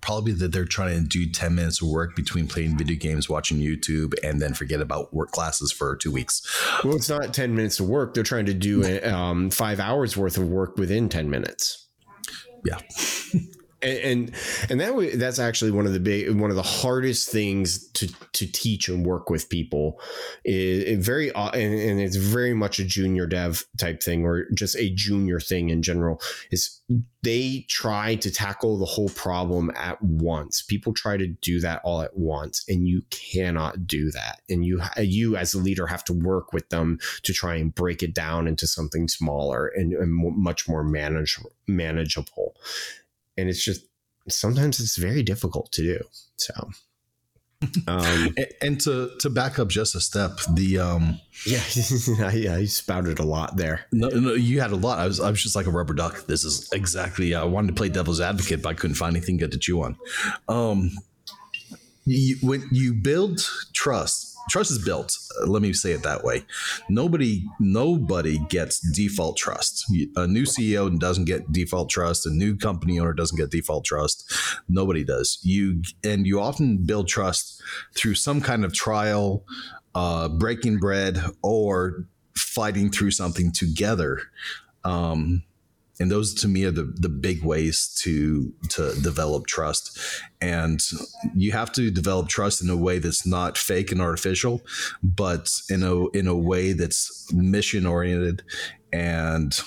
Probably 0.00 0.32
that 0.32 0.52
they're 0.52 0.64
trying 0.64 1.02
to 1.02 1.06
do 1.08 1.28
10 1.28 1.54
minutes 1.54 1.82
of 1.82 1.88
work 1.88 2.16
between 2.16 2.46
playing 2.46 2.78
video 2.78 2.96
games 2.96 3.28
watching 3.28 3.58
youtube 3.58 4.14
and 4.22 4.40
then 4.40 4.54
forget 4.54 4.80
about 4.80 5.12
work 5.12 5.30
classes 5.32 5.72
for 5.72 5.96
two 5.96 6.10
weeks. 6.10 6.40
Well 6.84 6.96
it's 6.96 7.09
not 7.10 7.34
10 7.34 7.54
minutes 7.54 7.80
of 7.80 7.88
work. 7.88 8.14
They're 8.14 8.22
trying 8.22 8.46
to 8.46 8.54
do 8.54 9.02
um, 9.04 9.50
five 9.50 9.80
hours 9.80 10.16
worth 10.16 10.38
of 10.38 10.48
work 10.48 10.78
within 10.78 11.08
10 11.08 11.28
minutes. 11.28 11.88
Yeah 12.64 12.78
and 13.82 14.32
and, 14.68 14.80
that 14.80 15.18
that's 15.18 15.38
actually 15.38 15.70
one 15.70 15.86
of 15.86 15.92
the 15.92 16.00
big 16.00 16.30
one 16.34 16.50
of 16.50 16.56
the 16.56 16.62
hardest 16.62 17.30
things 17.30 17.88
to 17.92 18.08
to 18.32 18.50
teach 18.50 18.88
and 18.88 19.06
work 19.06 19.30
with 19.30 19.48
people. 19.48 20.00
Is 20.44 21.04
very 21.04 21.32
uh, 21.32 21.50
and, 21.50 21.74
and 21.74 22.00
it's 22.00 22.16
very 22.16 22.54
much 22.54 22.78
a 22.78 22.84
junior 22.84 23.26
dev 23.26 23.64
type 23.78 24.02
thing 24.02 24.24
or 24.24 24.46
just 24.54 24.76
a 24.76 24.90
junior 24.90 25.40
thing 25.40 25.70
in 25.70 25.82
general 25.82 26.20
is 26.50 26.80
they 27.22 27.66
try 27.68 28.14
to 28.16 28.30
tackle 28.30 28.78
the 28.78 28.86
whole 28.86 29.10
problem 29.10 29.70
at 29.76 30.00
once. 30.02 30.62
People 30.62 30.92
try 30.92 31.16
to 31.16 31.26
do 31.26 31.60
that 31.60 31.80
all 31.84 32.02
at 32.02 32.16
once 32.16 32.64
and 32.68 32.88
you 32.88 33.02
cannot 33.10 33.86
do 33.86 34.10
that. 34.10 34.40
And 34.48 34.64
you 34.64 34.82
you 34.98 35.36
as 35.36 35.54
a 35.54 35.58
leader 35.58 35.86
have 35.86 36.04
to 36.04 36.12
work 36.12 36.52
with 36.52 36.68
them 36.70 36.98
to 37.22 37.32
try 37.32 37.56
and 37.56 37.74
break 37.74 38.02
it 38.02 38.14
down 38.14 38.46
into 38.46 38.66
something 38.66 39.08
smaller 39.08 39.68
and, 39.68 39.92
and 39.92 40.12
much 40.12 40.68
more 40.68 40.82
manage, 40.82 41.38
manageable 41.66 42.54
and 43.40 43.48
it's 43.48 43.64
just 43.64 43.82
sometimes 44.28 44.80
it's 44.80 44.96
very 44.96 45.22
difficult 45.22 45.72
to 45.72 45.82
do. 45.82 46.00
So, 46.36 46.54
um, 47.86 48.34
and, 48.36 48.46
and, 48.62 48.80
to 48.82 49.10
to 49.20 49.30
back 49.30 49.58
up 49.58 49.68
just 49.68 49.94
a 49.94 50.00
step, 50.00 50.38
the 50.54 50.78
um, 50.78 51.20
yeah, 51.46 51.62
yeah, 52.32 52.56
you 52.56 52.66
spouted 52.66 53.18
a 53.18 53.24
lot 53.24 53.56
there. 53.56 53.86
No, 53.92 54.08
no, 54.08 54.34
you 54.34 54.60
had 54.60 54.72
a 54.72 54.76
lot. 54.76 54.98
I 54.98 55.06
was 55.06 55.20
I 55.20 55.30
was 55.30 55.42
just 55.42 55.56
like 55.56 55.66
a 55.66 55.70
rubber 55.70 55.94
duck. 55.94 56.26
This 56.26 56.44
is 56.44 56.70
exactly. 56.72 57.34
I 57.34 57.44
wanted 57.44 57.68
to 57.68 57.74
play 57.74 57.88
devil's 57.88 58.20
advocate, 58.20 58.62
but 58.62 58.70
I 58.70 58.74
couldn't 58.74 58.96
find 58.96 59.14
anything 59.16 59.36
good 59.36 59.52
to 59.52 59.58
chew 59.58 59.82
on. 59.82 59.96
Um, 60.48 60.90
you, 62.06 62.36
when 62.42 62.66
you 62.72 62.94
build 62.94 63.40
trust 63.74 64.29
trust 64.48 64.70
is 64.70 64.84
built. 64.84 65.16
Uh, 65.40 65.46
let 65.46 65.62
me 65.62 65.72
say 65.72 65.92
it 65.92 66.02
that 66.02 66.24
way. 66.24 66.44
Nobody, 66.88 67.44
nobody 67.58 68.38
gets 68.48 68.80
default 68.92 69.36
trust. 69.36 69.84
A 70.16 70.26
new 70.26 70.44
CEO 70.44 70.96
doesn't 70.98 71.24
get 71.24 71.52
default 71.52 71.90
trust. 71.90 72.26
A 72.26 72.30
new 72.30 72.56
company 72.56 72.98
owner 72.98 73.12
doesn't 73.12 73.36
get 73.36 73.50
default 73.50 73.84
trust. 73.84 74.32
Nobody 74.68 75.04
does. 75.04 75.38
You 75.42 75.82
and 76.04 76.26
you 76.26 76.40
often 76.40 76.78
build 76.78 77.08
trust 77.08 77.62
through 77.94 78.14
some 78.14 78.40
kind 78.40 78.64
of 78.64 78.72
trial, 78.72 79.44
uh, 79.94 80.28
breaking 80.28 80.78
bread, 80.78 81.22
or 81.42 82.06
fighting 82.36 82.90
through 82.90 83.10
something 83.10 83.52
together. 83.52 84.20
Um, 84.84 85.42
and 86.00 86.10
those 86.10 86.34
to 86.34 86.48
me 86.48 86.64
are 86.64 86.70
the, 86.70 86.92
the 86.96 87.10
big 87.10 87.44
ways 87.44 87.94
to 88.00 88.52
to 88.70 88.98
develop 89.02 89.46
trust. 89.46 89.98
And 90.40 90.80
you 91.34 91.52
have 91.52 91.70
to 91.72 91.90
develop 91.90 92.28
trust 92.28 92.62
in 92.62 92.70
a 92.70 92.76
way 92.76 92.98
that's 92.98 93.26
not 93.26 93.58
fake 93.58 93.92
and 93.92 94.00
artificial 94.00 94.62
but 95.02 95.48
in 95.68 95.82
a 95.82 96.08
in 96.08 96.26
a 96.26 96.34
way 96.34 96.72
that's 96.72 97.32
mission 97.32 97.86
oriented 97.86 98.42
and 98.92 99.60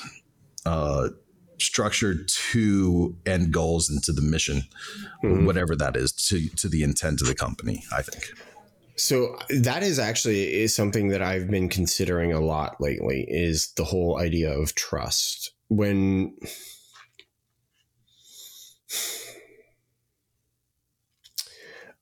uh, 0.66 1.10
structured 1.60 2.28
to 2.28 3.16
end 3.26 3.54
goals 3.54 3.90
and 3.90 4.04
to 4.04 4.12
the 4.12 4.22
mission 4.22 4.64
mm-hmm. 5.24 5.46
whatever 5.46 5.76
that 5.76 5.96
is 5.96 6.12
to 6.12 6.50
to 6.50 6.68
the 6.68 6.84
intent 6.84 7.22
of 7.22 7.28
the 7.28 7.36
company 7.36 7.84
i 7.96 8.02
think. 8.02 8.34
So 8.96 9.40
that 9.50 9.82
is 9.82 9.98
actually 9.98 10.54
is 10.54 10.76
something 10.76 11.08
that 11.08 11.22
I've 11.24 11.50
been 11.50 11.68
considering 11.68 12.32
a 12.32 12.40
lot 12.40 12.80
lately 12.80 13.26
is 13.28 13.72
the 13.74 13.84
whole 13.84 14.20
idea 14.20 14.52
of 14.52 14.76
trust 14.76 15.53
when 15.76 16.36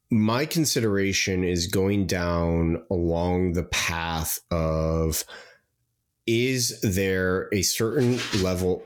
my 0.09 0.45
consideration 0.45 1.43
is 1.43 1.67
going 1.67 2.05
down 2.05 2.83
along 2.91 3.53
the 3.53 3.63
path 3.63 4.39
of 4.51 5.23
is 6.27 6.79
there 6.81 7.49
a 7.53 7.61
certain 7.61 8.19
level 8.41 8.83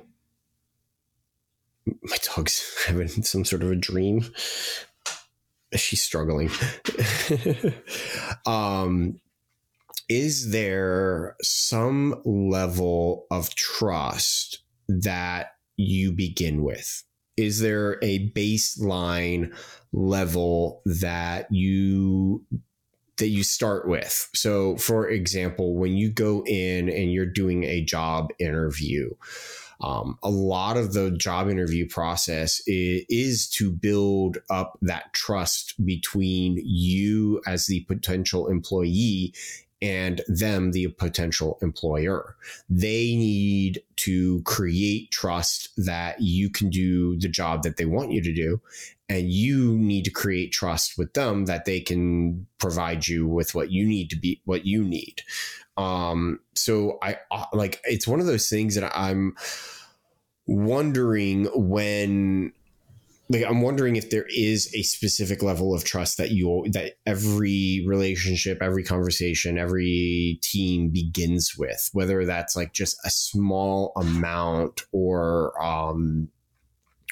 my 1.86 2.18
dog's 2.36 2.84
having 2.88 3.08
some 3.08 3.46
sort 3.46 3.64
of 3.64 3.72
a 3.72 3.76
dream. 3.76 4.26
She's 5.76 6.02
struggling. 6.02 6.50
um, 8.46 9.20
is 10.08 10.52
there 10.52 11.36
some 11.42 12.22
level 12.24 13.26
of 13.30 13.54
trust 13.56 14.60
that 14.88 15.56
you 15.78 16.12
begin 16.12 16.64
with? 16.64 17.04
Is 17.38 17.60
there 17.60 18.00
a 18.02 18.30
baseline 18.30 19.54
level 19.92 20.82
that 20.86 21.52
you 21.52 22.46
that 23.18 23.28
you 23.28 23.44
start 23.44 23.88
with? 23.88 24.30
So, 24.34 24.78
for 24.78 25.10
example, 25.10 25.76
when 25.76 25.94
you 25.94 26.10
go 26.10 26.44
in 26.46 26.90
and 26.90 27.12
you're 27.12 27.26
doing 27.26 27.64
a 27.64 27.82
job 27.82 28.30
interview, 28.40 29.10
um, 29.82 30.18
a 30.24 30.30
lot 30.30 30.78
of 30.78 30.94
the 30.94 31.12
job 31.12 31.50
interview 31.50 31.88
process 31.88 32.62
is, 32.66 33.06
is, 33.10 33.50
to 33.50 33.72
build 33.72 34.38
up 34.50 34.78
that 34.82 35.14
trust 35.14 35.86
between 35.86 36.62
you 36.64 37.42
as 37.46 37.68
the 37.68 37.82
potential 37.82 38.48
employee 38.48 39.34
and 39.82 40.22
them, 40.28 40.72
the 40.72 40.88
potential 40.88 41.58
employer. 41.62 42.36
They 42.70 43.16
need 43.16 43.82
to 43.98 44.42
create 44.44 45.12
trust 45.12 45.70
that 45.78 46.22
you 46.22 46.50
can 46.50 46.70
do 46.70 47.18
the 47.20 47.28
job 47.28 47.64
that 47.64 47.78
they 47.78 47.86
want 47.86 48.12
you 48.12 48.22
to 48.22 48.34
do. 48.34 48.62
And 49.08 49.30
you 49.30 49.78
need 49.78 50.06
to 50.06 50.12
create 50.12 50.52
trust 50.52 50.98
with 50.98 51.14
them 51.14 51.46
that 51.46 51.66
they 51.66 51.80
can 51.80 52.48
provide 52.58 53.08
you 53.08 53.28
with 53.28 53.54
what 53.54 53.70
you 53.70 53.86
need 53.86 54.10
to 54.10 54.16
be, 54.16 54.42
what 54.46 54.66
you 54.66 54.84
need. 54.84 55.22
Um, 55.78 56.40
so 56.56 56.98
I 57.04 57.18
uh, 57.30 57.46
like, 57.54 57.82
it's 57.84 58.08
one 58.08 58.20
of 58.20 58.26
those 58.26 58.50
things 58.50 58.76
that 58.76 58.92
I'm 58.98 59.36
wondering 60.48 61.46
when 61.54 62.54
like 63.30 63.44
I'm 63.44 63.62
wondering 63.62 63.96
if 63.96 64.12
there 64.12 64.28
is 64.30 64.74
a 64.76 64.84
specific 64.84 65.42
level 65.42 65.74
of 65.74 65.84
trust 65.84 66.18
that 66.18 66.32
you 66.32 66.66
that 66.72 66.94
every 67.06 67.84
relationship, 67.88 68.62
every 68.62 68.84
conversation, 68.84 69.58
every 69.58 70.40
team 70.44 70.90
begins 70.90 71.56
with, 71.58 71.90
whether 71.94 72.26
that's 72.26 72.56
like 72.56 72.74
just 72.74 72.98
a 73.04 73.10
small 73.10 73.94
amount 73.96 74.84
or 74.92 75.62
um 75.64 76.30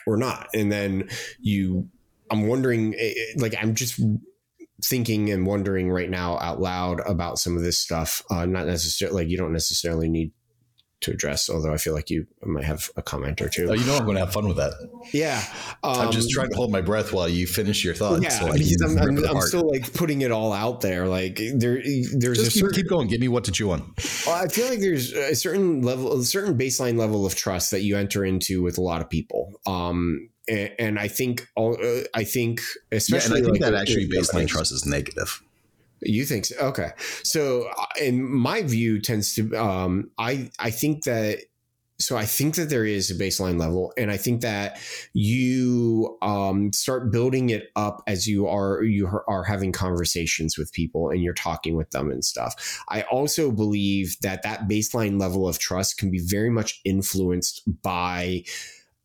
or 0.05 0.18
not. 0.18 0.49
And 0.53 0.72
then 0.72 1.09
you 1.39 1.89
I'm 2.30 2.47
wondering 2.47 2.93
eh, 2.95 3.14
eh, 3.16 3.34
like 3.38 3.55
I'm 3.59 3.74
just 3.74 3.99
thinking 4.84 5.32
and 5.32 5.47
wondering 5.47 5.89
right 5.89 6.09
now 6.09 6.38
out 6.39 6.61
loud 6.61 6.99
about 7.07 7.39
some 7.39 7.57
of 7.57 7.64
this 7.64 7.80
stuff. 7.80 8.24
Uh, 8.30 8.45
not 8.45 8.68
necessarily 8.68 9.24
like 9.24 9.32
you 9.32 9.38
don't 9.38 9.53
necessarily 9.53 10.09
need 10.09 10.32
to 11.04 11.12
address, 11.12 11.49
although 11.49 11.74
I 11.74 11.78
feel 11.78 11.93
like 11.93 12.10
you 12.10 12.28
might 12.43 12.64
have 12.64 12.89
a 12.97 13.01
comment 13.01 13.41
or 13.41 13.49
two. 13.49 13.68
Oh, 13.70 13.74
you 13.74 13.86
know, 13.86 13.95
I'm 13.95 14.04
going 14.04 14.16
to 14.16 14.22
have 14.22 14.34
fun 14.34 14.47
with 14.47 14.58
that. 14.58 14.74
Yeah. 15.14 15.41
Um, 15.84 16.08
I'm 16.08 16.12
just 16.12 16.28
um, 16.28 16.32
trying 16.34 16.49
to 16.49 16.56
hold 16.56 16.72
my 16.72 16.82
breath 16.82 17.14
while 17.14 17.30
you 17.30 17.47
finish 17.47 17.84
your 17.84 17.93
thoughts. 17.93 18.24
Yeah, 18.24 18.30
so 18.30 18.47
I'm, 18.47 18.97
I'm, 18.97 19.26
I'm 19.26 19.41
still 19.41 19.70
like 19.70 19.93
putting 19.93 20.22
it 20.22 20.32
all 20.32 20.51
out 20.54 20.82
there. 20.82 21.08
Like 21.08 21.38
there, 21.56 21.82
there's 22.18 22.38
just 22.38 22.54
keep, 22.54 22.62
certain, 22.62 22.76
keep, 22.76 22.88
going. 22.88 23.08
Give 23.08 23.22
me 23.22 23.28
what 23.28 23.43
to 23.45 23.51
chew 23.51 23.72
on. 23.72 23.93
Well, 24.26 24.43
I 24.43 24.47
feel 24.47 24.68
like 24.68 24.80
there's 24.80 25.14
a 25.14 25.36
certain 25.36 25.82
level, 25.82 26.20
a 26.20 26.24
certain 26.24 26.58
baseline 26.58 26.97
level 26.97 27.26
of 27.26 27.36
trust 27.36 27.72
that 27.72 27.82
you 27.82 27.97
enter 27.97 28.26
into 28.26 28.62
with 28.64 28.78
a 28.78 28.82
lot 28.82 29.01
of 29.01 29.10
people. 29.10 29.54
Um, 29.66 30.30
and, 30.47 30.72
and 30.80 30.99
I 30.99 31.08
think, 31.08 31.47
all, 31.56 31.78
uh, 31.82 32.04
I 32.14 32.24
think, 32.24 32.62
especially, 32.91 33.30
yeah, 33.30 33.38
and 33.38 33.45
I 33.45 33.49
think 33.51 33.62
like, 33.62 33.72
that 33.72 33.82
actually 33.82 34.10
baseline 34.10 34.47
trust 34.47 34.72
is 34.72 34.86
negative. 34.86 35.41
You 36.06 36.26
think 36.26 36.45
so? 36.45 36.56
Okay. 36.58 36.91
So, 37.24 37.70
uh, 37.78 37.86
in 38.01 38.24
my 38.24 38.62
view, 38.64 38.99
tends 39.01 39.34
to 39.36 39.56
um, 39.56 40.12
I 40.18 40.49
I 40.60 40.72
think 40.72 41.04
that 41.04 41.39
so 41.99 42.18
I 42.18 42.26
think 42.26 42.56
that 42.56 42.70
there 42.70 42.86
is 42.86 43.12
a 43.12 43.16
baseline 43.16 43.60
level, 43.60 43.93
and 43.97 44.12
I 44.12 44.18
think 44.18 44.41
that 44.41 44.80
you 45.14 46.18
um, 46.22 46.74
start 46.74 47.12
building 47.12 47.49
it 47.49 47.70
up 47.76 48.01
as 48.08 48.28
you 48.28 48.47
are 48.47 48.84
you 48.84 49.08
are 49.28 49.43
having 49.43 49.72
conversations 49.72 50.58
with 50.58 50.74
people 50.74 51.10
and 51.10 51.22
you're 51.22 51.34
talking 51.34 51.76
with 51.76 51.91
them 51.91 52.12
and 52.12 52.24
stuff. 52.26 52.84
I 52.89 53.04
also 53.04 53.51
believe 53.51 54.18
that 54.22 54.43
that 54.43 54.68
baseline 54.68 55.20
level 55.20 55.47
of 55.47 55.60
trust 55.60 55.97
can 55.97 56.12
be 56.12 56.20
very 56.20 56.49
much 56.49 56.82
influenced 56.84 57.62
by 57.82 58.43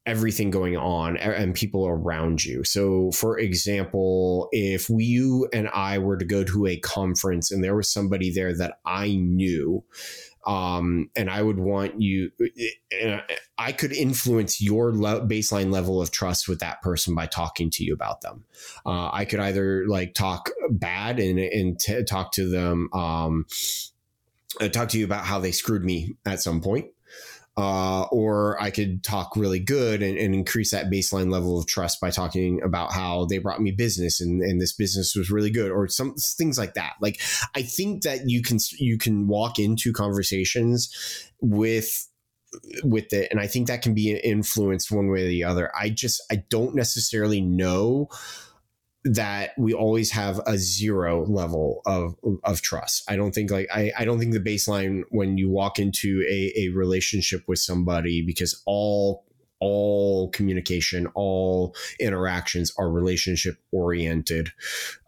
everything 0.09 0.51
going 0.51 0.75
on 0.75 1.19
and 1.19 1.55
people 1.55 1.87
around 1.87 2.43
you. 2.43 2.65
So, 2.65 3.13
for 3.13 3.39
example, 3.39 4.49
if 4.53 4.89
you 4.89 5.47
and 5.53 5.69
I 5.69 5.99
were 5.99 6.17
to 6.17 6.25
go 6.25 6.43
to 6.45 6.67
a 6.67 6.79
conference 6.79 7.51
and 7.51 7.63
there 7.63 7.77
was 7.77 7.93
somebody 7.93 8.33
there 8.33 8.57
that 8.57 8.79
I 8.87 9.17
knew, 9.17 9.85
um, 10.47 11.11
and 11.15 11.29
I 11.29 11.43
would 11.43 11.59
want 11.59 12.01
you, 12.01 12.31
I 13.59 13.73
could 13.73 13.93
influence 13.93 14.63
your 14.63 14.93
baseline 14.93 15.71
level 15.71 16.01
of 16.01 16.11
trust 16.11 16.49
with 16.49 16.61
that 16.61 16.81
person 16.81 17.15
by 17.15 17.27
talking 17.27 17.69
to 17.73 17.85
you 17.85 17.93
about 17.93 18.23
them. 18.23 18.45
Uh, 18.87 19.11
I 19.13 19.27
could 19.27 19.41
either 19.41 19.87
like 19.87 20.15
talk 20.15 20.49
bad 20.71 21.21
and, 21.21 21.39
and 21.39 21.79
t- 21.79 22.03
talk 22.05 22.33
to 22.33 22.49
them, 22.49 22.89
um, 22.95 23.45
uh, 24.59 24.69
talk 24.69 24.89
to 24.89 24.99
you 24.99 25.05
about 25.05 25.27
how 25.27 25.39
they 25.39 25.53
screwed 25.53 25.85
me 25.85 26.17
at 26.25 26.41
some 26.41 26.63
point 26.63 26.87
uh, 27.59 28.03
or 28.13 28.57
I 28.63 28.71
could 28.71 29.03
talk 29.03 29.35
really 29.35 29.59
good 29.59 30.01
and, 30.01 30.17
and, 30.17 30.33
increase 30.33 30.71
that 30.71 30.93
baseline 30.93 31.29
level 31.33 31.59
of 31.59 31.67
trust 31.67 32.01
by 32.01 32.11
talking 32.11 32.63
about 32.63 32.93
how 32.93 33.25
they 33.25 33.39
brought 33.39 33.61
me 33.61 33.73
business 33.73 34.21
and, 34.21 34.41
and 34.43 34.61
this 34.61 34.73
business 34.73 35.17
was 35.17 35.29
really 35.29 35.51
good, 35.51 35.73
or 35.73 35.89
some 35.89 36.15
things 36.15 36.57
like 36.57 36.75
that. 36.75 36.93
Like 37.01 37.21
I 37.57 37.63
think 37.63 38.05
that 38.05 38.31
you 38.31 38.43
can 38.43 38.59
you 38.79 38.97
can 38.97 39.27
walk 39.27 39.59
into 39.59 39.93
conversations 39.93 40.89
with 41.41 42.09
with 42.85 43.13
it, 43.13 43.27
and 43.33 43.41
I 43.41 43.49
think 43.49 43.67
that 43.67 43.83
can 43.83 43.93
be 43.93 44.13
influenced 44.13 44.93
one 44.93 45.11
way 45.11 45.25
or 45.25 45.29
the 45.29 45.43
other. 45.43 45.73
I 45.77 45.91
just 45.91 46.23
I 46.31 46.45
don't 46.51 46.77
necessarily 46.77 47.41
know 47.41 48.09
that 49.05 49.51
we 49.57 49.73
always 49.73 50.11
have 50.13 50.41
a 50.47 50.59
zero 50.59 51.25
level 51.25 51.83
of 51.87 52.17
of 52.45 52.61
trust. 52.61 53.05
I 53.09 53.17
don't 53.17 53.33
think 53.33 53.51
like 53.51 53.69
I, 53.73 53.93
I 53.97 54.05
don't 54.05 54.19
think 54.19 54.33
the 54.33 54.41
baseline 54.41 55.03
when 55.11 55.39
you 55.39 55.51
walk 55.51 55.79
into 55.79 56.25
a, 56.29 56.53
a 56.57 56.69
relationship 56.71 57.43
with 57.47 57.59
somebody 57.59 58.23
because 58.23 58.61
all 58.67 59.25
all 59.61 60.31
communication, 60.31 61.07
all 61.15 61.75
interactions 62.01 62.73
are 62.79 62.91
relationship 62.91 63.57
oriented. 63.73 64.51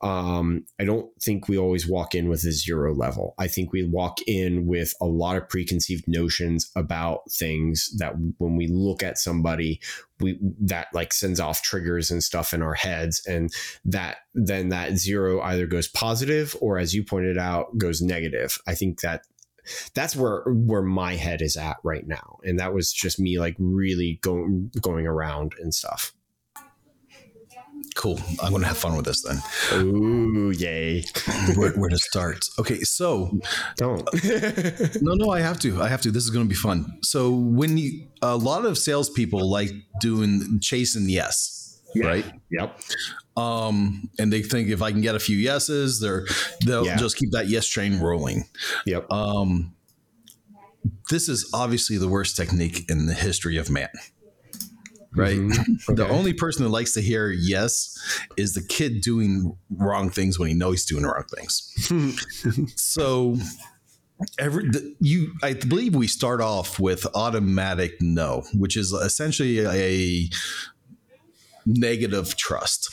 Um, 0.03 0.65
I 0.79 0.85
don't 0.85 1.11
think 1.21 1.49
we 1.49 1.59
always 1.59 1.89
walk 1.89 2.15
in 2.15 2.29
with 2.29 2.45
a 2.45 2.53
zero 2.53 2.95
level. 2.95 3.35
I 3.39 3.47
think 3.47 3.73
we 3.73 3.85
walk 3.85 4.19
in 4.27 4.67
with 4.67 4.95
a 5.01 5.07
lot 5.07 5.37
of 5.37 5.49
preconceived 5.49 6.05
notions 6.07 6.71
about 6.77 7.31
things 7.31 7.91
that 7.99 8.15
when 8.39 8.57
we 8.57 8.67
look 8.67 9.03
at 9.03 9.19
somebody, 9.19 9.81
we 10.21 10.39
that 10.61 10.89
like 10.93 11.13
sends 11.13 11.41
off 11.41 11.63
triggers 11.63 12.11
and 12.11 12.23
stuff 12.23 12.53
in 12.53 12.61
our 12.61 12.75
heads, 12.75 13.23
and 13.27 13.51
that 13.85 14.19
then 14.35 14.69
that 14.69 14.97
zero 14.97 15.41
either 15.41 15.67
goes 15.67 15.89
positive 15.89 16.55
or, 16.61 16.79
as 16.79 16.95
you 16.95 17.03
pointed 17.03 17.39
out, 17.39 17.77
goes 17.79 18.03
negative. 18.03 18.59
I 18.67 18.75
think 18.75 19.01
that 19.01 19.23
that's 19.95 20.17
where 20.17 20.43
where 20.47 20.83
my 20.83 21.17
head 21.17 21.43
is 21.43 21.57
at 21.57 21.77
right 21.83 22.07
now. 22.07 22.39
And 22.43 22.59
that 22.59 22.75
was 22.75 22.93
just 22.93 23.19
me 23.19 23.39
like 23.39 23.57
really 23.59 24.19
going 24.23 24.71
going 24.81 25.07
around 25.07 25.55
and 25.61 25.75
stuff. 25.75 26.13
Cool. 27.97 28.21
I'm 28.43 28.53
gonna 28.53 28.67
have 28.67 28.77
fun 28.77 28.97
with 28.97 29.05
this 29.07 29.23
then. 29.23 29.43
Ooh 29.81 30.51
yay. 30.51 31.03
Where, 31.57 31.73
where 31.73 31.89
to 31.89 31.99
start? 31.99 32.45
Okay 32.59 32.81
so 32.81 33.39
don't. 33.77 34.09
No 35.03 35.15
no 35.15 35.31
i 35.31 35.41
have 35.41 35.59
to. 35.61 35.83
I 35.83 35.89
have 35.89 36.01
to. 36.03 36.11
This 36.11 36.25
is 36.25 36.31
gonna 36.31 36.45
be 36.45 36.55
fun. 36.55 36.99
So 37.03 37.31
when 37.31 37.79
you 37.79 38.07
a 38.23 38.37
lot 38.37 38.65
of 38.65 38.79
salespeople 38.79 39.51
like 39.51 39.71
doing 40.01 40.61
chasing 40.61 41.09
yes 41.09 41.61
yeah. 41.95 42.07
right? 42.07 42.33
Yep. 42.51 42.81
Um, 43.37 44.11
and 44.19 44.33
they 44.33 44.43
think 44.43 44.69
if 44.69 44.83
I 44.83 44.91
can 44.91 45.01
get 45.01 45.15
a 45.15 45.21
few 45.21 45.37
yeses, 45.37 46.01
they're 46.01 46.27
they'll 46.67 46.85
yeah. 46.85 46.97
just 46.97 47.17
keep 47.17 47.31
that 47.33 47.49
yes 47.49 47.67
train 47.67 48.01
rolling. 48.01 48.45
Yep. 48.87 49.11
Um, 49.11 49.75
this 51.11 51.29
is 51.29 51.49
obviously 51.55 51.97
the 51.97 52.09
worst 52.09 52.37
technique 52.37 52.91
in 52.91 53.07
the 53.07 53.15
history 53.15 53.57
of 53.57 53.71
man. 53.71 53.89
Right. 55.15 55.39
Mm-hmm. 55.39 55.73
Okay. 55.93 55.95
The 55.95 56.09
only 56.09 56.35
person 56.35 56.63
that 56.65 56.71
likes 56.71 56.93
to 56.93 57.01
hear 57.01 57.31
yes 57.31 57.99
is 58.37 58.55
the 58.55 58.63
kid 58.63 59.01
doing 59.01 59.57
wrong 59.71 60.11
things 60.11 60.39
when 60.39 60.49
he 60.49 60.55
knows 60.55 60.73
he's 60.73 60.85
doing 60.85 61.05
wrong 61.05 61.25
things. 61.35 62.75
so 62.77 63.37
every 64.39 64.69
the, 64.69 64.95
you 65.01 65.33
i 65.43 65.55
believe 65.55 65.95
we 65.95 66.07
start 66.07 66.43
off 66.43 66.79
with 66.79 67.07
automatic 67.15 67.95
no 68.03 68.45
which 68.53 68.77
is 68.77 68.93
essentially 68.93 69.65
a 69.65 70.29
negative 71.67 72.37
trust. 72.37 72.91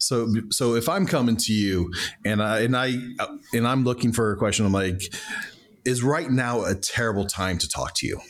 So 0.00 0.28
so 0.50 0.74
if 0.74 0.88
I'm 0.88 1.06
coming 1.06 1.36
to 1.36 1.52
you 1.52 1.92
and 2.24 2.42
I 2.42 2.60
and 2.60 2.76
I 2.76 2.94
and 3.52 3.66
I'm 3.66 3.84
looking 3.84 4.12
for 4.12 4.32
a 4.32 4.36
question, 4.36 4.66
I'm 4.66 4.72
like, 4.72 5.02
is 5.84 6.02
right 6.02 6.30
now 6.30 6.64
a 6.64 6.74
terrible 6.74 7.26
time 7.26 7.58
to 7.58 7.68
talk 7.68 7.94
to 7.96 8.06
you? 8.06 8.20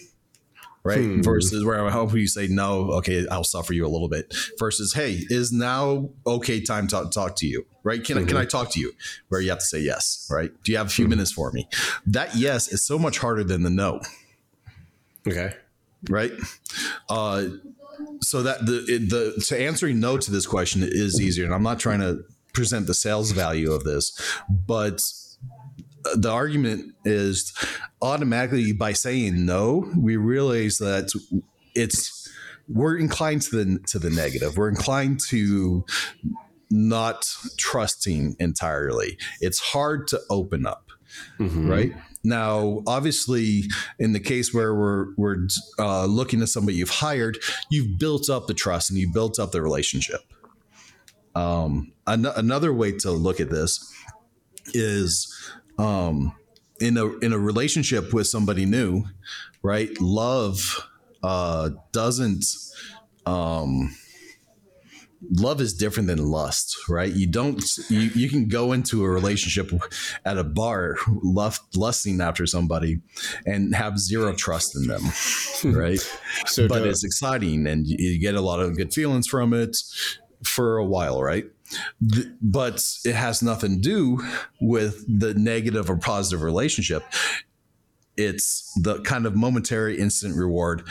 Right. 0.83 0.99
Hmm. 0.99 1.23
Versus 1.23 1.64
where 1.64 1.87
I 1.87 1.91
hope 1.91 2.14
you 2.14 2.27
say 2.27 2.47
no, 2.49 2.91
okay, 2.93 3.27
I'll 3.29 3.45
suffer 3.45 3.75
you 3.75 3.87
a 3.87 3.89
little 3.89 4.09
bit. 4.09 4.35
Versus, 4.59 4.95
hey, 4.95 5.21
is 5.29 5.53
now 5.53 6.09
okay 6.27 6.61
time 6.62 6.87
to 6.89 7.09
talk 7.12 7.37
to 7.37 7.47
you? 7.47 7.66
Right. 7.83 8.03
Can 8.03 8.16
mm-hmm. 8.16 8.25
I 8.25 8.29
can 8.29 8.37
I 8.39 8.45
talk 8.47 8.71
to 8.73 8.81
you? 8.81 8.93
Where 9.29 9.43
you 9.43 9.51
have 9.51 9.59
to 9.59 9.64
say 9.64 9.81
yes, 9.81 10.27
right? 10.31 10.51
Do 10.64 10.73
you 10.73 10.79
have 10.79 10.87
a 10.87 10.91
few 10.91 11.05
mm-hmm. 11.05 11.11
minutes 11.11 11.33
for 11.33 11.53
me? 11.53 11.68
That 12.07 12.35
yes 12.35 12.68
is 12.68 12.85
so 12.85 12.99
much 12.99 13.18
harder 13.18 13.45
than 13.45 13.62
the 13.62 13.71
no. 13.71 14.01
Okay. 15.29 15.55
right? 16.09 16.33
Uh, 17.09 17.45
so 18.22 18.42
that 18.42 18.66
the 18.66 18.80
the 18.98 19.42
to 19.46 19.61
answering 19.61 20.01
no 20.01 20.18
to 20.18 20.30
this 20.30 20.46
question 20.46 20.82
is 20.82 21.20
easier, 21.20 21.44
and 21.44 21.55
I'm 21.55 21.62
not 21.62 21.78
trying 21.78 22.01
to 22.01 22.22
present 22.53 22.86
the 22.86 22.94
sales 22.94 23.32
value 23.32 23.72
of 23.72 23.84
this, 23.84 24.18
but 24.48 25.03
the 26.14 26.30
argument 26.30 26.94
is 27.05 27.53
automatically 28.03 28.72
by 28.72 28.92
saying 28.92 29.44
no, 29.44 29.90
we 29.96 30.16
realize 30.16 30.78
that 30.78 31.12
it's 31.74 32.28
we're 32.68 32.96
inclined 32.96 33.42
to 33.42 33.64
the 33.64 33.78
to 33.88 33.98
the 33.98 34.11
negative. 34.11 34.57
We're 34.57 34.68
inclined 34.68 35.20
to 35.28 35.84
not 36.70 37.28
trusting 37.59 38.36
entirely. 38.38 39.18
It's 39.40 39.59
hard 39.59 40.07
to 40.09 40.20
open 40.30 40.66
up, 40.66 40.90
mm-hmm. 41.38 41.68
right? 41.68 41.92
Now, 42.23 42.83
obviously, 42.87 43.64
in 43.99 44.12
the 44.12 44.21
case 44.21 44.53
where 44.53 44.75
we're 44.75 45.14
we're 45.16 45.47
uh, 45.79 46.05
looking 46.05 46.43
at 46.43 46.49
somebody 46.49 46.77
you've 46.77 46.91
hired, 46.91 47.39
you've 47.71 47.99
built 47.99 48.29
up 48.29 48.47
the 48.47 48.55
trust 48.55 48.91
and 48.91 48.99
you 48.99 49.11
built 49.12 49.39
up 49.39 49.53
the 49.53 49.62
relationship. 49.62 50.21
Um, 51.35 51.93
an- 52.07 52.27
another 52.27 52.73
way 52.75 52.93
to 52.99 53.11
look 53.11 53.41
at 53.41 53.51
this 53.51 53.93
is 54.75 55.51
um, 55.79 56.35
in 56.81 56.97
a 56.97 57.07
in 57.18 57.33
a 57.33 57.39
relationship 57.39 58.12
with 58.12 58.27
somebody 58.27 58.66
new, 58.66 59.05
right? 59.62 59.91
Love 60.01 60.89
uh, 61.23 61.71
doesn't 61.93 62.45
um, 63.27 63.95
love 65.31 65.61
is 65.61 65.75
different 65.75 66.07
than 66.07 66.18
lust, 66.18 66.77
right? 66.89 67.12
You 67.12 67.27
don't 67.27 67.62
you, 67.89 68.01
you 68.14 68.29
can 68.29 68.49
go 68.49 68.73
into 68.73 69.05
a 69.05 69.11
relationship 69.11 69.71
at 70.25 70.39
a 70.39 70.45
bar 70.45 70.97
lust, 71.23 71.77
lusting 71.77 72.21
after 72.21 72.47
somebody 72.47 73.01
and 73.47 73.75
have 73.75 73.99
zero 73.99 74.33
trust 74.35 74.77
in 74.77 74.87
them, 74.87 75.03
right? 75.77 76.01
so 76.47 76.68
but 76.68 76.87
it's 76.87 77.05
exciting 77.05 77.66
and 77.66 77.87
you 77.87 78.18
get 78.18 78.35
a 78.35 78.41
lot 78.41 78.61
of 78.61 78.77
good 78.77 78.93
feelings 78.93 79.27
from 79.27 79.53
it 79.53 79.77
for 80.45 80.79
a 80.79 80.85
while, 80.85 81.23
right? 81.23 81.45
but 82.43 82.85
it 83.05 83.14
has 83.14 83.43
nothing 83.43 83.77
to 83.77 83.81
do 83.81 84.21
with 84.61 85.05
the 85.07 85.35
negative 85.35 85.89
or 85.89 85.97
positive 85.97 86.43
relationship. 86.43 87.05
It's 88.16 88.73
the 88.83 89.01
kind 89.03 89.25
of 89.25 89.37
momentary 89.37 89.99
instant 89.99 90.37
reward 90.37 90.83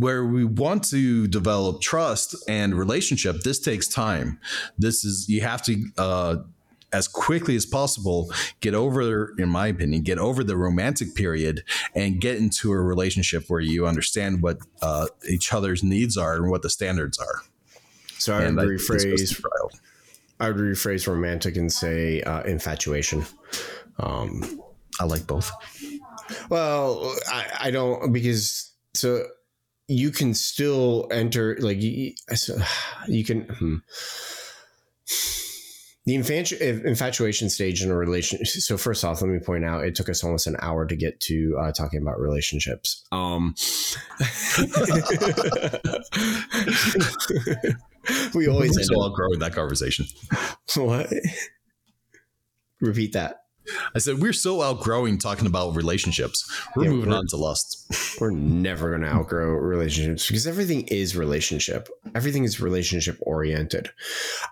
where 0.00 0.24
we 0.24 0.44
want 0.44 0.84
to 0.90 1.26
develop 1.26 1.80
trust 1.80 2.34
and 2.48 2.74
relationship, 2.74 3.40
this 3.42 3.58
takes 3.60 3.88
time. 3.88 4.38
This 4.78 5.04
is, 5.04 5.28
you 5.28 5.40
have 5.40 5.62
to, 5.62 5.84
uh, 5.98 6.36
as 6.92 7.08
quickly 7.08 7.56
as 7.56 7.66
possible, 7.66 8.32
get 8.60 8.72
over, 8.72 9.34
in 9.38 9.48
my 9.48 9.66
opinion, 9.66 10.02
get 10.02 10.18
over 10.18 10.44
the 10.44 10.56
romantic 10.56 11.14
period 11.14 11.64
and 11.94 12.20
get 12.20 12.36
into 12.36 12.70
a 12.70 12.80
relationship 12.80 13.44
where 13.48 13.60
you 13.60 13.86
understand 13.86 14.42
what 14.42 14.58
uh, 14.80 15.06
each 15.28 15.52
other's 15.52 15.82
needs 15.82 16.16
are 16.16 16.36
and 16.36 16.50
what 16.50 16.62
the 16.62 16.70
standards 16.70 17.18
are. 17.18 17.42
So 18.18 18.34
I 18.34 18.48
would 18.48 18.56
rephrase. 18.56 19.44
I 20.40 20.50
would 20.50 20.56
rephrase 20.56 21.06
romantic 21.06 21.56
and 21.56 21.72
say 21.72 22.22
uh, 22.22 22.42
infatuation. 22.42 23.24
Um, 23.98 24.60
I 25.00 25.04
like 25.04 25.26
both. 25.26 25.50
Well, 26.48 27.14
I, 27.28 27.46
I 27.60 27.70
don't 27.70 28.12
because 28.12 28.72
so 28.94 29.26
you 29.88 30.10
can 30.10 30.34
still 30.34 31.08
enter 31.10 31.56
like 31.60 31.80
you, 31.80 32.12
you 33.06 33.24
can 33.24 33.42
hmm. 33.42 33.76
the 36.06 36.16
infatu- 36.16 36.84
infatuation 36.84 37.50
stage 37.50 37.82
in 37.82 37.90
a 37.90 37.96
relationship 37.96 38.46
so 38.46 38.78
first 38.78 39.04
off 39.04 39.20
let 39.20 39.30
me 39.30 39.38
point 39.38 39.64
out 39.64 39.84
it 39.84 39.94
took 39.94 40.08
us 40.08 40.24
almost 40.24 40.46
an 40.46 40.56
hour 40.60 40.86
to 40.86 40.96
get 40.96 41.20
to 41.20 41.58
uh, 41.60 41.72
talking 41.72 42.00
about 42.00 42.18
relationships. 42.18 43.04
Um 43.12 43.54
we 48.34 48.48
always 48.48 48.78
end 48.78 48.88
up 48.98 49.12
growing 49.14 49.38
that 49.40 49.52
conversation. 49.54 50.06
What? 50.76 51.12
Repeat 52.80 53.12
that 53.12 53.43
I 53.94 53.98
said 53.98 54.20
we're 54.20 54.32
so 54.32 54.62
outgrowing 54.62 55.18
talking 55.18 55.46
about 55.46 55.74
relationships. 55.74 56.50
We're 56.76 56.84
yeah, 56.84 56.90
moving 56.90 57.10
we're, 57.10 57.16
on 57.16 57.26
to 57.28 57.36
lust. 57.36 57.86
We're 58.20 58.30
never 58.30 58.90
going 58.90 59.02
to 59.02 59.08
outgrow 59.08 59.48
relationships 59.48 60.28
because 60.28 60.46
everything 60.46 60.86
is 60.88 61.16
relationship. 61.16 61.88
Everything 62.14 62.44
is 62.44 62.60
relationship 62.60 63.18
oriented. 63.22 63.90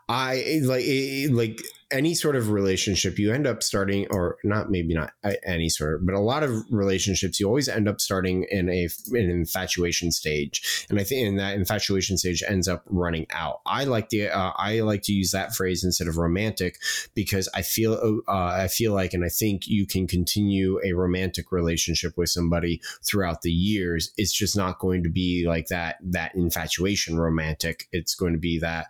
I 0.08 0.60
like 0.64 0.84
like 1.30 1.62
any 1.92 2.14
sort 2.14 2.34
of 2.36 2.50
relationship, 2.50 3.18
you 3.18 3.32
end 3.32 3.46
up 3.46 3.62
starting, 3.62 4.06
or 4.10 4.38
not 4.42 4.70
maybe 4.70 4.94
not 4.94 5.12
any 5.44 5.68
sort, 5.68 6.04
but 6.04 6.14
a 6.14 6.20
lot 6.20 6.42
of 6.42 6.64
relationships, 6.70 7.38
you 7.38 7.46
always 7.46 7.68
end 7.68 7.88
up 7.88 8.00
starting 8.00 8.46
in 8.50 8.68
a 8.68 8.88
an 9.10 9.30
infatuation 9.30 10.10
stage, 10.10 10.86
and 10.90 10.98
I 10.98 11.04
think 11.04 11.26
in 11.26 11.36
that 11.36 11.54
infatuation 11.54 12.16
stage 12.16 12.42
ends 12.46 12.66
up 12.68 12.82
running 12.86 13.26
out. 13.30 13.60
I 13.66 13.84
like 13.84 14.08
the 14.08 14.30
uh, 14.30 14.52
I 14.56 14.80
like 14.80 15.02
to 15.02 15.12
use 15.12 15.30
that 15.32 15.54
phrase 15.54 15.84
instead 15.84 16.08
of 16.08 16.16
romantic 16.16 16.78
because 17.14 17.48
I 17.54 17.62
feel 17.62 18.22
uh, 18.26 18.32
I 18.32 18.68
feel 18.68 18.92
like, 18.92 19.12
and 19.12 19.24
I 19.24 19.28
think 19.28 19.66
you 19.66 19.86
can 19.86 20.06
continue 20.06 20.80
a 20.84 20.92
romantic 20.92 21.52
relationship 21.52 22.16
with 22.16 22.30
somebody 22.30 22.80
throughout 23.04 23.42
the 23.42 23.52
years. 23.52 24.12
It's 24.16 24.32
just 24.32 24.56
not 24.56 24.78
going 24.78 25.02
to 25.04 25.10
be 25.10 25.44
like 25.46 25.68
that 25.68 25.96
that 26.02 26.34
infatuation 26.34 27.18
romantic. 27.18 27.88
It's 27.92 28.14
going 28.14 28.32
to 28.32 28.38
be 28.38 28.58
that 28.60 28.86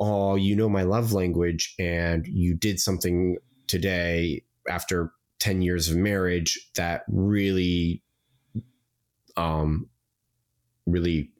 oh, 0.00 0.34
you 0.34 0.56
know 0.56 0.68
my 0.68 0.82
love 0.82 1.12
language 1.12 1.74
and 1.78 2.26
you 2.26 2.54
did 2.54 2.80
something 2.80 3.36
today 3.66 4.42
after 4.68 5.12
10 5.38 5.62
years 5.62 5.90
of 5.90 5.96
marriage 5.96 6.70
that 6.76 7.04
really 7.08 8.02
um 9.36 9.88
really 10.86 11.30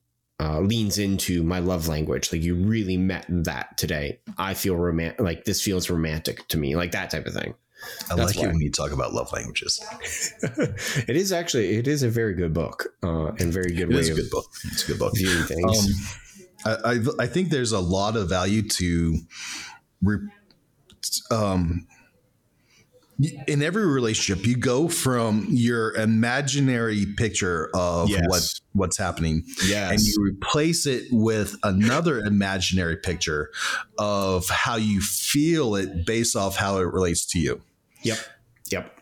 uh, 0.40 0.60
leans 0.60 0.98
into 0.98 1.42
my 1.42 1.58
love 1.60 1.88
language. 1.88 2.32
Like 2.32 2.42
you 2.42 2.54
really 2.54 2.96
met 2.96 3.24
that 3.28 3.78
today. 3.78 4.18
I 4.36 4.54
feel 4.54 4.76
romantic. 4.76 5.20
Like 5.20 5.44
this 5.44 5.62
feels 5.62 5.88
romantic 5.88 6.46
to 6.48 6.58
me. 6.58 6.76
Like 6.76 6.92
that 6.92 7.10
type 7.10 7.26
of 7.26 7.34
thing. 7.34 7.54
I 8.10 8.16
That's 8.16 8.34
like 8.34 8.42
why. 8.42 8.50
it 8.50 8.52
when 8.52 8.60
you 8.60 8.70
talk 8.70 8.92
about 8.92 9.12
love 9.12 9.32
languages. 9.32 9.84
it 10.42 11.16
is 11.16 11.32
actually 11.32 11.76
it 11.76 11.86
is 11.86 12.02
a 12.02 12.08
very 12.08 12.34
good 12.34 12.52
book 12.52 12.86
uh, 13.02 13.32
and 13.38 13.52
very 13.52 13.74
good 13.74 13.90
it 13.90 13.94
way 13.94 14.08
a 14.08 14.14
good 14.14 14.30
book. 14.30 14.46
It's 14.64 14.84
a 14.84 14.92
good 14.92 14.98
book. 14.98 15.12
Viewing 15.16 15.44
things. 15.44 15.64
Um, 15.64 16.33
I, 16.64 16.98
I, 17.18 17.26
think 17.26 17.50
there's 17.50 17.72
a 17.72 17.80
lot 17.80 18.16
of 18.16 18.28
value 18.28 18.62
to 18.62 19.18
re, 20.02 20.18
um, 21.30 21.86
in 23.46 23.62
every 23.62 23.86
relationship 23.86 24.44
you 24.46 24.56
go 24.56 24.88
from 24.88 25.46
your 25.50 25.94
imaginary 25.94 27.06
picture 27.06 27.70
of 27.74 28.08
yes. 28.08 28.22
what 28.26 28.60
what's 28.72 28.98
happening 28.98 29.44
yes. 29.66 29.90
and 29.92 30.00
you 30.00 30.14
replace 30.18 30.84
it 30.86 31.04
with 31.12 31.54
another 31.62 32.18
imaginary 32.20 32.96
picture 32.96 33.52
of 33.98 34.48
how 34.48 34.76
you 34.76 35.00
feel 35.00 35.76
it 35.76 36.04
based 36.04 36.34
off 36.34 36.56
how 36.56 36.78
it 36.78 36.92
relates 36.92 37.24
to 37.26 37.38
you. 37.38 37.60
Yep. 38.02 38.18
Yep. 38.70 39.00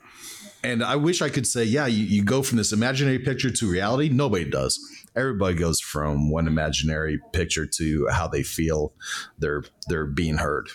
And 0.64 0.84
i 0.84 0.96
wish 0.96 1.22
i 1.22 1.28
could 1.28 1.46
say 1.46 1.64
yeah 1.64 1.86
you, 1.86 2.04
you 2.04 2.22
go 2.22 2.42
from 2.42 2.58
this 2.58 2.72
imaginary 2.72 3.18
picture 3.18 3.50
to 3.50 3.70
reality. 3.70 4.08
Nobody 4.10 4.48
does 4.48 4.78
everybody 5.16 5.54
goes 5.54 5.80
from 5.80 6.30
one 6.30 6.46
imaginary 6.46 7.20
picture 7.32 7.66
to 7.66 8.08
how 8.10 8.28
they 8.28 8.42
feel 8.42 8.92
they're 9.38 9.64
they're 9.88 10.06
being 10.06 10.38
heard. 10.38 10.68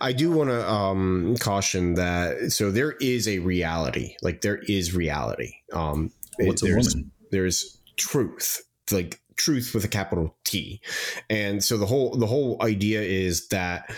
I 0.00 0.12
do 0.12 0.30
want 0.30 0.50
to 0.50 0.70
um, 0.70 1.36
caution 1.38 1.94
that 1.94 2.52
so 2.52 2.70
there 2.70 2.92
is 2.92 3.28
a 3.28 3.40
reality, 3.40 4.16
like 4.22 4.40
there 4.40 4.58
is 4.68 4.94
reality. 4.94 5.54
Um, 5.72 6.10
What's 6.38 6.62
a 6.62 6.68
woman? 6.74 7.10
There's 7.30 7.78
truth, 7.96 8.62
like 8.90 9.20
truth 9.36 9.74
with 9.74 9.84
a 9.84 9.88
capital 9.88 10.36
T, 10.44 10.80
and 11.28 11.62
so 11.62 11.76
the 11.76 11.86
whole 11.86 12.16
the 12.16 12.26
whole 12.26 12.56
idea 12.62 13.02
is 13.02 13.48
that 13.48 13.90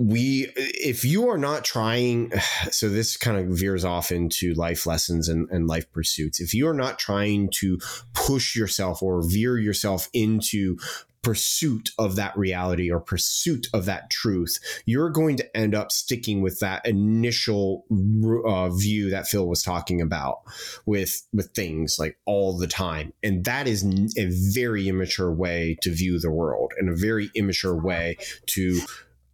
we 0.00 0.50
if 0.56 1.04
you 1.04 1.28
are 1.28 1.36
not 1.36 1.62
trying 1.62 2.32
so 2.70 2.88
this 2.88 3.16
kind 3.16 3.36
of 3.36 3.58
veers 3.58 3.84
off 3.84 4.10
into 4.10 4.54
life 4.54 4.86
lessons 4.86 5.28
and, 5.28 5.48
and 5.50 5.68
life 5.68 5.90
pursuits. 5.92 6.40
If 6.40 6.54
you 6.54 6.66
are 6.68 6.74
not 6.74 6.98
trying 6.98 7.50
to 7.56 7.78
push 8.14 8.56
yourself 8.56 9.02
or 9.02 9.22
veer 9.22 9.58
yourself 9.58 10.08
into 10.12 10.78
pursuit 11.22 11.90
of 11.98 12.16
that 12.16 12.34
reality 12.34 12.90
or 12.90 12.98
pursuit 12.98 13.66
of 13.74 13.84
that 13.84 14.08
truth, 14.08 14.58
you're 14.86 15.10
going 15.10 15.36
to 15.36 15.54
end 15.54 15.74
up 15.74 15.92
sticking 15.92 16.40
with 16.40 16.60
that 16.60 16.86
initial 16.86 17.84
uh, 18.46 18.70
view 18.70 19.10
that 19.10 19.26
Phil 19.26 19.46
was 19.46 19.62
talking 19.62 20.00
about 20.00 20.38
with 20.86 21.26
with 21.34 21.50
things 21.50 21.98
like 21.98 22.16
all 22.24 22.56
the 22.56 22.66
time, 22.66 23.12
and 23.22 23.44
that 23.44 23.68
is 23.68 23.84
a 24.16 24.30
very 24.54 24.88
immature 24.88 25.30
way 25.30 25.76
to 25.82 25.94
view 25.94 26.18
the 26.18 26.30
world 26.30 26.72
and 26.78 26.88
a 26.88 26.96
very 26.96 27.30
immature 27.34 27.76
way 27.76 28.16
to 28.46 28.80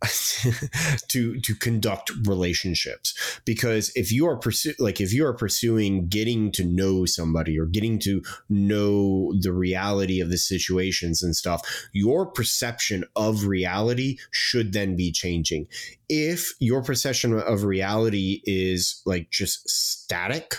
to 1.09 1.41
to 1.41 1.55
conduct 1.55 2.11
relationships 2.27 3.41
because 3.47 3.91
if 3.95 4.13
you 4.13 4.27
are 4.27 4.37
pursue 4.37 4.75
like 4.79 5.01
if 5.01 5.13
you 5.13 5.25
are 5.25 5.33
pursuing 5.33 6.07
getting 6.07 6.53
to 6.53 6.65
know 6.65 7.07
somebody 7.07 7.59
or 7.59 7.65
getting 7.65 7.99
to 7.99 8.23
know 8.51 9.33
the 9.41 9.53
reality 9.53 10.21
of 10.21 10.29
the 10.29 10.37
situations 10.37 11.23
and 11.23 11.35
stuff 11.35 11.89
your 11.93 12.27
perception 12.27 13.05
of 13.17 13.47
reality 13.47 14.19
should 14.31 14.75
then 14.75 14.97
be 14.97 15.11
changing 15.11 15.67
if 16.11 16.53
your 16.61 16.83
perception 16.83 17.33
of 17.33 17.65
reality 17.65 18.43
is 18.45 19.01
like 19.07 19.31
just 19.31 19.67
static 19.69 20.57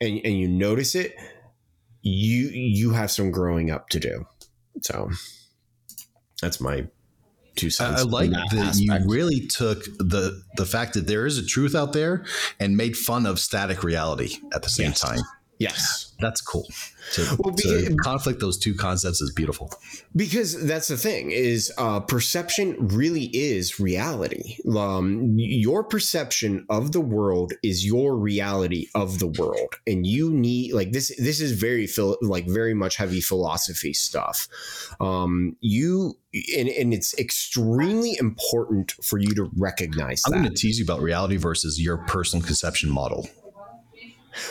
and, 0.00 0.20
and 0.24 0.38
you 0.38 0.46
notice 0.46 0.94
it 0.94 1.16
you 2.02 2.48
you 2.48 2.90
have 2.90 3.10
some 3.10 3.30
growing 3.30 3.70
up 3.70 3.88
to 3.90 4.00
do. 4.00 4.26
So 4.82 5.10
that's 6.40 6.60
my 6.60 6.86
two 7.56 7.70
cents. 7.70 8.00
I, 8.00 8.04
I 8.04 8.06
like 8.06 8.26
on 8.32 8.46
that, 8.56 8.76
you 8.76 8.92
really 9.06 9.46
took 9.46 9.84
the 9.98 10.42
the 10.56 10.66
fact 10.66 10.94
that 10.94 11.06
there 11.06 11.26
is 11.26 11.38
a 11.38 11.46
truth 11.46 11.74
out 11.74 11.92
there 11.92 12.24
and 12.60 12.76
made 12.76 12.96
fun 12.96 13.26
of 13.26 13.38
static 13.38 13.82
reality 13.82 14.36
at 14.54 14.62
the 14.62 14.68
same 14.68 14.88
Yes. 14.88 15.00
time. 15.00 15.20
Yes. 15.62 16.08
That's 16.20 16.40
cool. 16.40 16.68
To, 17.14 17.36
Well, 17.40 17.52
to 17.54 17.80
because- 17.80 17.96
conflict 18.00 18.38
those 18.38 18.56
two 18.56 18.74
concepts 18.74 19.20
is 19.20 19.32
beautiful. 19.32 19.72
because 20.14 20.64
that's 20.66 20.86
the 20.88 20.96
thing 20.96 21.32
is 21.32 21.72
uh, 21.78 21.98
perception 22.00 22.76
really 22.88 23.24
is 23.34 23.80
reality 23.80 24.56
um, 24.76 25.34
your 25.36 25.82
perception 25.82 26.64
of 26.70 26.92
the 26.92 27.00
world 27.00 27.52
is 27.64 27.84
your 27.84 28.16
reality 28.16 28.86
of 28.94 29.18
the 29.18 29.26
world 29.26 29.74
and 29.86 30.06
you 30.06 30.30
need 30.30 30.72
like 30.74 30.92
this 30.92 31.08
this 31.18 31.40
is 31.40 31.52
very 31.52 31.86
phil- 31.88 32.18
like 32.22 32.46
very 32.46 32.74
much 32.74 32.94
heavy 32.96 33.20
philosophy 33.20 33.92
stuff 33.92 34.46
um, 35.00 35.56
you 35.60 36.16
and, 36.56 36.68
and 36.68 36.94
it's 36.94 37.18
extremely 37.18 38.16
important 38.18 38.92
for 39.02 39.18
you 39.18 39.34
to 39.34 39.50
recognize 39.56 40.22
I'm 40.26 40.32
going 40.42 40.44
to 40.44 40.50
tease 40.54 40.78
you 40.78 40.84
about 40.84 41.00
reality 41.02 41.36
versus 41.36 41.80
your 41.80 41.98
personal 41.98 42.44
conception 42.46 42.90
model. 42.90 43.28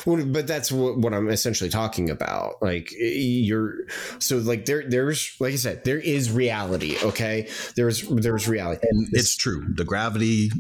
Well, 0.06 0.26
but 0.26 0.48
that's 0.48 0.72
what, 0.72 0.98
what 0.98 1.14
I'm 1.14 1.30
essentially 1.30 1.70
talking 1.70 2.10
about. 2.10 2.62
Like 2.62 2.92
you're 2.98 3.88
so 4.20 4.38
like 4.38 4.66
there 4.66 4.84
there's 4.88 5.36
like 5.40 5.54
I 5.54 5.58
said 5.58 5.84
there 5.84 6.00
is 6.00 6.32
reality. 6.32 6.98
Okay, 7.04 7.50
there's 7.76 8.08
there's 8.08 8.48
reality. 8.48 8.88
And 8.90 9.08
it's 9.12 9.36
true. 9.36 9.66
The 9.76 9.86
gravity 9.86 10.52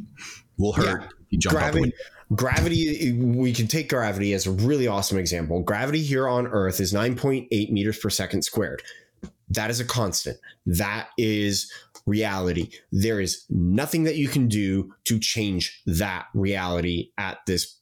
will 0.57 0.73
hurt. 0.73 1.01
Yeah. 1.01 1.07
You 1.29 1.39
jump 1.39 1.55
gravity 1.55 1.93
gravity 2.35 3.11
we 3.11 3.51
can 3.51 3.67
take 3.67 3.89
gravity 3.89 4.33
as 4.33 4.47
a 4.47 4.51
really 4.51 4.87
awesome 4.87 5.17
example 5.17 5.61
gravity 5.61 6.01
here 6.01 6.27
on 6.27 6.47
earth 6.47 6.79
is 6.79 6.93
9.8 6.93 7.71
meters 7.71 7.97
per 7.97 8.09
second 8.09 8.43
squared 8.43 8.81
that 9.49 9.69
is 9.69 9.79
a 9.79 9.85
constant 9.85 10.37
that 10.65 11.09
is 11.17 11.71
reality 12.05 12.69
there 12.91 13.19
is 13.19 13.45
nothing 13.49 14.03
that 14.03 14.15
you 14.15 14.29
can 14.29 14.47
do 14.47 14.93
to 15.03 15.19
change 15.19 15.81
that 15.85 16.27
reality 16.33 17.11
at 17.17 17.39
this 17.47 17.80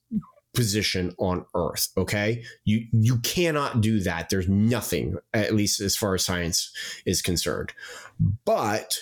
position 0.53 1.13
on 1.19 1.45
earth 1.55 1.89
okay? 1.97 2.43
You 2.65 2.85
you 2.91 3.17
cannot 3.19 3.81
do 3.81 3.99
that. 4.01 4.29
There's 4.29 4.49
nothing 4.49 5.17
at 5.33 5.53
least 5.53 5.79
as 5.79 5.95
far 5.95 6.15
as 6.15 6.25
science 6.25 6.71
is 7.05 7.21
concerned. 7.21 7.73
But 8.45 8.99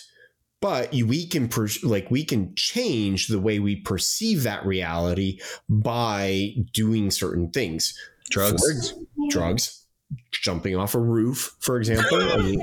but 0.60 0.92
we 0.92 1.28
can 1.28 1.48
per, 1.48 1.68
like 1.84 2.10
we 2.10 2.24
can 2.24 2.54
change 2.56 3.28
the 3.28 3.40
way 3.40 3.60
we 3.60 3.76
perceive 3.78 4.44
that 4.44 4.66
reality 4.66 5.40
by 5.70 6.56
doing 6.74 7.12
certain 7.12 7.52
things. 7.52 7.98
Drugs. 8.30 8.92
For 8.92 8.98
drugs 9.30 9.87
jumping 10.32 10.76
off 10.76 10.96
a 10.96 11.00
roof 11.00 11.56
for 11.60 11.78
example. 11.78 12.22
I 12.22 12.38
mean, 12.38 12.62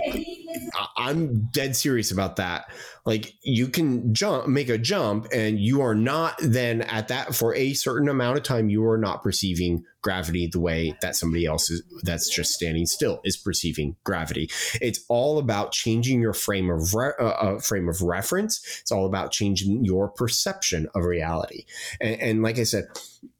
i'm 0.97 1.49
dead 1.53 1.77
serious 1.77 2.11
about 2.11 2.37
that. 2.37 2.67
Like 3.05 3.35
you 3.43 3.69
can 3.69 4.15
jump 4.15 4.47
make 4.49 4.69
a 4.69 4.79
jump 4.79 5.27
and 5.33 5.59
you 5.59 5.83
are 5.83 5.95
not 5.95 6.37
then 6.41 6.83
at 6.83 7.09
that 7.09 7.35
for 7.35 7.55
a 7.55 7.75
certain 7.75 8.09
amount 8.09 8.39
of 8.39 8.45
time 8.45 8.71
you 8.71 8.87
are 8.87 8.97
not 8.97 9.23
perceiving 9.23 9.85
gravity 10.01 10.47
the 10.47 10.61
way 10.61 10.97
that 11.03 11.17
somebody 11.17 11.47
else 11.47 11.71
is 11.71 11.83
that's 12.03 12.35
just 12.35 12.53
standing 12.53 12.87
still 12.87 13.21
is 13.25 13.37
perceiving 13.37 13.97
gravity. 14.05 14.51
It's 14.81 15.05
all 15.09 15.39
about 15.39 15.73
changing 15.73 16.21
your 16.21 16.35
frame 16.35 16.71
of 16.71 16.95
re- 16.95 17.13
uh, 17.19 17.25
uh, 17.25 17.59
frame 17.61 17.89
of 17.89 18.01
reference. 18.03 18.61
It's 18.81 18.93
all 18.93 19.07
about 19.07 19.33
changing 19.33 19.85
your 19.85 20.09
perception 20.09 20.89
of 20.95 21.05
reality. 21.05 21.65
And, 22.01 22.21
and 22.21 22.43
like 22.43 22.59
i 22.59 22.65
said 22.65 22.87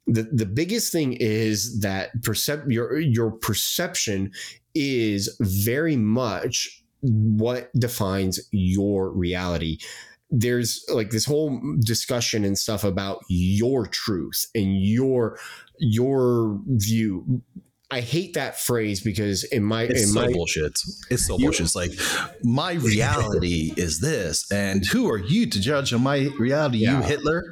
the, 0.07 0.23
the 0.23 0.45
biggest 0.45 0.91
thing 0.91 1.13
is 1.13 1.79
that 1.81 2.09
percep- 2.21 2.71
your 2.71 2.97
your 2.99 3.31
perception 3.31 4.31
is 4.75 5.35
very 5.39 5.95
much 5.95 6.83
what 7.01 7.71
defines 7.73 8.39
your 8.51 9.09
reality 9.11 9.77
there's 10.31 10.83
like 10.89 11.11
this 11.11 11.25
whole 11.25 11.61
discussion 11.79 12.43
and 12.43 12.57
stuff 12.57 12.83
about 12.83 13.19
your 13.29 13.85
truth 13.87 14.47
and 14.55 14.81
your 14.81 15.39
your 15.79 16.59
view 16.67 17.41
i 17.91 17.99
hate 18.01 18.33
that 18.33 18.59
phrase 18.59 19.01
because 19.01 19.43
in 19.45 19.63
my 19.63 19.83
It's 19.83 20.01
in 20.01 20.07
so 20.09 20.21
my 20.25 20.31
bullshit. 20.31 20.79
It's 21.11 21.27
so 21.27 21.37
You- 21.37 21.45
bullshit. 21.45 21.65
It's 21.67 21.75
like 21.75 21.91
my 22.43 22.73
reality 22.73 23.73
is 23.77 23.99
this, 23.99 24.51
and 24.51 24.83
who 24.85 25.09
are 25.09 25.19
you 25.19 25.47
to 25.47 25.59
judge 25.61 25.93
on 25.93 26.01
my 26.01 26.29
reality? 26.39 26.79
You 26.79 26.97
Hitler. 27.01 27.43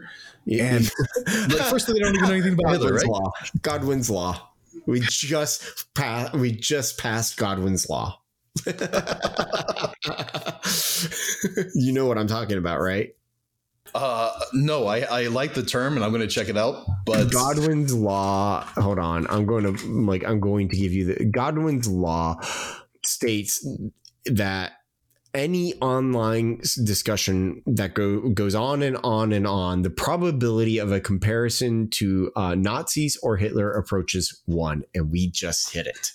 And 0.49 0.89
like, 1.49 1.61
first 1.69 1.87
they 1.87 1.93
don't 1.93 2.15
even 2.15 2.27
know 2.27 2.33
anything 2.33 2.53
about 2.53 2.71
Hitler, 2.73 2.91
Godwin's 2.91 3.03
right? 3.03 3.11
law. 3.11 3.31
Godwin's 3.61 4.09
law. 4.09 4.49
We 4.85 4.99
just 5.01 5.93
passed. 5.93 6.33
We 6.33 6.51
just 6.51 6.97
passed 6.97 7.37
Godwin's 7.37 7.89
law. 7.89 8.19
you 11.75 11.93
know 11.93 12.05
what 12.05 12.17
I'm 12.17 12.27
talking 12.27 12.57
about, 12.57 12.81
right? 12.81 13.15
Uh, 13.95 14.31
no, 14.53 14.87
I, 14.87 15.01
I 15.01 15.27
like 15.27 15.53
the 15.53 15.63
term, 15.63 15.95
and 15.95 16.03
I'm 16.03 16.11
going 16.11 16.21
to 16.21 16.27
check 16.27 16.49
it 16.49 16.57
out. 16.57 16.85
But 17.05 17.31
Godwin's 17.31 17.93
law. 17.93 18.65
Hold 18.75 18.99
on. 18.99 19.27
I'm 19.29 19.45
going 19.45 19.63
to 19.63 19.87
like. 19.87 20.25
I'm 20.25 20.39
going 20.39 20.69
to 20.69 20.75
give 20.75 20.91
you 20.91 21.13
the 21.13 21.25
Godwin's 21.25 21.87
law 21.87 22.39
states 23.05 23.65
that 24.25 24.73
any 25.33 25.73
online 25.75 26.59
discussion 26.83 27.63
that 27.65 27.93
go, 27.93 28.29
goes 28.29 28.55
on 28.55 28.83
and 28.83 28.97
on 28.97 29.31
and 29.31 29.47
on, 29.47 29.81
the 29.81 29.89
probability 29.89 30.77
of 30.77 30.91
a 30.91 30.99
comparison 30.99 31.89
to 31.91 32.31
uh, 32.35 32.55
Nazis 32.55 33.17
or 33.23 33.37
Hitler 33.37 33.71
approaches 33.71 34.41
one, 34.45 34.83
and 34.93 35.11
we 35.11 35.29
just 35.29 35.73
hit 35.73 35.87
it. 35.87 36.11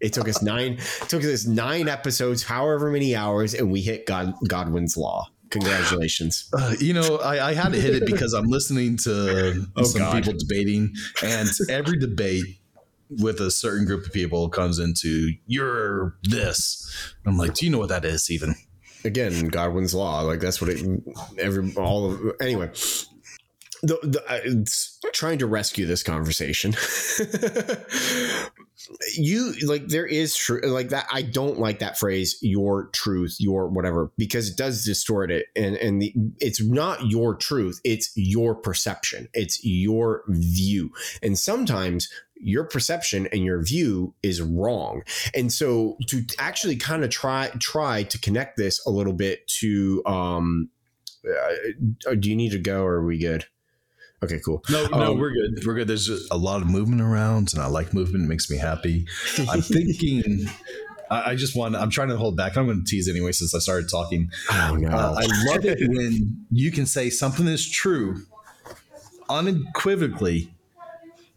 It 0.00 0.12
took 0.12 0.28
us 0.28 0.42
nine. 0.42 0.74
It 0.74 1.08
took 1.08 1.24
us 1.24 1.46
nine 1.46 1.88
episodes, 1.88 2.42
however 2.42 2.90
many 2.90 3.16
hours, 3.16 3.54
and 3.54 3.70
we 3.70 3.80
hit 3.80 4.06
God, 4.06 4.34
Godwin's 4.46 4.96
law. 4.96 5.28
Congratulations. 5.50 6.48
Uh, 6.58 6.74
you 6.80 6.92
know, 6.92 7.18
I, 7.18 7.50
I 7.50 7.54
had 7.54 7.72
to 7.72 7.80
hit 7.80 7.94
it 7.94 8.04
because 8.06 8.32
I'm 8.34 8.46
listening 8.46 8.96
to 9.04 9.64
Oh, 9.76 9.84
some 9.84 10.00
God. 10.02 10.12
people 10.14 10.38
debating, 10.38 10.92
and 11.22 11.48
every 11.70 11.98
debate 11.98 12.44
with 13.10 13.40
a 13.40 13.50
certain 13.50 13.86
group 13.86 14.06
of 14.06 14.12
people 14.12 14.48
comes 14.48 14.78
into 14.78 15.32
"you're 15.46 16.16
this." 16.22 17.14
I'm 17.26 17.36
like, 17.36 17.54
do 17.54 17.66
you 17.66 17.72
know 17.72 17.78
what 17.78 17.88
that 17.90 18.04
is? 18.04 18.30
Even 18.30 18.54
again 19.04 19.48
godwin's 19.48 19.94
law 19.94 20.20
like 20.22 20.40
that's 20.40 20.60
what 20.60 20.70
it 20.70 20.84
every 21.38 21.72
all 21.76 22.10
of 22.10 22.20
anyway 22.40 22.70
the, 23.82 23.96
the 24.02 24.22
it's 24.44 24.98
trying 25.12 25.38
to 25.38 25.46
rescue 25.46 25.86
this 25.86 26.02
conversation 26.02 26.74
you 29.16 29.54
like 29.66 29.86
there 29.88 30.06
is 30.06 30.36
true 30.36 30.60
like 30.64 30.88
that 30.88 31.06
i 31.12 31.22
don't 31.22 31.58
like 31.58 31.78
that 31.78 31.98
phrase 31.98 32.38
your 32.42 32.88
truth 32.92 33.36
your 33.38 33.68
whatever 33.68 34.10
because 34.16 34.50
it 34.50 34.56
does 34.56 34.84
distort 34.84 35.30
it 35.30 35.46
and 35.54 35.76
and 35.76 36.02
the, 36.02 36.12
it's 36.40 36.60
not 36.62 37.06
your 37.06 37.34
truth 37.34 37.80
it's 37.84 38.10
your 38.16 38.54
perception 38.54 39.28
it's 39.32 39.60
your 39.64 40.24
view 40.28 40.90
and 41.22 41.38
sometimes 41.38 42.08
your 42.40 42.64
perception 42.64 43.26
and 43.32 43.44
your 43.44 43.62
view 43.62 44.14
is 44.22 44.40
wrong 44.40 45.02
and 45.34 45.52
so 45.52 45.96
to 46.06 46.22
actually 46.38 46.76
kind 46.76 47.02
of 47.04 47.10
try 47.10 47.50
try 47.58 48.02
to 48.04 48.18
connect 48.20 48.56
this 48.56 48.84
a 48.86 48.90
little 48.90 49.12
bit 49.12 49.46
to 49.48 50.02
um 50.06 50.68
uh, 51.28 52.14
do 52.14 52.30
you 52.30 52.36
need 52.36 52.52
to 52.52 52.58
go 52.58 52.82
or 52.82 52.94
are 52.94 53.04
we 53.04 53.18
good 53.18 53.44
okay 54.22 54.38
cool 54.44 54.62
no, 54.70 54.86
no, 54.86 55.12
Um, 55.12 55.18
we're 55.18 55.32
good. 55.32 55.66
We're 55.66 55.74
good. 55.74 55.88
There's 55.88 56.06
just 56.06 56.26
a 56.32 56.36
lot 56.36 56.62
of 56.62 56.68
movement 56.68 57.02
around, 57.02 57.52
and 57.52 57.62
I 57.62 57.66
like 57.66 57.92
movement. 57.92 58.24
It 58.24 58.28
makes 58.28 58.48
me 58.50 58.56
happy. 58.56 59.06
I'm 59.48 59.60
thinking. 59.76 60.46
I 61.10 61.30
I 61.30 61.34
just 61.36 61.56
want. 61.56 61.76
I'm 61.76 61.90
trying 61.90 62.08
to 62.08 62.16
hold 62.16 62.36
back. 62.36 62.56
I'm 62.56 62.66
going 62.66 62.84
to 62.84 62.84
tease 62.84 63.08
anyway 63.08 63.32
since 63.32 63.54
I 63.54 63.58
started 63.58 63.88
talking. 63.90 64.30
oh 64.50 64.76
no 64.78 64.88
Uh, 64.88 65.14
I 65.18 65.26
love 65.52 65.64
it 65.64 65.78
when 65.88 66.46
you 66.50 66.70
can 66.72 66.86
say 66.86 67.10
something 67.10 67.46
is 67.46 67.68
true 67.68 68.22
unequivocally 69.28 70.52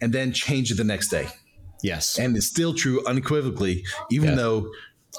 and 0.01 0.11
then 0.13 0.31
change 0.33 0.71
it 0.71 0.75
the 0.77 0.83
next 0.83 1.09
day. 1.09 1.27
yes 1.83 2.17
And 2.19 2.35
it's 2.37 2.47
still 2.47 2.73
true 2.73 3.03
unequivocally, 3.05 3.83
even 4.09 4.29
Yeah. 4.29 4.35
though 4.35 4.71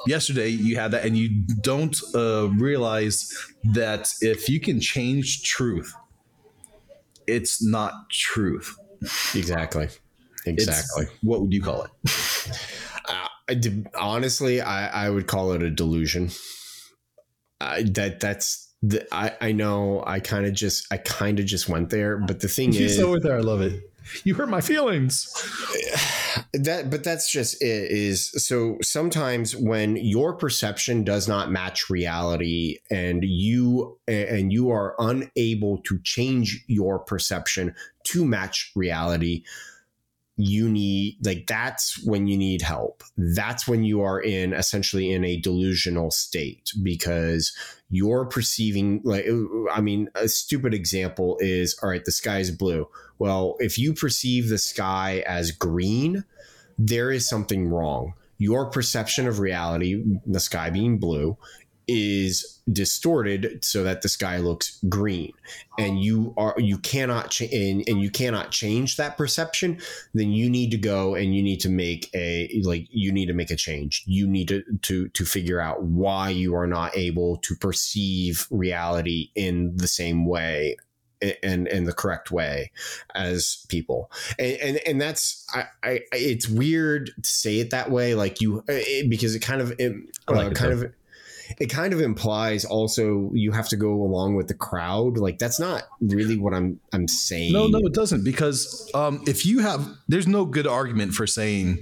yesterday 0.06 0.48
you 0.48 0.76
had 0.76 0.90
that 0.92 1.04
and 1.04 1.16
you 1.16 1.28
don't 1.60 1.96
uh, 2.14 2.48
realize 2.58 3.32
that 3.74 4.12
if 4.20 4.48
you 4.48 4.58
can 4.60 4.80
change 4.80 5.42
truth, 5.42 5.92
it's 7.26 7.62
not 7.62 7.92
truth. 8.10 8.76
exactly 9.34 9.88
It's, 10.46 10.62
exactly 10.66 11.06
What 11.22 11.40
would 11.42 11.52
you 11.52 11.62
call 11.62 11.82
it? 11.84 11.90
uh, 13.08 13.28
I 13.48 13.54
did- 13.54 13.86
honestly 13.94 14.60
I, 14.60 15.06
I 15.06 15.10
would 15.10 15.26
call 15.26 15.52
it 15.52 15.62
a 15.62 15.70
delusion 15.70 16.30
I, 17.60 17.82
that 17.94 18.18
that's 18.20 18.68
the, 18.82 19.06
I, 19.14 19.36
I 19.40 19.52
know 19.52 20.02
I 20.06 20.18
kind 20.20 20.46
of 20.46 20.52
just 20.54 20.86
I 20.92 20.96
kind 20.96 21.38
of 21.38 21.46
just 21.46 21.68
went 21.68 21.90
there 21.90 22.16
but 22.18 22.40
the 22.40 22.48
thing 22.48 22.74
is 22.74 22.98
with 23.04 23.22
there. 23.22 23.36
I 23.36 23.40
love 23.40 23.60
it. 23.60 23.80
You 24.24 24.34
hurt 24.34 24.48
my 24.48 24.60
feelings. 24.60 25.28
that 26.52 26.90
but 26.90 27.04
that's 27.04 27.30
just 27.30 27.62
it 27.62 27.90
is 27.90 28.30
so 28.46 28.76
sometimes 28.82 29.56
when 29.56 29.96
your 29.96 30.34
perception 30.34 31.04
does 31.04 31.28
not 31.28 31.50
match 31.50 31.88
reality 31.88 32.78
and 32.90 33.24
you 33.24 33.98
and 34.06 34.52
you 34.52 34.70
are 34.70 34.94
unable 34.98 35.78
to 35.78 35.98
change 36.02 36.64
your 36.66 36.98
perception 36.98 37.74
to 38.04 38.24
match 38.24 38.72
reality 38.74 39.44
you 40.36 40.68
need 40.68 41.18
like 41.24 41.46
that's 41.46 42.02
when 42.06 42.26
you 42.26 42.36
need 42.36 42.62
help 42.62 43.02
that's 43.36 43.68
when 43.68 43.84
you 43.84 44.00
are 44.00 44.20
in 44.20 44.52
essentially 44.52 45.12
in 45.12 45.24
a 45.24 45.38
delusional 45.40 46.10
state 46.10 46.72
because 46.82 47.54
you're 47.92 48.24
perceiving 48.24 49.02
like 49.04 49.26
uh, 49.28 49.70
i 49.70 49.80
mean 49.80 50.08
a 50.14 50.26
stupid 50.26 50.72
example 50.72 51.36
is 51.40 51.78
all 51.82 51.90
right 51.90 52.04
the 52.06 52.10
sky 52.10 52.38
is 52.38 52.50
blue. 52.50 52.88
Well 53.18 53.56
if 53.60 53.78
you 53.78 53.92
perceive 53.92 54.48
the 54.48 54.58
sky 54.58 55.22
as 55.26 55.52
green 55.52 56.24
there 56.78 57.12
is 57.12 57.28
something 57.28 57.68
wrong. 57.68 58.14
Your 58.38 58.70
perception 58.70 59.28
of 59.28 59.38
reality 59.38 60.02
the 60.26 60.40
sky 60.40 60.70
being 60.70 60.98
blue 60.98 61.36
is 61.88 62.60
distorted 62.72 63.64
so 63.64 63.82
that 63.82 64.02
the 64.02 64.08
sky 64.08 64.38
looks 64.38 64.78
green. 64.88 65.32
And 65.78 66.02
you 66.02 66.32
are 66.36 66.54
you 66.58 66.78
cannot 66.78 67.40
and, 67.40 67.82
and 67.88 68.00
you 68.00 68.10
cannot 68.10 68.50
change 68.50 68.96
that 68.96 69.16
perception 69.16 69.80
then 70.14 70.30
you 70.30 70.48
need 70.48 70.70
to 70.70 70.76
go 70.76 71.14
and 71.14 71.34
you 71.34 71.42
need 71.42 71.60
to 71.60 71.68
make 71.68 72.10
a 72.14 72.62
like 72.64 72.86
you 72.90 73.12
need 73.12 73.26
to 73.26 73.32
make 73.32 73.50
a 73.50 73.56
change. 73.56 74.02
You 74.06 74.26
need 74.26 74.48
to 74.48 74.62
to 74.82 75.08
to 75.08 75.24
figure 75.24 75.60
out 75.60 75.82
why 75.82 76.30
you 76.30 76.54
are 76.54 76.66
not 76.66 76.96
able 76.96 77.38
to 77.38 77.56
perceive 77.56 78.46
reality 78.50 79.30
in 79.34 79.76
the 79.76 79.88
same 79.88 80.26
way 80.26 80.76
and 81.42 81.68
in 81.68 81.84
the 81.84 81.92
correct 81.92 82.30
way 82.30 82.70
as 83.14 83.64
people. 83.68 84.10
And 84.38 84.56
and, 84.56 84.80
and 84.86 85.00
that's 85.00 85.46
I, 85.54 85.66
I 85.82 86.00
it's 86.12 86.48
weird 86.48 87.10
to 87.22 87.28
say 87.30 87.60
it 87.60 87.70
that 87.70 87.90
way 87.90 88.14
like 88.14 88.40
you 88.40 88.64
it, 88.68 89.08
because 89.08 89.34
it 89.34 89.40
kind 89.40 89.60
of 89.60 89.72
it, 89.78 89.94
like 90.28 90.48
uh, 90.48 90.54
kind 90.54 90.72
of 90.72 90.92
it 91.58 91.66
kind 91.66 91.92
of 91.92 92.00
implies 92.00 92.64
also 92.64 93.30
you 93.34 93.52
have 93.52 93.68
to 93.68 93.76
go 93.76 93.92
along 93.92 94.34
with 94.34 94.48
the 94.48 94.54
crowd 94.54 95.16
like 95.18 95.38
that's 95.38 95.58
not 95.60 95.84
really 96.00 96.36
what 96.38 96.52
i'm 96.54 96.78
i'm 96.92 97.06
saying 97.08 97.52
No, 97.52 97.66
no, 97.66 97.78
it 97.80 97.92
doesn't 97.94 98.24
because 98.24 98.90
um, 98.94 99.22
if 99.26 99.44
you 99.46 99.60
have, 99.60 99.88
there's 100.08 100.26
no 100.26 100.44
good 100.44 100.66
argument 100.66 101.14
for 101.14 101.26
saying 101.26 101.78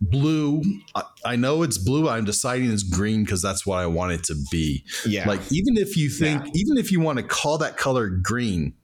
blue. 0.00 0.62
I, 0.94 1.02
I 1.24 1.36
know 1.36 1.62
it's 1.62 1.78
blue. 1.78 2.08
I'm 2.08 2.24
deciding 2.24 2.70
it's 2.70 2.82
green 2.82 3.24
because 3.24 3.40
that's 3.42 3.64
what 3.66 3.78
I 3.78 3.86
want 3.86 4.12
it 4.12 4.24
to 4.24 4.34
be. 4.50 4.84
yeah 5.06 5.26
Like 5.28 5.40
even 5.50 5.76
if 5.76 5.96
you 5.96 6.10
think, 6.10 6.42
even 6.54 6.76
if 6.76 6.92
you 6.92 7.00
want 7.00 7.18
to 7.18 7.24
call 7.24 7.58
that 7.58 7.76
color 7.76 8.08
green, 8.08 8.74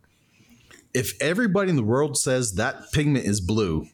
if 0.95 1.13
everybody 1.21 1.71
in 1.71 1.77
the 1.77 1.83
world 1.85 2.17
says 2.17 2.55
that 2.55 2.93
pigment 2.93 3.25
is 3.27 3.41
blue, 3.41 3.87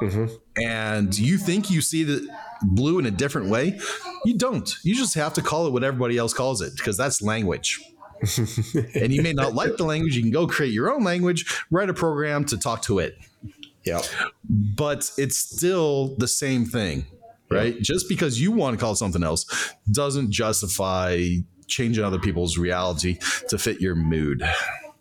Mhm. 0.00 0.30
And 0.62 1.16
you 1.18 1.38
think 1.38 1.70
you 1.70 1.80
see 1.80 2.04
the 2.04 2.28
blue 2.62 2.98
in 2.98 3.06
a 3.06 3.10
different 3.10 3.48
way, 3.48 3.78
you 4.24 4.36
don't. 4.36 4.72
You 4.82 4.94
just 4.94 5.14
have 5.14 5.34
to 5.34 5.42
call 5.42 5.66
it 5.66 5.72
what 5.72 5.84
everybody 5.84 6.18
else 6.18 6.34
calls 6.34 6.60
it 6.60 6.74
because 6.76 6.96
that's 6.96 7.22
language. 7.22 7.80
and 8.94 9.12
you 9.12 9.22
may 9.22 9.32
not 9.32 9.54
like 9.54 9.76
the 9.76 9.84
language. 9.84 10.16
You 10.16 10.22
can 10.22 10.32
go 10.32 10.46
create 10.46 10.72
your 10.72 10.92
own 10.92 11.04
language, 11.04 11.46
write 11.70 11.88
a 11.88 11.94
program 11.94 12.44
to 12.46 12.58
talk 12.58 12.82
to 12.82 12.98
it, 12.98 13.16
yeah 13.84 14.02
but 14.48 15.10
it's 15.16 15.36
still 15.36 16.14
the 16.16 16.28
same 16.28 16.64
thing, 16.64 17.06
right? 17.50 17.80
Just 17.80 18.08
because 18.08 18.40
you 18.40 18.52
want 18.52 18.78
to 18.78 18.82
call 18.82 18.94
something 18.94 19.22
else 19.22 19.74
doesn't 19.90 20.30
justify 20.30 21.22
changing 21.66 22.04
other 22.04 22.18
people's 22.18 22.56
reality 22.56 23.18
to 23.48 23.58
fit 23.58 23.80
your 23.80 23.94
mood. 23.94 24.42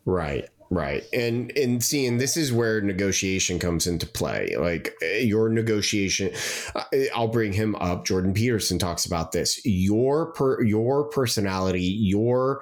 Right, 0.06 0.48
right. 0.70 1.04
And 1.14 1.56
and 1.58 1.84
seeing 1.84 2.18
this 2.18 2.38
is 2.38 2.52
where 2.52 2.82
negotiation 2.82 3.60
comes 3.60 3.88
into 3.88 4.06
play. 4.06 4.56
Like 4.58 4.94
eh, 5.02 5.20
your 5.20 5.50
negotiation, 5.50 6.32
uh, 6.76 6.84
I'll 7.16 7.28
bring 7.28 7.54
him 7.54 7.76
up. 7.76 8.06
Jordan 8.06 8.34
Peterson 8.34 8.80
talks 8.80 9.06
about 9.06 9.32
this. 9.32 9.64
Your 9.66 10.32
per 10.34 10.64
your 10.64 11.10
personality, 11.10 11.84
your 11.84 12.62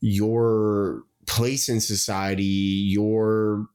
your 0.00 1.02
place 1.26 1.68
in 1.68 1.80
society, 1.80 2.44
your 2.44 3.66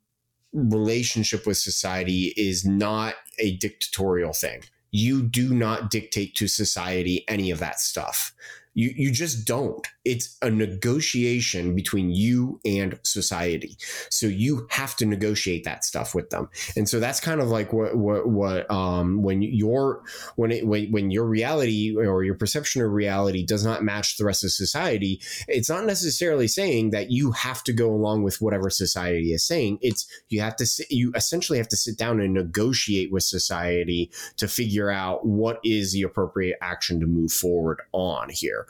relationship 0.53 1.45
with 1.45 1.57
society 1.57 2.33
is 2.37 2.65
not 2.65 3.15
a 3.39 3.55
dictatorial 3.57 4.33
thing. 4.33 4.63
You 4.91 5.23
do 5.23 5.53
not 5.53 5.89
dictate 5.89 6.35
to 6.35 6.47
society 6.47 7.23
any 7.27 7.51
of 7.51 7.59
that 7.59 7.79
stuff. 7.79 8.33
You 8.73 8.91
you 8.95 9.11
just 9.11 9.45
don't. 9.45 9.85
It's 10.05 10.37
a 10.41 10.49
negotiation 10.49 11.75
between 11.75 12.11
you 12.11 12.59
and 12.65 12.99
society. 13.03 13.77
So 14.09 14.27
you 14.27 14.67
have 14.69 14.95
to 14.97 15.05
negotiate 15.05 15.63
that 15.65 15.83
stuff 15.83 16.15
with 16.15 16.29
them. 16.29 16.49
And 16.75 16.87
so 16.87 16.99
that's 16.99 17.19
kind 17.19 17.41
of 17.41 17.49
like 17.49 17.73
what 17.73 17.97
what 17.97 18.27
what 18.27 18.71
um 18.71 19.21
when 19.23 19.41
your 19.41 20.03
when 20.35 20.51
it 20.51 20.65
when, 20.65 20.91
when 20.91 21.11
your 21.11 21.25
reality 21.25 21.95
or 21.95 22.23
your 22.23 22.35
perception 22.35 22.81
of 22.81 22.91
reality 22.91 23.45
does 23.45 23.65
not 23.65 23.83
match 23.83 24.17
the 24.17 24.25
rest 24.25 24.43
of 24.43 24.51
society, 24.51 25.21
it's 25.47 25.69
not 25.69 25.85
necessarily 25.85 26.47
saying 26.47 26.91
that 26.91 27.11
you 27.11 27.31
have 27.31 27.63
to 27.63 27.73
go 27.73 27.89
along 27.89 28.23
with 28.23 28.41
whatever 28.41 28.69
society 28.69 29.33
is 29.33 29.45
saying. 29.45 29.79
It's 29.81 30.07
you 30.29 30.41
have 30.41 30.55
to 30.57 30.65
sit, 30.65 30.89
you 30.89 31.11
essentially 31.15 31.57
have 31.57 31.67
to 31.69 31.77
sit 31.77 31.97
down 31.97 32.21
and 32.21 32.33
negotiate 32.33 33.11
with 33.11 33.23
society 33.23 34.11
to 34.37 34.47
figure 34.47 34.89
out 34.89 35.25
what 35.25 35.59
is 35.63 35.93
the 35.93 36.03
appropriate 36.03 36.57
action 36.61 36.99
to 36.99 37.05
move 37.05 37.31
forward 37.31 37.81
on 37.91 38.29
here. 38.29 38.60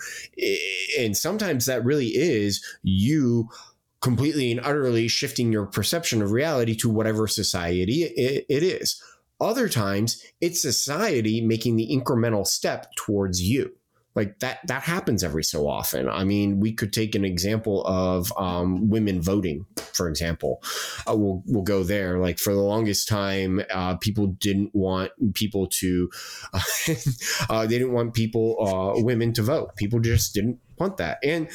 And 0.99 1.15
sometimes 1.15 1.65
that 1.65 1.85
really 1.85 2.07
is 2.07 2.63
you 2.83 3.49
completely 4.01 4.51
and 4.51 4.59
utterly 4.61 5.07
shifting 5.07 5.51
your 5.51 5.65
perception 5.65 6.21
of 6.21 6.31
reality 6.31 6.75
to 6.75 6.89
whatever 6.89 7.27
society 7.27 8.03
it 8.03 8.63
is. 8.63 9.01
Other 9.39 9.69
times, 9.69 10.23
it's 10.39 10.61
society 10.61 11.41
making 11.41 11.75
the 11.75 11.89
incremental 11.91 12.45
step 12.45 12.87
towards 12.95 13.41
you. 13.41 13.71
Like 14.14 14.39
that, 14.39 14.59
that 14.68 14.84
happens 14.84 15.24
every 15.24 15.43
so 15.43 15.68
often. 15.68 16.09
I 16.09 16.26
mean, 16.26 16.59
we 16.59 16.74
could 16.74 16.91
take 16.91 17.16
an 17.16 17.24
example 17.24 17.86
of 17.86 18.32
um, 18.38 18.89
women 18.89 19.22
voting, 19.22 19.66
for 19.93 20.09
example. 20.09 20.62
Uh, 21.07 21.16
we'll 21.16 21.41
we'll 21.45 21.64
go 21.64 21.84
there. 21.84 22.20
Like 22.20 22.38
for 22.38 22.53
the 22.53 22.59
longest 22.59 23.07
time, 23.07 23.62
uh, 23.70 23.95
people 23.95 24.28
didn't 24.28 24.76
want 24.76 25.12
people 25.34 25.68
to, 25.68 26.09
uh, 27.49 27.66
they 27.68 27.78
didn't 27.78 27.93
want 27.93 28.14
people, 28.14 28.57
uh, 28.59 29.01
women 29.01 29.32
to 29.34 29.43
vote. 29.43 29.78
People 29.78 30.01
just 30.01 30.34
didn't 30.34 30.59
want 30.78 30.97
that, 30.97 31.20
and 31.24 31.47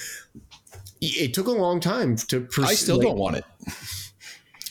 it 1.03 1.35
took 1.35 1.49
a 1.49 1.53
long 1.53 1.79
time 1.81 2.17
to. 2.17 2.41
Pers- 2.41 2.65
I 2.65 2.75
still 2.75 2.97
like- 2.97 3.07
don't 3.07 3.19
want 3.19 3.37
it. 3.37 3.45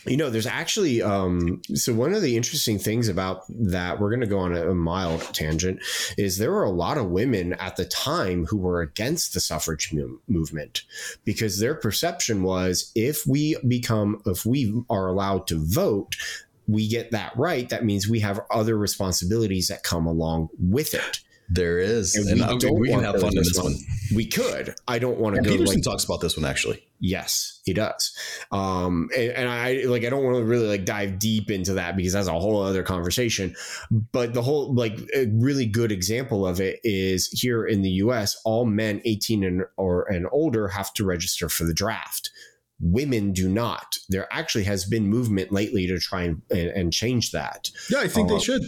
You 0.06 0.18
know, 0.18 0.30
there's 0.30 0.45
actually 0.45 1.01
um, 1.01 1.62
so 1.74 1.93
one 1.93 2.14
of 2.14 2.22
the 2.22 2.38
interesting 2.38 2.78
things 2.78 3.08
about 3.08 3.43
that 3.49 3.99
we're 3.99 4.10
going 4.10 4.22
to 4.22 4.28
go 4.28 4.39
on 4.39 4.56
a, 4.56 4.72
a 4.72 4.76
mild 4.76 5.22
tangent 5.34 5.80
is 6.18 6.38
there 6.38 6.51
were 6.51 6.64
a 6.64 6.70
lot 6.70 6.97
of 6.97 7.08
women 7.08 7.53
at 7.53 7.76
the 7.76 7.86
time 7.86 8.45
who 8.45 8.58
were 8.58 8.82
against 8.82 9.34
the 9.34 9.39
suffrage 9.39 9.91
mo- 9.93 10.20
movement 10.28 10.84
because 11.24 11.60
their 11.60 11.76
perception 11.76 12.43
was 12.43 12.91
if 12.95 13.26
we 13.26 13.58
become 13.68 14.22
if 14.26 14.45
we 14.45 14.74
are 14.89 15.08
allowed 15.08 15.47
to 15.47 15.64
vote 15.66 16.16
we 16.68 16.88
get 16.88 17.12
that 17.12 17.36
right 17.36 17.70
that 17.70 17.86
means 17.86 18.08
we 18.08 18.20
have 18.20 18.39
other 18.51 18.78
responsibilities 18.78 19.68
that 19.68 19.84
come 19.84 20.06
along 20.06 20.49
with 20.60 20.93
it 20.93 21.22
There 21.50 21.78
is, 21.80 22.16
And 22.16 22.28
and, 22.28 22.39
we 22.39 22.43
I- 22.46 22.58
don't 22.58 22.80
we 22.80 22.88
can 22.88 22.96
want 23.04 23.06
have 23.06 23.22
fun 23.22 23.32
in 23.38 23.43
this 23.43 23.58
one. 23.62 23.76
we 24.16 24.26
could 24.26 24.76
i 24.88 24.98
don't 25.00 25.18
want 25.20 25.36
to 25.36 25.41
go 25.41 25.50
Peterson 25.52 25.76
like 25.76 25.84
talks 25.84 26.04
about 26.04 26.22
this 26.22 26.36
one 26.38 26.46
actually. 26.46 26.82
Yes, 27.02 27.60
he 27.66 27.74
does. 27.74 28.16
Um, 28.54 29.10
and, 29.16 29.32
and 29.34 29.50
I 29.50 29.84
like 29.86 30.06
I 30.06 30.10
don't 30.10 30.24
want 30.24 30.38
to 30.38 30.43
really 30.46 30.68
like 30.68 30.86
dive 30.86 31.20
deep 31.20 31.52
into 31.52 31.74
that 31.74 31.98
because 31.98 32.14
that's 32.14 32.28
a 32.30 32.32
whole 32.39 32.62
other 32.64 32.84
conversation. 32.84 33.54
But 33.91 34.34
the 34.34 34.41
whole 34.41 34.74
like 34.74 34.98
a 35.14 35.26
really 35.34 35.66
good 35.66 35.91
example 35.91 36.48
of 36.48 36.62
it 36.62 36.80
is 36.84 37.28
here 37.28 37.66
in 37.66 37.82
the 37.82 37.89
U.S. 38.06 38.39
All 38.46 38.66
men 38.66 39.02
18 39.04 39.43
and 39.43 39.64
or 39.76 40.10
and 40.10 40.26
older 40.32 40.70
have 40.70 40.93
to 40.93 41.04
register 41.06 41.50
for 41.50 41.66
the 41.66 41.74
draft. 41.74 42.32
Women 42.80 43.34
do 43.34 43.50
not. 43.50 43.98
There 44.10 44.28
actually 44.32 44.64
has 44.66 44.86
been 44.86 45.08
movement 45.08 45.52
lately 45.52 45.88
to 45.88 46.00
try 46.00 46.24
and, 46.24 46.41
and, 46.50 46.68
and 46.70 46.93
change 46.93 47.32
that. 47.32 47.70
Yeah, 47.89 48.00
I 48.00 48.08
think 48.08 48.32
Uh, 48.32 48.36
they 48.36 48.39
should. 48.41 48.62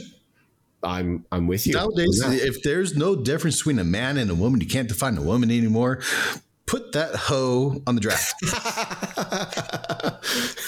I'm 0.83 1.25
I'm 1.31 1.47
with 1.47 1.65
you. 1.65 1.73
Nowadays, 1.73 2.21
if 2.25 2.61
there's 2.63 2.95
no 2.95 3.15
difference 3.15 3.57
between 3.57 3.79
a 3.79 3.83
man 3.83 4.17
and 4.17 4.29
a 4.29 4.35
woman, 4.35 4.61
you 4.61 4.67
can't 4.67 4.87
define 4.87 5.17
a 5.17 5.21
woman 5.21 5.49
anymore. 5.49 6.01
Put 6.65 6.91
that 6.93 7.15
hoe 7.15 7.81
on 7.87 7.95
the 7.95 8.01
draft. 8.01 8.35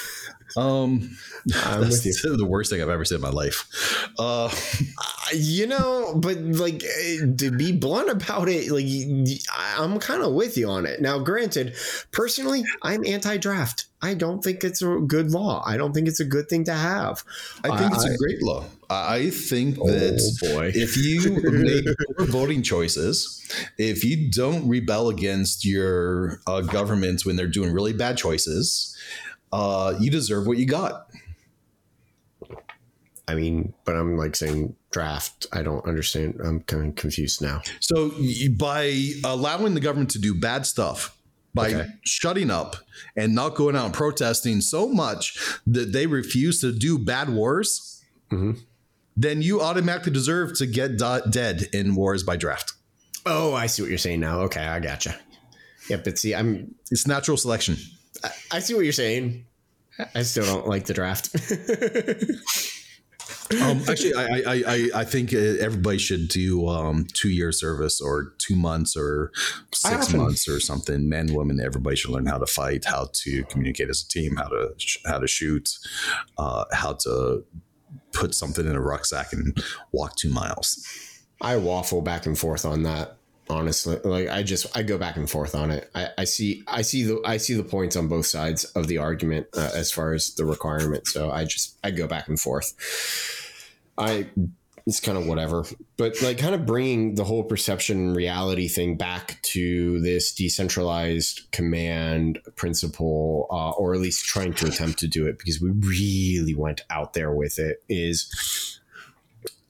Um, 0.57 1.17
I'm 1.65 1.81
that's 1.81 2.03
with 2.05 2.23
you. 2.23 2.37
the 2.37 2.45
worst 2.45 2.69
thing 2.71 2.81
I've 2.81 2.89
ever 2.89 3.05
said 3.05 3.15
in 3.15 3.21
my 3.21 3.29
life. 3.29 4.09
Uh, 4.17 4.49
you 5.33 5.67
know 5.67 6.15
but 6.15 6.39
like 6.41 6.79
to 6.79 7.51
be 7.55 7.71
blunt 7.71 8.09
about 8.09 8.49
it 8.49 8.71
like 8.71 8.85
I'm 9.77 9.99
kind 9.99 10.23
of 10.23 10.33
with 10.33 10.57
you 10.57 10.67
on 10.67 10.87
it 10.87 11.01
now 11.01 11.19
granted 11.19 11.75
personally 12.11 12.63
i'm 12.81 13.05
anti-draft 13.05 13.85
i 14.01 14.15
don't 14.15 14.43
think 14.43 14.63
it's 14.63 14.81
a 14.81 14.97
good 15.05 15.29
law 15.29 15.61
i 15.67 15.77
don't 15.77 15.93
think 15.93 16.07
it's 16.07 16.19
a 16.19 16.25
good 16.25 16.49
thing 16.49 16.63
to 16.63 16.73
have 16.73 17.23
I 17.63 17.77
think 17.77 17.93
it's 17.93 18.05
a 18.05 18.17
great 18.17 18.41
law. 18.41 18.65
I 18.89 19.29
think 19.29 19.77
Oh, 19.79 19.85
that 19.87 20.37
boy. 20.41 20.71
if 20.73 20.97
you 20.97 21.39
make 21.51 21.85
poor 22.17 22.25
voting 22.25 22.63
choices, 22.63 23.39
if 23.77 24.03
you 24.03 24.31
don't 24.31 24.67
rebel 24.67 25.09
against 25.09 25.63
your 25.63 26.39
uh, 26.47 26.61
government 26.61 27.23
when 27.23 27.35
they're 27.35 27.45
doing 27.47 27.71
really 27.71 27.93
bad 27.93 28.17
choices, 28.17 28.95
uh, 29.51 29.93
you 29.99 30.09
deserve 30.11 30.45
what 30.47 30.57
you 30.57 30.65
got. 30.65 31.07
i 33.27 33.35
mean 33.35 33.73
but 33.85 33.95
i'm 33.95 34.17
like 34.17 34.35
saying 34.35 34.75
draft 34.91 35.45
i 35.53 35.61
don't 35.61 35.85
understand 35.85 36.39
i'm 36.43 36.61
kind 36.61 36.87
of 36.89 36.95
confused 36.95 37.41
now 37.41 37.61
So 37.79 38.11
by 38.57 39.11
allowing 39.23 39.73
the 39.75 39.79
government 39.79 40.09
to 40.11 40.19
do 40.19 40.33
bad 40.33 40.65
stuff, 40.65 41.15
by 41.53 41.67
Okay. 41.73 41.87
shutting 42.03 42.49
up 42.51 42.75
and 43.15 43.33
not 43.35 43.55
going 43.55 43.75
out 43.75 43.85
and 43.85 43.93
protesting 43.93 44.61
so 44.61 44.87
much 44.87 45.37
that 45.67 45.91
they 45.93 46.05
refuse 46.07 46.61
to 46.61 46.71
do 46.71 46.97
bad 46.99 47.29
wars, 47.29 48.01
Mhm. 48.31 48.59
then 49.17 49.41
you 49.41 49.61
automatically 49.61 50.11
deserve 50.13 50.55
to 50.57 50.65
get 50.65 50.97
dead 51.31 51.69
in 51.73 51.95
wars 51.95 52.23
by 52.23 52.35
draft. 52.37 52.73
Oh, 53.25 53.53
I 53.53 53.67
see 53.67 53.81
what 53.83 53.89
you're 53.89 53.97
saying 53.97 54.19
now. 54.21 54.41
Okay, 54.41 54.61
I 54.65 54.79
gotcha. 54.79 55.19
Yep, 55.89 56.03
but 56.03 56.17
see, 56.19 56.33
I'm 56.35 56.75
It's 56.91 57.05
natural 57.07 57.37
selection. 57.37 57.77
I, 58.23 58.29
I 58.51 58.59
see 58.59 58.73
what 58.73 58.83
you're 58.83 58.93
saying. 58.93 59.45
I 60.15 60.23
still 60.23 60.45
don't 60.45 60.67
like 60.67 60.85
the 60.85 60.93
draft. 60.93 61.35
Um, 63.61 63.81
actually, 63.89 64.13
I, 64.13 64.25
I, 64.25 64.63
I, 64.67 64.89
I 64.95 65.03
think 65.03 65.33
uh, 65.33 65.37
everybody 65.37 65.97
should 65.97 66.27
do 66.27 66.67
um, 66.67 67.07
two 67.13 67.29
year 67.29 67.51
service 67.51 67.99
or 67.99 68.33
two 68.37 68.55
months 68.55 68.95
or 68.95 69.31
six 69.73 70.07
often- 70.07 70.19
months 70.19 70.47
or 70.47 70.59
something. 70.59 71.09
Men, 71.09 71.33
women, 71.33 71.59
everybody 71.59 71.95
should 71.95 72.11
learn 72.11 72.27
how 72.27 72.37
to 72.37 72.45
fight, 72.45 72.85
how 72.85 73.09
to 73.11 73.43
communicate 73.45 73.89
as 73.89 74.03
a 74.03 74.07
team, 74.07 74.35
how 74.35 74.47
to 74.49 74.73
sh- 74.77 74.99
how 75.05 75.17
to 75.17 75.27
shoot, 75.27 75.67
uh, 76.37 76.65
how 76.73 76.93
to 76.93 77.43
put 78.13 78.35
something 78.35 78.67
in 78.67 78.75
a 78.75 78.81
rucksack 78.81 79.33
and 79.33 79.57
walk 79.91 80.15
two 80.15 80.29
miles. 80.29 80.85
I 81.41 81.57
waffle 81.57 82.01
back 82.01 82.25
and 82.27 82.37
forth 82.37 82.65
on 82.65 82.83
that. 82.83 83.17
Honestly, 83.51 83.97
like 84.03 84.29
I 84.29 84.43
just 84.43 84.77
I 84.77 84.83
go 84.83 84.99
back 84.99 85.17
and 85.17 85.27
forth 85.27 85.55
on 85.55 85.71
it. 85.71 85.89
I, 85.95 86.09
I 86.19 86.23
see 86.25 86.63
I 86.67 86.83
see 86.83 87.03
the 87.03 87.19
I 87.25 87.37
see 87.37 87.55
the 87.55 87.63
points 87.63 87.95
on 87.95 88.07
both 88.07 88.27
sides 88.27 88.65
of 88.65 88.87
the 88.87 88.99
argument 88.99 89.47
uh, 89.57 89.71
as 89.73 89.91
far 89.91 90.13
as 90.13 90.35
the 90.35 90.45
requirement. 90.45 91.07
So 91.07 91.31
I 91.31 91.45
just 91.45 91.77
I 91.83 91.89
go 91.89 92.05
back 92.05 92.27
and 92.27 92.39
forth. 92.39 92.73
I 93.97 94.27
it's 94.85 94.99
kind 94.99 95.17
of 95.17 95.27
whatever, 95.27 95.65
but 95.97 96.21
like 96.21 96.37
kind 96.37 96.55
of 96.55 96.65
bringing 96.65 97.15
the 97.15 97.23
whole 97.23 97.43
perception 97.43 98.13
reality 98.13 98.67
thing 98.67 98.97
back 98.97 99.39
to 99.43 99.99
this 100.01 100.33
decentralized 100.33 101.51
command 101.51 102.39
principle, 102.55 103.47
uh, 103.51 103.71
or 103.71 103.93
at 103.93 103.99
least 103.99 104.25
trying 104.25 104.53
to 104.53 104.67
attempt 104.67 104.99
to 104.99 105.07
do 105.07 105.27
it 105.27 105.37
because 105.37 105.61
we 105.61 105.69
really 105.71 106.55
went 106.55 106.81
out 106.89 107.13
there 107.13 107.31
with 107.31 107.59
it. 107.59 107.83
Is 107.87 108.79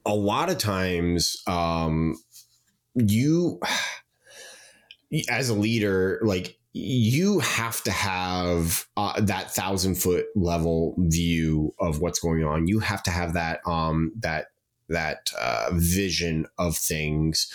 a 0.05 0.15
lot 0.15 0.49
of 0.49 0.57
times 0.57 1.43
um 1.47 2.15
you 3.07 3.59
as 5.29 5.49
a 5.49 5.53
leader 5.55 6.19
like 6.23 6.59
you 6.73 7.39
have 7.39 7.81
to 7.83 7.91
have 7.91 8.85
uh, 8.95 9.19
that 9.21 9.51
thousand 9.51 9.95
foot 9.95 10.27
level 10.35 10.93
view 10.99 11.73
of 11.79 11.99
what's 11.99 12.19
going 12.19 12.43
on. 12.43 12.67
You 12.67 12.79
have 12.79 13.01
to 13.03 13.11
have 13.11 13.33
that 13.33 13.59
um 13.65 14.11
that 14.19 14.47
that 14.89 15.31
uh, 15.39 15.69
vision 15.73 16.45
of 16.57 16.77
things 16.77 17.51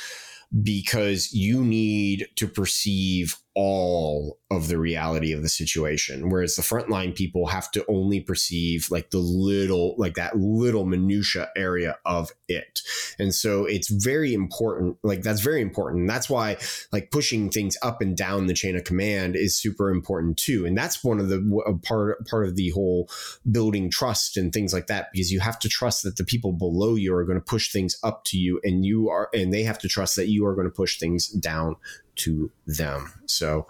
because 0.63 1.33
you 1.33 1.65
need 1.65 2.29
to 2.37 2.47
perceive 2.47 3.37
all 3.55 4.39
of 4.51 4.69
the 4.69 4.79
reality 4.79 5.33
of 5.33 5.43
the 5.43 5.49
situation 5.49 6.31
whereas 6.31 6.57
the 6.57 6.63
frontline 6.63 7.15
people 7.15 7.47
have 7.47 7.71
to 7.71 7.85
only 7.89 8.21
perceive 8.21 8.91
like 8.91 9.11
the 9.11 9.19
little 9.19 9.95
like 9.99 10.15
that 10.15 10.37
little 10.37 10.85
minutia 10.85 11.49
area 11.57 11.97
of 12.05 12.31
it. 12.49 12.81
And 13.19 13.35
so 13.35 13.65
it's 13.65 13.89
very 13.89 14.35
important 14.35 14.97
like 15.03 15.23
that's 15.23 15.41
very 15.41 15.61
important. 15.61 16.09
That's 16.09 16.29
why 16.29 16.57
like 16.93 17.11
pushing 17.11 17.51
things 17.51 17.77
up 17.83 18.01
and 18.01 18.17
down 18.17 18.47
the 18.47 18.55
chain 18.55 18.77
of 18.77 18.85
command 18.85 19.37
is 19.37 19.57
super 19.57 19.91
important 19.91 20.37
too. 20.37 20.67
And 20.67 20.77
that's 20.77 21.03
one 21.05 21.21
of 21.21 21.29
the 21.29 21.79
part 21.85 22.27
part 22.27 22.47
of 22.47 22.57
the 22.57 22.71
whole 22.71 23.09
building 23.51 23.91
trust 23.91 24.37
and 24.37 24.53
things 24.53 24.73
like 24.73 24.87
that 24.89 25.09
because 25.13 25.31
you 25.31 25.41
have 25.41 25.59
to 25.61 25.69
trust 25.69 26.03
that 26.03 26.17
the 26.17 26.25
people 26.25 26.53
below 26.53 26.95
you 26.95 27.15
are 27.15 27.25
going 27.25 27.39
to 27.39 27.45
push 27.45 27.73
things 27.73 27.99
up 28.03 28.25
to 28.25 28.39
you 28.39 28.61
and 28.65 28.85
you 28.85 29.09
are 29.09 29.29
and 29.33 29.53
they 29.53 29.63
have 29.63 29.79
to 29.79 29.89
trust 29.89 30.17
that 30.17 30.29
you 30.29 30.47
are 30.47 30.55
going 30.55 30.67
to 30.67 30.75
push 30.75 30.99
things 30.99 31.29
down 31.29 31.77
to 32.17 32.51
them. 32.67 33.13
So 33.27 33.67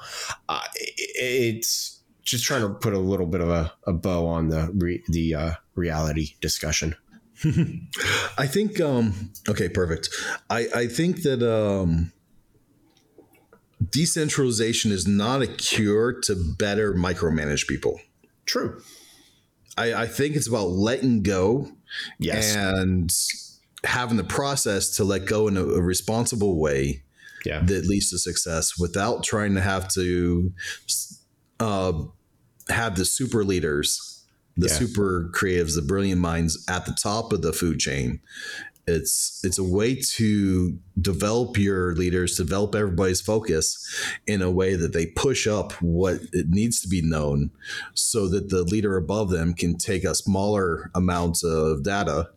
uh, 0.49 0.61
it's 0.75 2.01
just 2.23 2.45
trying 2.45 2.63
to 2.63 2.71
put 2.71 2.93
a 2.93 2.99
little 2.99 3.27
bit 3.27 3.41
of 3.41 3.51
a, 3.51 3.73
a 3.87 3.93
bow 3.93 4.27
on 4.27 4.49
the 4.49 4.71
re, 4.75 5.03
the 5.09 5.35
uh, 5.35 5.53
reality 5.75 6.35
discussion. 6.41 6.97
I 8.39 8.47
think 8.47 8.81
um 8.81 9.33
okay, 9.49 9.69
perfect. 9.69 10.09
I 10.49 10.69
I 10.75 10.87
think 10.87 11.23
that 11.23 11.43
um 11.43 12.13
decentralization 13.91 14.93
is 14.93 15.07
not 15.07 15.43
a 15.43 15.47
cure 15.47 16.13
to 16.23 16.35
better 16.35 16.95
micromanage 16.95 17.67
people. 17.67 18.01
true. 18.47 18.81
I, 19.77 19.95
I 19.95 20.07
think 20.07 20.37
it's 20.37 20.47
about 20.47 20.69
letting 20.69 21.23
go 21.23 21.73
yes. 22.21 22.55
and 22.55 23.13
having 23.83 24.17
the 24.17 24.25
process 24.25 24.97
to 24.97 25.05
let 25.05 25.27
go 25.27 25.49
in 25.49 25.57
a, 25.57 25.65
a 25.65 25.83
responsible 25.83 26.61
way 26.61 27.04
yeah 27.45 27.61
that 27.61 27.87
leads 27.87 28.11
to 28.11 28.19
success 28.19 28.79
without 28.79 29.23
trying 29.23 29.55
to 29.55 29.61
have 29.61 29.89
to 29.89 30.53
uh, 31.61 31.93
have 32.69 32.97
the 32.97 33.05
super 33.05 33.45
leaders, 33.45 34.25
the 34.57 34.69
Yeah. 34.69 34.75
super 34.75 35.31
creatives, 35.35 35.75
the 35.75 35.83
brilliant 35.83 36.21
minds 36.21 36.65
at 36.69 36.87
the 36.87 36.97
top 37.01 37.33
of 37.33 37.43
the 37.43 37.53
food 37.53 37.79
chain. 37.79 38.21
It's 38.87 39.41
it's 39.45 39.59
a 39.59 39.65
way 39.65 39.95
to 40.17 40.79
develop 41.01 41.57
your 41.57 41.95
leaders, 41.95 42.37
develop 42.37 42.75
everybody's 42.75 43.23
focus 43.23 43.79
in 44.27 44.43
a 44.43 44.51
way 44.51 44.75
that 44.77 44.93
they 44.93 45.07
push 45.07 45.47
up 45.47 45.73
what 45.81 46.17
it 46.33 46.49
needs 46.51 46.81
to 46.83 46.89
be 46.89 47.01
known, 47.01 47.51
so 47.95 48.29
that 48.29 48.51
the 48.51 48.63
leader 48.63 48.97
above 48.97 49.31
them 49.31 49.55
can 49.55 49.79
take 49.79 50.05
a 50.05 50.15
smaller 50.15 50.91
amount 50.95 51.43
of 51.43 51.83
data 51.83 52.29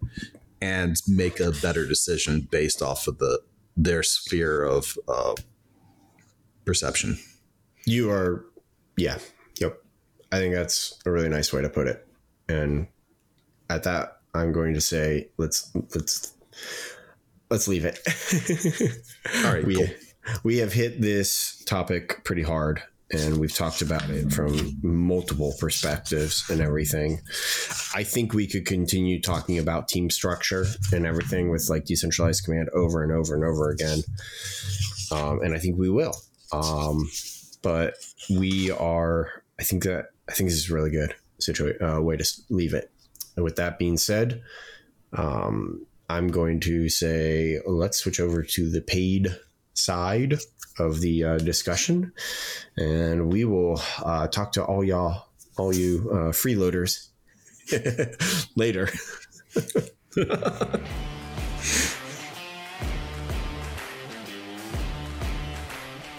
and 0.61 0.95
make 1.07 1.39
a 1.41 1.51
better 1.51 1.85
decision 1.85 2.47
based 2.49 2.81
off 2.81 3.07
of 3.07 3.17
the 3.17 3.41
their 3.77 4.03
sphere 4.03 4.63
of 4.63 4.97
uh, 5.07 5.35
perception. 6.65 7.17
You 7.85 8.11
are, 8.11 8.45
yeah, 8.97 9.19
yep. 9.61 9.77
I 10.31 10.39
think 10.39 10.55
that's 10.55 10.99
a 11.05 11.11
really 11.11 11.29
nice 11.29 11.53
way 11.53 11.61
to 11.61 11.69
put 11.69 11.87
it. 11.87 12.05
And 12.49 12.87
at 13.69 13.83
that, 13.83 14.17
I'm 14.33 14.51
going 14.51 14.73
to 14.73 14.81
say 14.81 15.29
let's 15.37 15.71
let's 15.95 16.33
let's 17.49 17.67
leave 17.67 17.85
it. 17.85 17.99
All 19.45 19.53
right, 19.53 19.63
we 19.63 19.75
cool. 19.75 19.87
we 20.43 20.57
have 20.57 20.73
hit 20.73 21.01
this 21.01 21.63
topic 21.65 22.23
pretty 22.23 22.43
hard, 22.43 22.81
and 23.11 23.37
we've 23.37 23.53
talked 23.53 23.81
about 23.81 24.09
it 24.09 24.31
from 24.31 24.77
multiple 24.81 25.53
perspectives 25.59 26.49
and 26.49 26.61
everything. 26.61 27.21
I 27.95 28.03
think 28.03 28.33
we 28.33 28.47
could 28.47 28.65
continue 28.65 29.21
talking 29.21 29.57
about 29.57 29.87
team 29.87 30.09
structure 30.09 30.65
and 30.91 31.05
everything 31.05 31.49
with 31.49 31.67
like 31.69 31.85
decentralized 31.85 32.43
command 32.43 32.69
over 32.73 33.03
and 33.03 33.11
over 33.11 33.33
and 33.35 33.43
over 33.43 33.69
again, 33.69 33.99
um, 35.11 35.41
and 35.41 35.53
I 35.53 35.59
think 35.59 35.77
we 35.77 35.89
will. 35.89 36.15
Um, 36.51 37.09
but 37.61 37.95
we 38.29 38.71
are. 38.71 39.43
I 39.59 39.63
think 39.63 39.83
that 39.83 40.09
I 40.29 40.33
think 40.33 40.49
this 40.49 40.57
is 40.59 40.69
really 40.69 40.91
good 40.91 41.15
situa- 41.39 41.97
uh, 41.97 42.01
way 42.01 42.17
to 42.17 42.25
leave 42.49 42.73
it. 42.73 42.91
And 43.35 43.43
with 43.43 43.55
that 43.57 43.79
being 43.79 43.97
said, 43.97 44.41
um, 45.13 45.85
I'm 46.09 46.27
going 46.27 46.59
to 46.61 46.89
say 46.89 47.59
let's 47.65 47.97
switch 47.99 48.19
over 48.19 48.43
to 48.43 48.69
the 48.69 48.81
paid 48.81 49.35
side 49.73 50.39
of 50.79 51.01
the 51.01 51.23
uh, 51.23 51.37
discussion, 51.37 52.11
and 52.77 53.31
we 53.31 53.45
will 53.45 53.81
uh, 54.03 54.27
talk 54.27 54.51
to 54.53 54.63
all 54.63 54.83
y'all, 54.83 55.27
all 55.57 55.73
you 55.73 56.09
uh, 56.11 56.31
freeloaders, 56.31 57.09
later. 58.55 58.89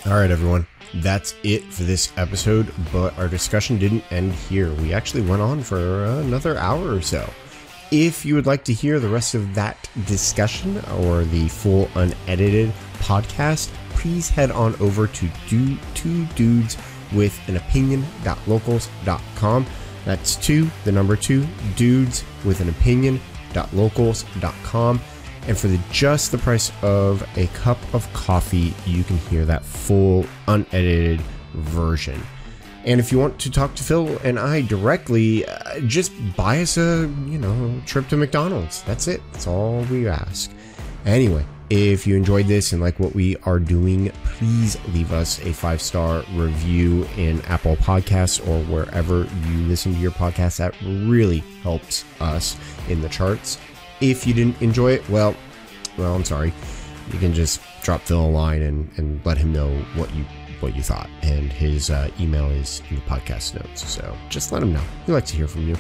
All 0.09 0.15
right, 0.15 0.31
everyone. 0.31 0.67
That's 0.95 1.35
it 1.43 1.63
for 1.65 1.83
this 1.83 2.11
episode, 2.17 2.73
but 2.91 3.17
our 3.19 3.29
discussion 3.29 3.79
didn't 3.79 4.11
end 4.11 4.33
here. 4.33 4.73
We 4.75 4.95
actually 4.95 5.21
went 5.21 5.43
on 5.43 5.63
for 5.63 6.07
another 6.07 6.57
hour 6.57 6.95
or 6.95 7.03
so. 7.03 7.29
If 7.91 8.25
you 8.25 8.35
would 8.35 8.47
like 8.47 8.65
to 8.65 8.73
hear 8.73 8.99
the 8.99 9.09
rest 9.09 9.35
of 9.35 9.55
that 9.55 9.89
discussion 10.07 10.79
or 11.01 11.25
the 11.25 11.49
full 11.49 11.91
unedited 11.95 12.73
podcast, 13.01 13.71
please 13.99 14.31
head 14.31 14.51
on 14.51 14.75
over 14.81 15.07
to 15.07 15.29
do 15.49 15.77
two 15.95 16.25
dudes 16.37 16.79
with 17.13 17.39
an 17.49 17.57
opinion.locals.com. 17.57 19.67
That's 20.05 20.37
two, 20.37 20.71
the 20.85 20.93
number 20.93 21.17
two, 21.17 21.45
dudes 21.77 22.23
with 22.45 22.61
an 22.61 22.69
opinion.locals.com. 22.69 25.01
And 25.47 25.57
for 25.57 25.69
the 25.69 25.81
just 25.91 26.33
the 26.33 26.39
price 26.39 26.73
of 26.83 27.25
a 27.37 27.47
cup 27.49 27.79
of 27.95 28.11
coffee, 28.13 28.75
you 28.87 29.05
can 29.05 29.19
hear 29.19 29.45
that 29.47 29.65
full 29.65 30.27
unedited 30.47 31.21
version. 31.55 32.23
And 32.85 33.01
if 33.01 33.11
you 33.11 33.19
want 33.19 33.41
to 33.41 33.51
talk 33.51 33.75
to 33.75 33.83
Phil 33.83 34.19
and 34.25 34.39
I 34.39 34.61
directly, 34.63 35.45
uh, 35.47 35.81
just 35.81 36.13
buy 36.37 36.63
us 36.63 36.77
a, 36.77 37.13
you 37.27 37.39
know, 37.39 37.83
trip 37.87 38.07
to 38.09 38.17
McDonald's. 38.17 38.85
That's 38.85 39.09
it. 39.09 39.21
That's 39.33 39.47
all 39.47 39.83
we 39.91 40.07
ask. 40.07 40.51
Anyway, 41.05 41.45
if 41.71 42.07
you 42.07 42.17
enjoyed 42.17 42.47
this 42.47 42.73
and 42.73 42.81
like 42.81 42.99
what 42.99 43.15
we 43.15 43.37
are 43.45 43.59
doing, 43.59 44.11
please 44.25 44.79
leave 44.89 45.13
us 45.13 45.39
a 45.41 45.53
five 45.53 45.83
star 45.83 46.25
review 46.33 47.07
in 47.17 47.43
Apple 47.43 47.77
Podcasts 47.77 48.47
or 48.47 48.65
wherever 48.73 49.25
you 49.47 49.59
listen 49.67 49.93
to 49.93 49.99
your 49.99 50.11
podcast. 50.13 50.57
That 50.57 50.75
really 50.83 51.39
helps 51.63 52.05
us 52.21 52.57
in 52.89 53.03
the 53.03 53.09
charts. 53.09 53.59
If 54.01 54.27
you 54.27 54.33
didn't 54.33 54.61
enjoy 54.63 54.93
it, 54.93 55.09
well, 55.09 55.35
well, 55.99 56.15
I'm 56.15 56.25
sorry. 56.25 56.53
You 57.13 57.19
can 57.19 57.35
just 57.35 57.61
drop 57.83 58.03
Phil 58.03 58.21
a 58.21 58.29
line 58.29 58.63
and, 58.63 58.91
and 58.97 59.25
let 59.25 59.37
him 59.37 59.53
know 59.53 59.71
what 59.95 60.15
you 60.15 60.25
what 60.61 60.75
you 60.75 60.83
thought. 60.83 61.09
And 61.23 61.53
his 61.53 61.91
uh, 61.91 62.11
email 62.19 62.51
is 62.51 62.83
in 62.91 62.97
the 62.97 63.03
podcast 63.03 63.55
notes. 63.55 63.89
So 63.89 64.17
just 64.29 64.53
let 64.53 64.63
him 64.63 64.73
know. 64.73 64.83
We'd 65.07 65.15
like 65.15 65.27
to 65.27 65.37
hear 65.37 65.47
from 65.47 65.69
you. 65.69 65.77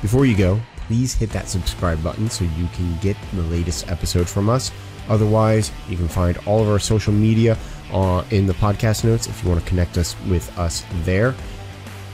Before 0.00 0.26
you 0.26 0.36
go, 0.36 0.60
please 0.86 1.14
hit 1.14 1.30
that 1.30 1.48
subscribe 1.48 2.02
button 2.02 2.28
so 2.28 2.44
you 2.44 2.68
can 2.74 2.98
get 2.98 3.16
the 3.32 3.42
latest 3.42 3.90
episode 3.90 4.28
from 4.28 4.48
us. 4.48 4.70
Otherwise, 5.08 5.72
you 5.88 5.96
can 5.96 6.08
find 6.08 6.38
all 6.46 6.62
of 6.62 6.68
our 6.68 6.78
social 6.78 7.12
media 7.12 7.56
uh, 7.92 8.24
in 8.30 8.46
the 8.46 8.54
podcast 8.54 9.04
notes 9.04 9.26
if 9.26 9.42
you 9.42 9.50
want 9.50 9.62
to 9.62 9.68
connect 9.68 9.98
us 9.98 10.16
with 10.28 10.56
us 10.58 10.84
there. 11.04 11.34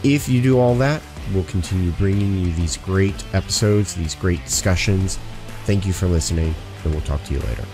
If 0.03 0.29
you 0.29 0.41
do 0.43 0.59
all 0.59 0.75
that, 0.77 1.03
we'll 1.33 1.45
continue 1.45 1.91
bringing 1.93 2.39
you 2.39 2.53
these 2.53 2.77
great 2.77 3.23
episodes, 3.35 3.95
these 3.95 4.15
great 4.15 4.45
discussions. 4.45 5.19
Thank 5.65 5.87
you 5.87 5.93
for 5.93 6.07
listening, 6.07 6.55
and 6.85 6.93
we'll 6.93 7.03
talk 7.03 7.23
to 7.25 7.35
you 7.35 7.41
later. 7.41 7.65